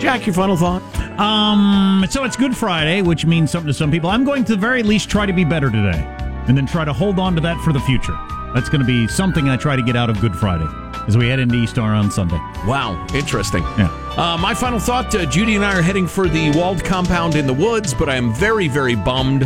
Jack, 0.00 0.26
your 0.26 0.34
final 0.34 0.56
thought? 0.56 0.82
Um, 1.20 2.04
so 2.08 2.24
it's 2.24 2.34
Good 2.34 2.56
Friday, 2.56 3.02
which 3.02 3.26
means 3.26 3.50
something 3.50 3.68
to 3.68 3.74
some 3.74 3.90
people. 3.90 4.08
I'm 4.08 4.24
going 4.24 4.42
to 4.46 4.52
the 4.52 4.60
very 4.60 4.82
least 4.82 5.10
try 5.10 5.26
to 5.26 5.34
be 5.34 5.44
better 5.44 5.70
today, 5.70 6.02
and 6.48 6.56
then 6.56 6.66
try 6.66 6.86
to 6.86 6.94
hold 6.94 7.18
on 7.18 7.34
to 7.34 7.42
that 7.42 7.62
for 7.62 7.74
the 7.74 7.80
future. 7.80 8.18
That's 8.54 8.70
going 8.70 8.80
to 8.80 8.86
be 8.86 9.06
something 9.06 9.50
I 9.50 9.58
try 9.58 9.76
to 9.76 9.82
get 9.82 9.96
out 9.96 10.08
of 10.08 10.18
Good 10.18 10.34
Friday 10.34 10.81
as 11.08 11.16
we 11.16 11.28
head 11.28 11.38
into 11.38 11.54
Easter 11.56 11.80
on 11.82 12.10
Sunday. 12.10 12.38
Wow, 12.66 13.06
interesting. 13.14 13.62
Yeah. 13.78 13.88
Uh, 14.16 14.36
my 14.38 14.54
final 14.54 14.78
thought 14.78 15.14
uh, 15.14 15.26
Judy 15.26 15.54
and 15.56 15.64
I 15.64 15.76
are 15.78 15.82
heading 15.82 16.06
for 16.06 16.28
the 16.28 16.50
walled 16.56 16.84
compound 16.84 17.34
in 17.34 17.46
the 17.46 17.52
woods, 17.54 17.92
but 17.94 18.08
I 18.08 18.16
am 18.16 18.32
very, 18.34 18.68
very 18.68 18.94
bummed. 18.94 19.42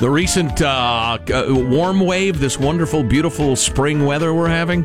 The 0.00 0.10
recent 0.10 0.60
uh, 0.62 1.18
uh, 1.32 1.44
warm 1.48 2.00
wave, 2.00 2.40
this 2.40 2.58
wonderful, 2.58 3.02
beautiful 3.04 3.54
spring 3.56 4.04
weather 4.06 4.34
we're 4.34 4.48
having, 4.48 4.84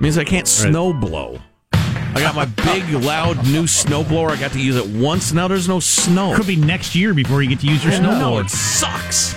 means 0.00 0.18
I 0.18 0.24
can't 0.24 0.46
snow 0.46 0.92
blow. 0.92 1.40
I 1.72 2.20
got 2.20 2.34
my 2.34 2.46
big, 2.46 2.88
loud 3.04 3.36
new 3.46 3.64
snowblower. 3.64 4.30
I 4.30 4.36
got 4.40 4.52
to 4.52 4.60
use 4.60 4.76
it 4.76 4.86
once. 4.86 5.32
Now 5.34 5.48
there's 5.48 5.68
no 5.68 5.80
snow. 5.80 6.34
Could 6.34 6.46
be 6.46 6.56
next 6.56 6.94
year 6.94 7.12
before 7.12 7.42
you 7.42 7.48
get 7.50 7.60
to 7.60 7.66
use 7.66 7.84
your 7.84 7.92
No, 8.00 8.08
snowblower. 8.10 8.44
it 8.44 8.50
sucks. 8.50 9.34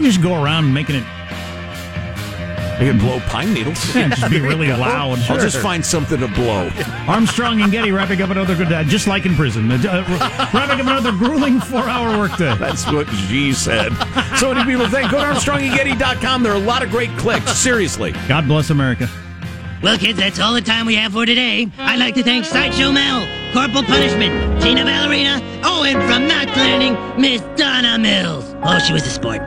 You 0.00 0.06
just 0.06 0.22
go 0.22 0.42
around 0.42 0.72
making 0.72 0.96
it. 0.96 1.04
I 2.82 2.86
can 2.86 2.98
blow 2.98 3.20
pine 3.20 3.54
needles. 3.54 3.78
Yeah, 3.94 4.08
just 4.08 4.28
be 4.28 4.40
really 4.40 4.68
loud. 4.68 5.20
I'll 5.30 5.38
just 5.38 5.58
find 5.58 5.84
something 5.84 6.18
to 6.18 6.26
blow. 6.28 6.68
Armstrong 7.06 7.60
and 7.60 7.70
Getty 7.70 7.92
wrapping 7.92 8.20
up 8.22 8.30
another 8.30 8.56
good, 8.56 8.72
uh, 8.72 8.82
just 8.84 9.06
like 9.06 9.24
in 9.24 9.36
prison, 9.36 9.70
uh, 9.70 9.76
uh, 9.76 10.50
wrapping 10.54 10.80
up 10.80 10.86
another 10.86 11.12
grueling 11.12 11.60
four-hour 11.60 12.18
workday. 12.18 12.56
That's 12.56 12.90
what 12.90 13.06
G 13.06 13.52
said. 13.52 13.92
So 14.36 14.48
what 14.48 14.54
do 14.54 14.64
people 14.64 14.88
think? 14.88 15.12
Go 15.12 15.18
to 15.18 15.26
ArmstrongandGetty.com. 15.26 16.42
There 16.42 16.52
are 16.52 16.56
a 16.56 16.58
lot 16.58 16.82
of 16.82 16.90
great 16.90 17.10
clicks. 17.18 17.56
Seriously. 17.56 18.12
God 18.26 18.48
bless 18.48 18.70
America. 18.70 19.08
Well, 19.82 19.98
kids, 19.98 20.18
that's 20.18 20.40
all 20.40 20.54
the 20.54 20.60
time 20.60 20.86
we 20.86 20.96
have 20.96 21.12
for 21.12 21.24
today. 21.24 21.68
I'd 21.78 21.98
like 22.00 22.14
to 22.14 22.24
thank 22.24 22.46
Sideshow 22.46 22.90
Mel, 22.90 23.20
Corporal 23.52 23.84
Punishment, 23.84 24.60
Tina 24.62 24.84
Ballerina, 24.84 25.40
oh, 25.62 25.84
and 25.84 26.02
from 26.10 26.26
Knots 26.26 26.56
Landing, 26.56 27.20
Miss 27.20 27.42
Donna 27.56 27.98
Mills. 27.98 28.56
Oh, 28.64 28.78
she 28.80 28.92
was 28.92 29.06
a 29.06 29.10
sport. 29.10 29.40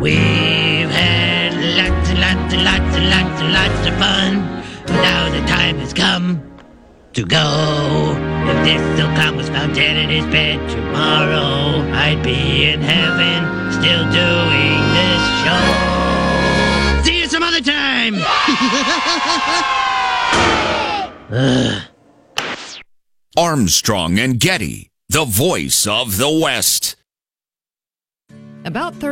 We've 0.00 0.88
had 0.88 1.41
lots 1.62 2.10
and 2.10 2.20
lots 2.20 2.54
and 2.54 2.64
lots 2.64 2.96
and 2.96 3.10
lots 3.10 3.40
and 3.40 3.52
lots 3.52 3.86
of 3.86 3.94
fun. 3.98 4.62
Now 5.02 5.30
the 5.30 5.40
time 5.46 5.78
has 5.78 5.92
come 5.92 6.42
to 7.12 7.24
go. 7.24 8.16
If 8.46 8.64
this 8.64 8.96
silk 8.96 9.14
cock 9.14 9.34
was 9.36 9.48
found 9.48 9.74
dead 9.74 9.96
in 9.96 10.10
his 10.10 10.24
bed 10.26 10.68
tomorrow, 10.68 11.80
I'd 11.92 12.22
be 12.22 12.64
in 12.64 12.80
heaven 12.80 13.70
still 13.72 14.04
doing 14.10 14.80
this 14.96 15.22
show. 15.44 15.62
See 17.04 17.20
you 17.20 17.26
some 17.28 17.42
other 17.42 17.60
time. 17.60 18.14
Armstrong 23.36 24.18
and 24.18 24.38
Getty, 24.38 24.90
the 25.08 25.24
voice 25.24 25.86
of 25.86 26.18
the 26.18 26.28
West. 26.28 26.96
About 28.64 28.94